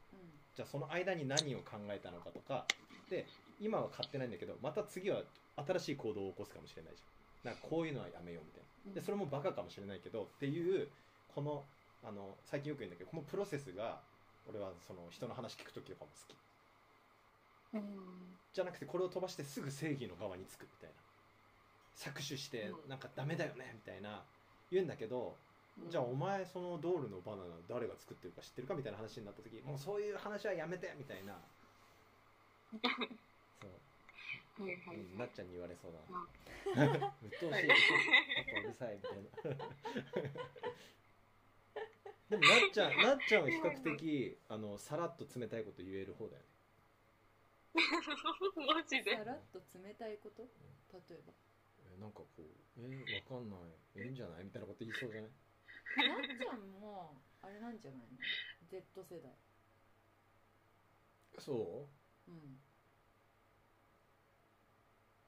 [0.55, 2.67] じゃあその間に何を考えたのかとか
[3.11, 3.27] で
[3.61, 5.23] 今は買ってないんだけどまた次は
[5.57, 7.55] 新しい行動を起こすかもしれないじゃん。
[7.55, 8.95] なんかこういうのはやめようみたいな。
[8.95, 10.89] でそれもバカかもしれないけどっていう
[11.35, 11.65] この
[12.05, 14.01] あの最近よく言うんだけどこのプロセスが
[14.49, 16.37] 俺はその人の話聞く時とかも好き、
[17.75, 21.05] うん、じゃなくてこれを飛ばしてすぐ正義の側につくみたいな。
[21.97, 24.23] 搾取してなんかダメだよねみたいな
[24.71, 25.37] 言うんだけど
[25.89, 31.35] じゃあお前そのドールのバナナ誰が作ってるか知ってるかみたいな話になった時もうそういう話はやめてみたいな。
[33.61, 33.69] そ
[34.63, 34.63] う。
[34.63, 35.99] はいはい、うん、なっちゃんに言われそうだ
[36.87, 36.95] な。
[36.95, 37.67] う っとうしい。
[38.63, 39.65] うるさいみたいな
[42.41, 46.49] でもなっちゃん なっちゃんは比較的あのさらっと冷たいこと言える方だよね。
[48.75, 49.17] マジで？
[49.17, 50.43] さらっと冷たいこと、
[50.93, 51.33] 例えば。
[51.93, 52.43] えなんかこう
[52.79, 53.61] えー、わかんない。
[53.97, 54.45] ええんじゃない？
[54.45, 55.31] みたいなこと言いそうじゃない？
[55.31, 58.07] なっちゃんもあれなんじゃないの
[58.69, 59.33] ？Z 世代。
[61.39, 61.89] そ
[62.29, 62.31] う？
[62.31, 62.61] うん。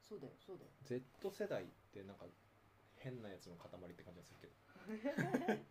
[0.00, 0.70] そうだよそうだよ。
[0.84, 2.26] Z 世代ってなんか
[2.96, 4.54] 変なやつの塊って感じがするけど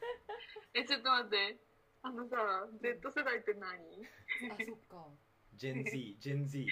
[0.74, 1.56] えちょっと待って。
[2.02, 4.06] あのさ Z 世代って何？
[4.52, 5.08] あそっか。
[5.54, 6.66] ジェン Z ジェン Z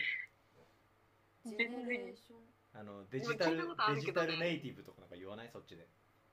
[1.45, 2.45] ジェネレーション
[2.75, 3.57] あのデジタル
[3.95, 5.51] デジタルネイティブとかなんか言わない？
[5.51, 5.89] そっちで。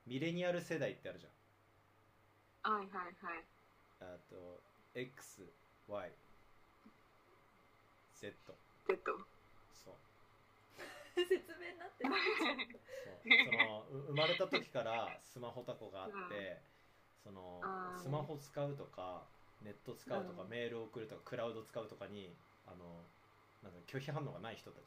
[0.05, 2.73] ミレニアル世代ってあるじゃん。
[2.73, 3.45] はいはいはい。
[4.01, 4.61] あと
[4.95, 6.11] XY
[8.15, 8.34] Z
[8.88, 9.18] Z
[9.73, 9.95] そう。
[11.15, 12.11] 説明になってる
[13.03, 13.18] そう。
[13.45, 16.27] その生まれた時からスマホタコがあって、うん、
[17.23, 17.61] その
[18.02, 19.23] スマホ使うとか
[19.64, 22.34] ネット使うとか、うん、メールを送るとかクラウド使うとかに
[22.65, 23.06] あの
[23.61, 24.84] なんか拒否反応がない人たち。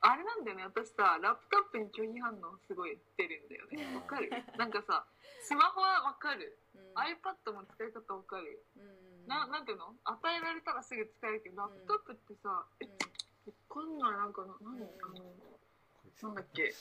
[0.00, 0.64] ああれなんだよね。
[0.64, 3.94] 私さラップトップに拒否反応すごい出るんだよね。
[3.94, 4.30] わかる？
[4.58, 5.06] なんかさ
[5.42, 9.94] スマホはわかる、うん、iPad も使い方わかる、うん、ななんていうの？
[10.06, 15.34] 与えられたらすぐ使えるけど、ラップトップってさ、うん、えこんなんなんかな何、うん、あの
[16.22, 16.74] なんだっけ？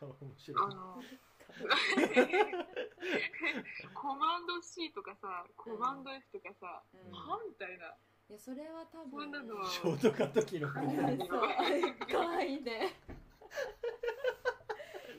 [0.00, 1.02] あの
[3.94, 7.96] コマンド C とかさコマンド F とかさ、うん、はみたいな。
[8.28, 9.32] いやそれは多分。
[9.68, 10.80] ショートカット機能か
[12.18, 12.94] わいいね。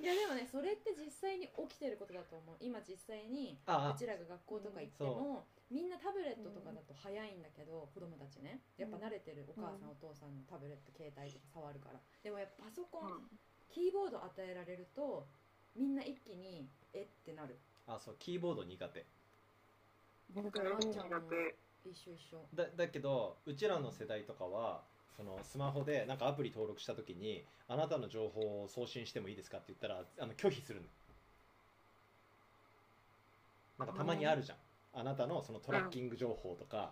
[0.01, 2.55] いやでもねそれって実際に起きてることだと思う。
[2.59, 5.73] 今実際にうちらが学校とか行っても、う。
[5.73, 8.61] ん、みんなタブレットとかだと早いんだけど、うん、子供たちね。
[8.77, 12.01] やっぱ慣れてるお母さん、お父さんのタブレット携帯とか触るから。
[12.23, 13.29] でもやっぱパソコン、
[13.69, 15.27] キーボード与えられると
[15.75, 17.57] みんな一気にえってなる。
[17.87, 19.05] あそうキーボード苦手。
[20.33, 20.59] 苦手
[21.83, 22.45] 一緒一緒。
[22.53, 24.81] だだけどうちらの世代とかは
[25.17, 30.87] そのスマホでなんかアプリ登録した時にあなたの情報を送信してもいいですかって言ったらあの拒否するの。
[33.85, 34.57] なんかたまにあるじゃん、
[34.99, 36.91] あなたのそのトラッキング情報とか、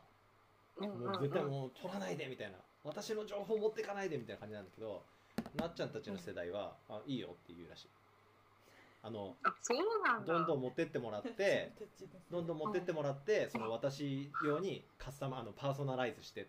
[0.79, 2.57] もう絶対もう取らないでみたいな。
[2.83, 5.03] 私の情報持ってかないでみたいな感じなんだけど
[5.55, 7.87] なっちゃんたちの世代は、あいいよって言うらしい
[9.01, 9.35] あの
[10.25, 11.71] どんどん持ってってもらって
[12.29, 16.47] どんどん持ってってもらってその私用にカスタマあのパーソナライズして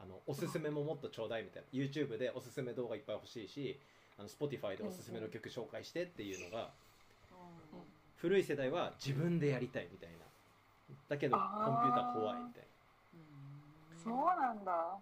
[0.00, 1.68] あのおすすめももっとちょうだいみたいな。
[1.72, 3.78] YouTube でおすすめ動画いっぱい欲しいし
[4.18, 6.72] あの Spotify でおすすめの曲紹介してっていうのが
[8.16, 10.16] 古い世代は自分でやりたいみたいな。
[11.08, 13.98] だけどコンピューター怖いみたいな。
[14.02, 14.98] そうなんだ。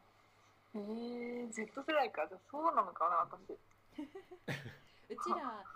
[0.75, 2.27] えー、Z 世代か。
[2.29, 3.59] じゃそうなのかな私
[5.11, 5.67] うちら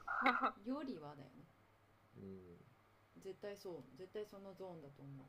[0.64, 1.44] よりはだよね。
[2.16, 3.20] うん。
[3.20, 3.98] 絶対そう。
[3.98, 5.26] 絶対そのゾーンだと思う。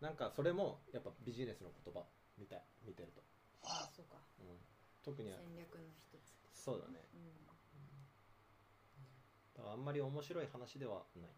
[0.00, 2.08] なんかそれもやっぱビジネスの言葉
[2.38, 3.20] みたい見てると。
[3.62, 4.56] ああそうか、うん、
[5.04, 6.32] 特に戦略の一つ。
[6.54, 7.28] そうだね、うん、
[9.56, 11.30] だからあんまり面白い話ではない、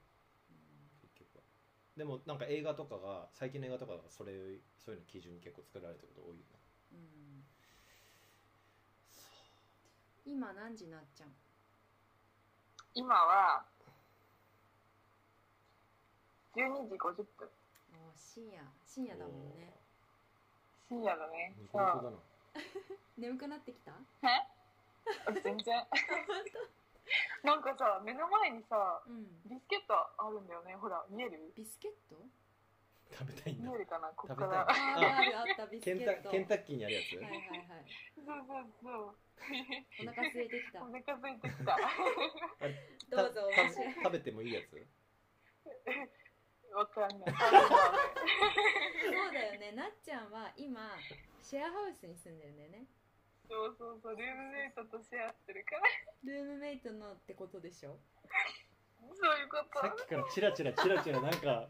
[0.50, 0.58] うん、
[1.02, 1.42] 結局は。
[1.96, 6.58] でもなんか映画とかが最近の映画とかがそれそういうの基準に結構作られてること多いよね、
[6.92, 7.31] うん
[10.24, 11.28] 今何時なっちゃん？
[12.94, 13.64] 今は
[16.54, 17.48] 12時50分。
[17.94, 18.62] お深夜。
[18.86, 19.72] 深夜だもんね。
[20.88, 21.54] 深夜だね。
[21.72, 22.18] そう
[23.18, 23.92] 眠くなってきた？
[24.22, 24.46] え？
[25.42, 25.86] 全然。
[27.42, 30.76] なんかさ目の前にさ、うん、ビスケットあるんだよね。
[30.76, 31.52] ほら見える？
[31.56, 32.16] ビスケット？
[33.12, 33.70] 食べたいんだ。
[33.70, 34.08] 見えるかな？
[34.14, 34.60] ここから。
[34.60, 36.30] ああったビスケット。
[36.30, 37.16] ケンタッキーにあるやつ。
[37.16, 37.86] はいはいはい。
[38.14, 39.16] そうそうそう
[40.01, 40.82] お腹空いてきた。
[40.82, 41.77] お腹空いてきた。
[43.10, 43.51] どうぞ
[44.02, 44.77] 食べてもいいやつ？
[46.74, 47.35] わかんない。
[47.36, 49.73] そうだよね。
[49.73, 50.81] なっちゃんは今
[51.43, 52.86] シェアハウスに住んでるんだよね。
[53.48, 54.16] そうそうそう。
[54.16, 55.82] ルームメイトとシェアしてるから。
[56.24, 57.98] ルームメイトのってことでしょ？
[59.20, 59.81] そういうこと。
[59.81, 61.69] さっきからチラチラチラチラなんか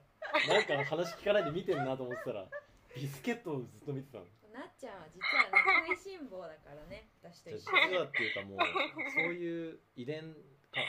[0.49, 2.47] なんか話聞かないで見てるなと思ってたら
[2.94, 4.27] ビスケットをずっと見てたの。
[4.52, 7.08] なっちゃんは実はね食いしん坊だからね。
[7.22, 7.72] 私と一緒。
[7.88, 8.58] 実はっていうかもう
[9.14, 10.34] そういう遺伝
[10.70, 10.80] か。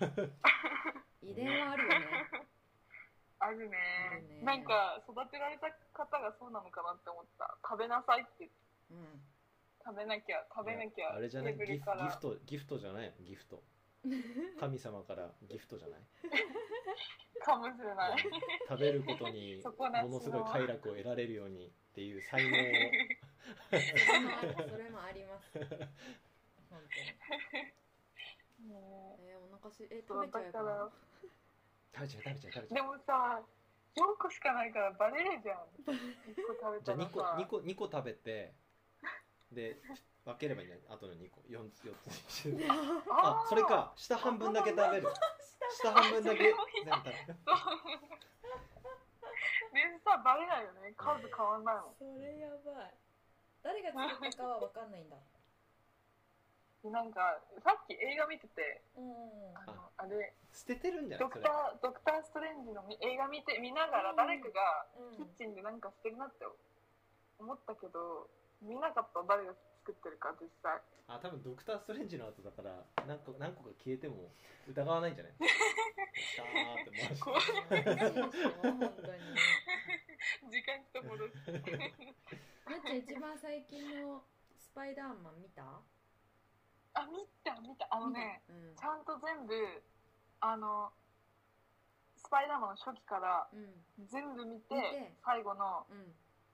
[1.22, 2.06] 遺伝はあるよね。
[3.38, 3.76] あるね。
[4.28, 4.42] ね。
[4.42, 7.56] なんか育てられた方がそうなのかなって思った。
[7.62, 8.50] 食べなさいって、
[8.90, 9.22] うん、
[9.84, 11.54] 食べなきゃ食べなきゃあれじゃない？
[11.56, 13.14] ギフギフトギフトじゃない？
[13.20, 13.62] ギフト。
[14.58, 16.00] 神様からギフトじゃない？
[17.44, 18.18] かもしれない。
[18.68, 22.60] 食べることにものすごい快楽を得られるようにっていう才能を。
[23.70, 27.12] それもあります本当に。
[28.64, 30.88] えー、お腹すえ食べちゃえば
[31.94, 32.74] 食べちゃう食べちゃう食べちゃう。
[32.74, 33.42] でもさ
[33.94, 35.56] 4個しかないからバレるじゃん。
[35.58, 38.54] 1個食べたらじゃあ2個 ,2 個 ,2 個食べて
[39.52, 39.76] で
[40.24, 41.42] 分ければいいんじゃないあとの2個。
[41.50, 42.46] 4, 4つ。
[42.48, 42.66] にして
[43.10, 43.92] あそれか。
[43.96, 45.08] 下半分だけ食べる。
[45.82, 46.38] 下半分だけ。
[46.38, 46.72] 全部食
[49.72, 50.92] べるでさバレないよね。
[50.96, 51.94] 数変わんないもん。
[51.98, 52.94] それやばい。
[53.62, 55.16] 誰が作ったかは分かんないんだ。
[56.82, 61.30] なんかさっき映画見てて、うん、あのあれ捨ててるんじゃない？
[61.30, 66.44] ドクタードクターストレンジの映画見て見ながら誰かがキッチンでなんか捨てるなって
[67.38, 68.26] 思ったけど
[68.60, 69.22] 見なかった。
[69.22, 70.78] 誰が作ってるか実際。
[71.10, 74.30] あ多分ドクター・ストレンジの後だから何個何個か消えても
[74.70, 75.34] 疑わないんじゃない？
[76.14, 77.26] シャーって回して
[78.62, 79.34] 本当に
[80.48, 84.22] 時間と戻すなっちゃん一番最近の
[84.56, 85.82] スパイダーマン見た？
[86.94, 87.88] あ見た見た。
[87.90, 89.52] あのね、うん、ちゃんと全部
[90.40, 90.92] あの
[92.16, 93.48] スパイダーマンの初期から
[94.08, 95.84] 全部見て、うん、最後の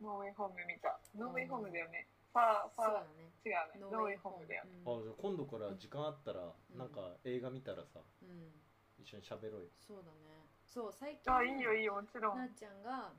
[0.00, 2.06] ノーウェイホーム見た、ノーウェイホームだよね、
[2.38, 3.30] ファそうだーね。
[3.44, 3.80] 違うね。
[3.80, 4.64] ノーウェイホームだよ。
[4.64, 6.78] ねあじゃあ今度から時間あったら、うん。
[6.78, 9.70] なんか映画見たらさうん、うん、一緒に喋ろうよ。
[9.78, 10.46] そうだね。
[10.66, 12.38] そう最近あいいよいいよもちろん。
[12.38, 13.12] なっちゃんが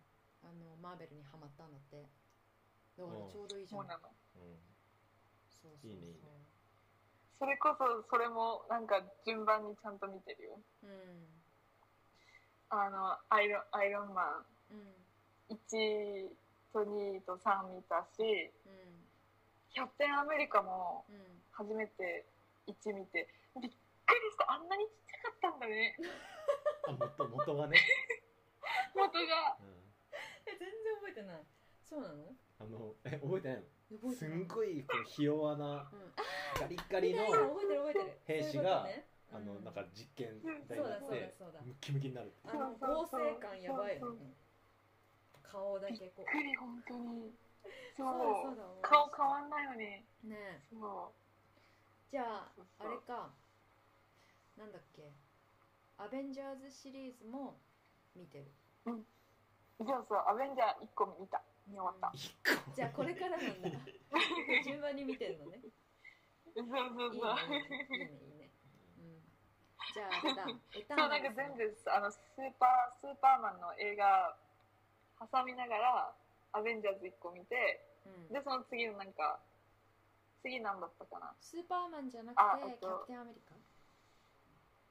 [0.43, 1.97] あのマーベルにハマったんだって。
[1.99, 3.81] だからちょうどいいじゃん。
[3.81, 4.09] そうなの。
[4.37, 4.57] うん。
[5.49, 5.91] そうそうそう。
[5.91, 6.29] いいねいいね。
[7.39, 10.59] それこそそれもなんか順番にちゃんと見てるよ。
[10.83, 11.27] うん。
[12.69, 14.75] あのアイロンアイロンマン。
[15.49, 15.55] うん。
[15.55, 16.29] 1
[16.71, 18.21] と2と3見たし
[18.65, 18.88] うん
[19.73, 21.41] キャプテンアメリカもうん。
[21.51, 22.25] 初めて
[22.67, 23.27] 1見て
[23.59, 25.95] びっくりしたあんなにちっちゃかったんだね。
[26.87, 27.77] あ 元元がね、
[28.95, 29.57] 元が。
[30.45, 31.43] え全然覚えてない。
[31.83, 32.15] そうなの？
[32.15, 33.63] うん、あのえ覚えてない
[34.01, 34.11] の？
[34.11, 36.13] すんごいこうひ弱なうん
[36.61, 37.25] ガリッガリの
[38.25, 38.87] 兵士が
[39.31, 39.63] あのうん。
[39.65, 40.67] なんか実験うん。
[40.67, 41.61] 台になっそうだそうだてそうだ。
[41.61, 44.33] ムッキムキになるあの合成感やばいよね。
[45.43, 47.35] 顔だけこびっくり本当に
[47.97, 48.07] そう。
[48.07, 48.63] そうだそうだ。
[48.81, 50.05] 顔変わんないよね。
[50.23, 50.35] うね。
[50.37, 51.11] えそ
[52.11, 52.87] じゃあそうそう。
[52.87, 53.29] あれか。
[54.57, 55.11] なんだっけ。
[55.97, 57.59] アベンジャーズシリーズも
[58.15, 58.51] 見てる。
[58.85, 59.03] う
[59.85, 61.41] じゃあさアベンジャー1個見た。
[61.67, 62.11] 見終わった。
[62.15, 62.75] 一個。
[62.75, 63.69] じゃあこれからなんだ。
[64.63, 65.61] 順番に見てるのね。
[66.55, 67.49] そうそうそう。
[67.49, 68.51] ねいいねいいねいいね。
[68.97, 69.21] うん。
[69.93, 74.37] じゃああれだエター そうなんか全部あのスーパースーパーマンの映画
[75.31, 76.15] 挟みながら
[76.53, 78.33] アベンジャーズ1個見てうん。
[78.33, 79.39] でその次のなんか
[80.41, 81.33] 次なんだったかな？
[81.41, 82.43] スーパーマンじゃなくて
[82.79, 83.55] キャプテンアメリカ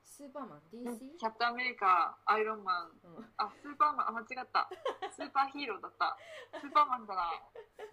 [0.05, 1.17] スーパーマン？DC?
[1.19, 3.27] キャプテンアメリカアイロンマンうん。
[3.37, 4.69] あスーパーマンあ間違った。
[5.15, 6.19] スーパーヒーローだった。
[6.61, 7.31] スーパーマンだな。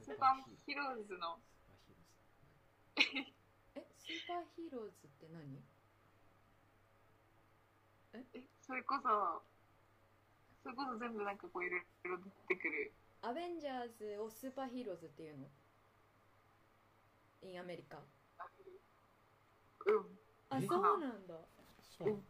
[0.01, 1.39] スーパーヒーローズの。
[2.97, 3.01] え
[3.97, 5.63] スーパーヒーローズって何？
[8.33, 9.43] えそれこそ
[10.63, 12.17] それこそ全部なんかこういろいろ
[12.47, 12.91] 出てくる
[13.25, 15.49] アベンジャーズをスーパーヒーローズっていうの
[17.41, 17.97] ?in アメリカ。
[17.97, 20.05] うん。
[20.53, 21.33] あえそうなんだ。
[21.81, 22.09] そう。
[22.09, 22.21] 違う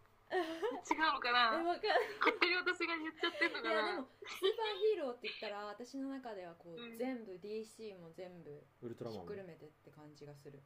[1.11, 1.83] のかえなわかんない。
[2.23, 3.75] 勝手に私が言っちゃってんのかな？
[3.75, 6.97] いやでもスーパーヒーローって言ったら私の中ではこう、うん。
[6.97, 9.27] 全部 DC も全部ウルトラマン。
[9.27, 10.63] もひっくるめてって感じがする。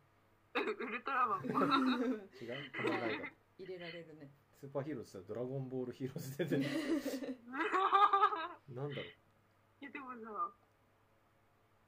[0.53, 1.49] ウルトラマン。
[1.49, 1.57] も
[2.38, 2.69] 違う？
[2.77, 4.30] 仮面ライダー入れられるね。
[4.61, 6.61] スーパーヒーローズってドラゴンボールヒーローズ出てる
[8.69, 9.06] なんだろう
[9.81, 10.51] いやでもさ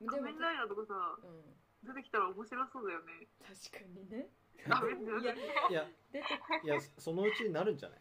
[0.07, 0.93] 仮面ライダーとかさ
[1.23, 1.57] うん。
[1.83, 3.25] 出てきたら面白そうだよね。
[3.41, 4.29] 確かにね。
[4.55, 5.33] いや
[5.71, 6.25] いや出て
[6.63, 6.67] い。
[6.67, 7.99] やそのうちになるんじゃない？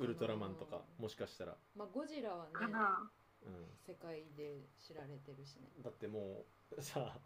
[0.00, 3.08] ウルトラマンとかもしかしたら、まあゴジラはねかな。
[3.46, 5.68] うん、世界で知られてるしね。
[5.84, 6.44] だっても
[6.76, 7.16] うさ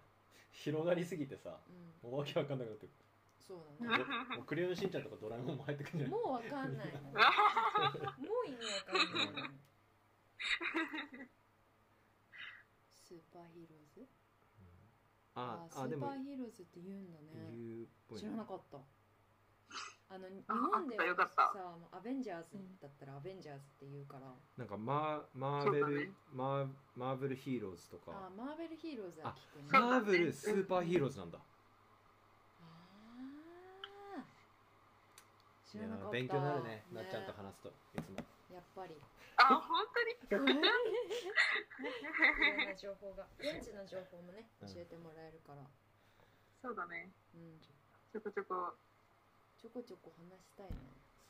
[0.50, 1.58] 広がりすぎてさ
[2.04, 2.10] うん。
[2.10, 2.90] もうわけわかんなくなってく
[3.40, 4.04] そうるだね
[4.36, 9.50] もうクレヨンしんちゃんとかドラえもんも入ってくるんじゃないもうわかんない もう意味わかんない
[13.12, 14.08] superheroes？
[15.34, 16.06] あスーあでも。
[16.08, 17.52] パー heroes って言うんだね。
[17.52, 18.78] 言うっぽい知らなかった。
[20.08, 21.52] あの日あ本であったよかった。
[21.92, 26.08] アベンジャーズだったらアベンジャーズって言うから、なんかマーマーベル、そうだね。
[26.32, 28.12] マー Marvel heroes とか。
[28.16, 29.68] あ Marvel heroes は聞くね。
[29.68, 31.38] そうだね Marvel superheroes なんだ、
[32.60, 35.70] あー。
[35.70, 36.16] 知いらなかった。
[36.16, 36.84] や勉強になるね。
[36.92, 38.16] なっちゃんと話すといつも。
[38.52, 38.94] やっぱり。
[38.94, 38.96] い
[39.48, 40.16] あ本当に？
[40.30, 40.70] ろんな
[42.76, 43.26] 情報が。
[43.38, 44.68] 現地の情報もねうん。
[44.74, 45.62] 教えてもらえるから、
[46.60, 47.12] そうだね。
[47.34, 47.60] うん、
[48.12, 48.74] ちょこちょこ。
[49.58, 50.76] ちょこちょこ話したいね。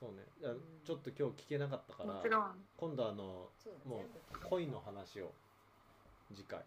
[0.01, 0.25] そうね。
[0.41, 0.81] いやうん。
[0.85, 2.67] ちょっと今日聞けなかったからもちろん。
[2.77, 5.33] 今度あのそうだも全部聞くう恋の話を
[6.35, 6.65] 次回。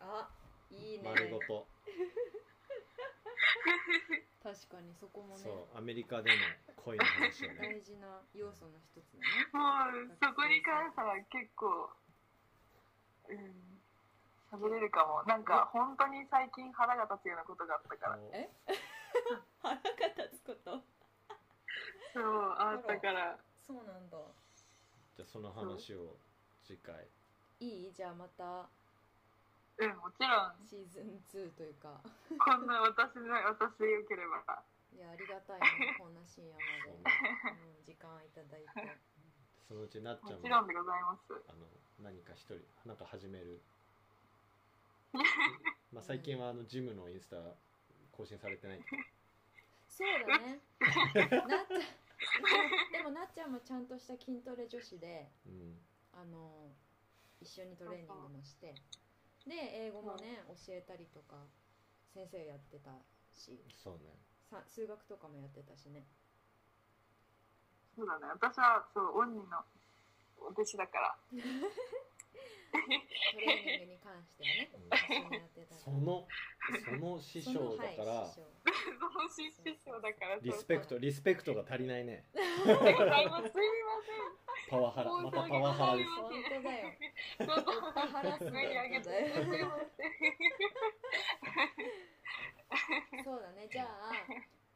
[0.00, 0.28] あ
[0.70, 1.04] いいね。
[1.04, 1.66] 丸ごと、
[4.48, 5.44] 確かにそこもね。
[5.44, 6.36] そうアメリカでの
[6.80, 7.68] 恋の話をね。
[7.76, 9.28] 大事な要素の一つだね。
[9.52, 9.60] も
[10.08, 11.92] うそこに関しては結構
[13.28, 13.76] うん
[14.48, 15.22] 喋れるかも。
[15.28, 18.18] なんか本当に最近腹が立つようなことがあったから。
[18.32, 18.48] え？
[19.60, 19.82] 腹が
[20.16, 20.80] 立つこと？
[22.14, 23.38] そうあったから。
[23.60, 24.16] そうなんだ。
[25.14, 26.16] じゃあその話を
[26.64, 27.06] 次回。
[27.60, 27.92] いい？
[27.92, 28.70] じゃあまた
[29.78, 30.58] うんもちろん。
[30.66, 32.02] シーズン2というか。
[32.02, 34.62] こんな私の 私でよければ。
[34.92, 37.82] いやありがたいねこんな深夜まで、う。
[37.82, 38.98] ん、時間いただいて。
[39.68, 41.32] そのうちなっちゃんももちろんでございます。
[41.46, 41.66] あの
[42.00, 43.62] 何か一人なんか始める。
[45.92, 47.36] まあ最近はあのジムのインスタ
[48.10, 48.84] 更新されてない
[49.88, 50.60] そうだね。
[50.80, 51.78] なっちゃ
[52.88, 55.78] んでもなっちゃんもちゃんとした筋トレ女子でうん。
[56.12, 56.74] あの
[57.40, 58.74] 一緒にトレーニングもして
[59.48, 61.36] で英語もね教えたりとか
[62.12, 62.90] 先生やってた
[63.32, 63.64] し。
[63.72, 64.14] そうね。
[64.50, 66.04] さ数学とかもやってたしね。
[67.96, 68.26] そうだね。
[68.32, 69.64] 私はそうオンニの
[70.38, 71.16] お弟子だから
[73.32, 76.28] トレーニングに関してはね一緒にやってたその
[76.84, 78.42] その師匠だから、はい師匠
[78.98, 79.50] その師
[79.84, 82.24] 匠だからリスペクトリスペクトが足りないね。
[82.34, 83.64] そうございますすみ
[84.70, 85.10] パワハラ。
[85.10, 86.92] またパワハラです本当だよ。
[87.94, 89.34] パワハラスメン上げてトだよ。
[89.34, 90.04] すみませ
[93.22, 93.68] んそうだね。
[93.72, 94.12] じゃあ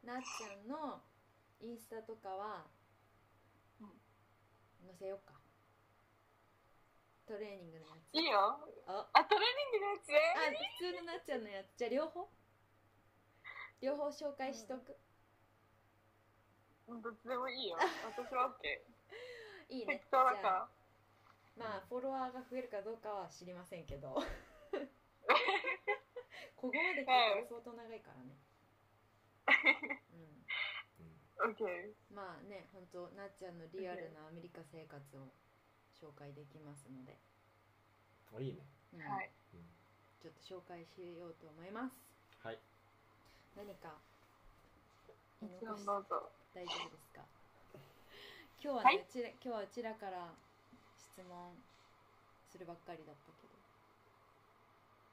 [0.07, 1.03] なっちゃんの
[1.61, 2.67] インスタとかは
[3.81, 3.89] うん。
[4.87, 5.42] 載せようか
[7.27, 8.15] トレーニングのやつ。
[8.15, 8.59] いいよ。
[8.87, 9.09] あ。
[9.13, 10.11] あトレーニングのやつ？
[10.11, 12.29] あ普通のなっちゃんのやつじゃあ両方。
[13.81, 14.97] 両方紹介しとく、
[16.87, 17.77] どっちでもいいよ。
[18.15, 19.99] 私は OK いいね。
[19.99, 20.69] 適当だから。
[21.57, 24.15] まあフォロワーが増えるかどうかは知りませんけど。
[26.63, 28.39] ここまで聞いたら相当長いからね、
[31.39, 35.33] う OK ん、 まあね本当なっちゃんのリアルなアメリカ生活を
[36.03, 37.17] 紹介できますので、
[38.35, 38.67] あいいね。
[38.93, 39.01] うん。
[39.01, 39.31] はい。
[40.21, 41.95] ちょっと紹介しようと思います。
[42.43, 42.59] はい。
[43.55, 44.01] 何か
[45.41, 46.33] 言い残しどうぞ。
[46.55, 47.23] 大丈夫ですか？
[48.63, 49.03] 今日はね、はい。
[49.03, 50.35] うちら今日はうちらから
[50.97, 51.63] 質問
[52.51, 53.59] するばっかりだったけど。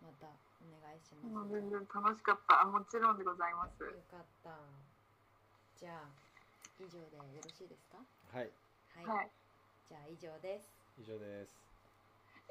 [0.01, 0.27] また
[0.61, 1.47] お願いしもます。
[1.47, 2.61] う全然楽しかった。
[2.61, 3.83] あもちろんでございます。
[3.83, 4.57] よかった。
[5.75, 6.09] じゃあ
[6.77, 7.97] 以上でよろしいですか？
[8.31, 8.51] はい。
[8.95, 9.31] はい、はい。
[9.89, 11.51] じゃあ以上です以上です。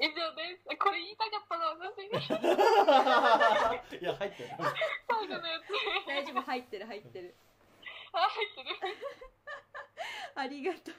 [0.00, 0.64] 以上です。
[0.78, 2.08] これ言いたかったの私
[4.00, 4.48] いや入ってる。
[5.06, 5.68] 最後のやつ
[6.06, 7.34] 大丈夫入ってる入ってる。
[8.12, 8.96] あ入ってる。
[10.34, 10.94] ありがとう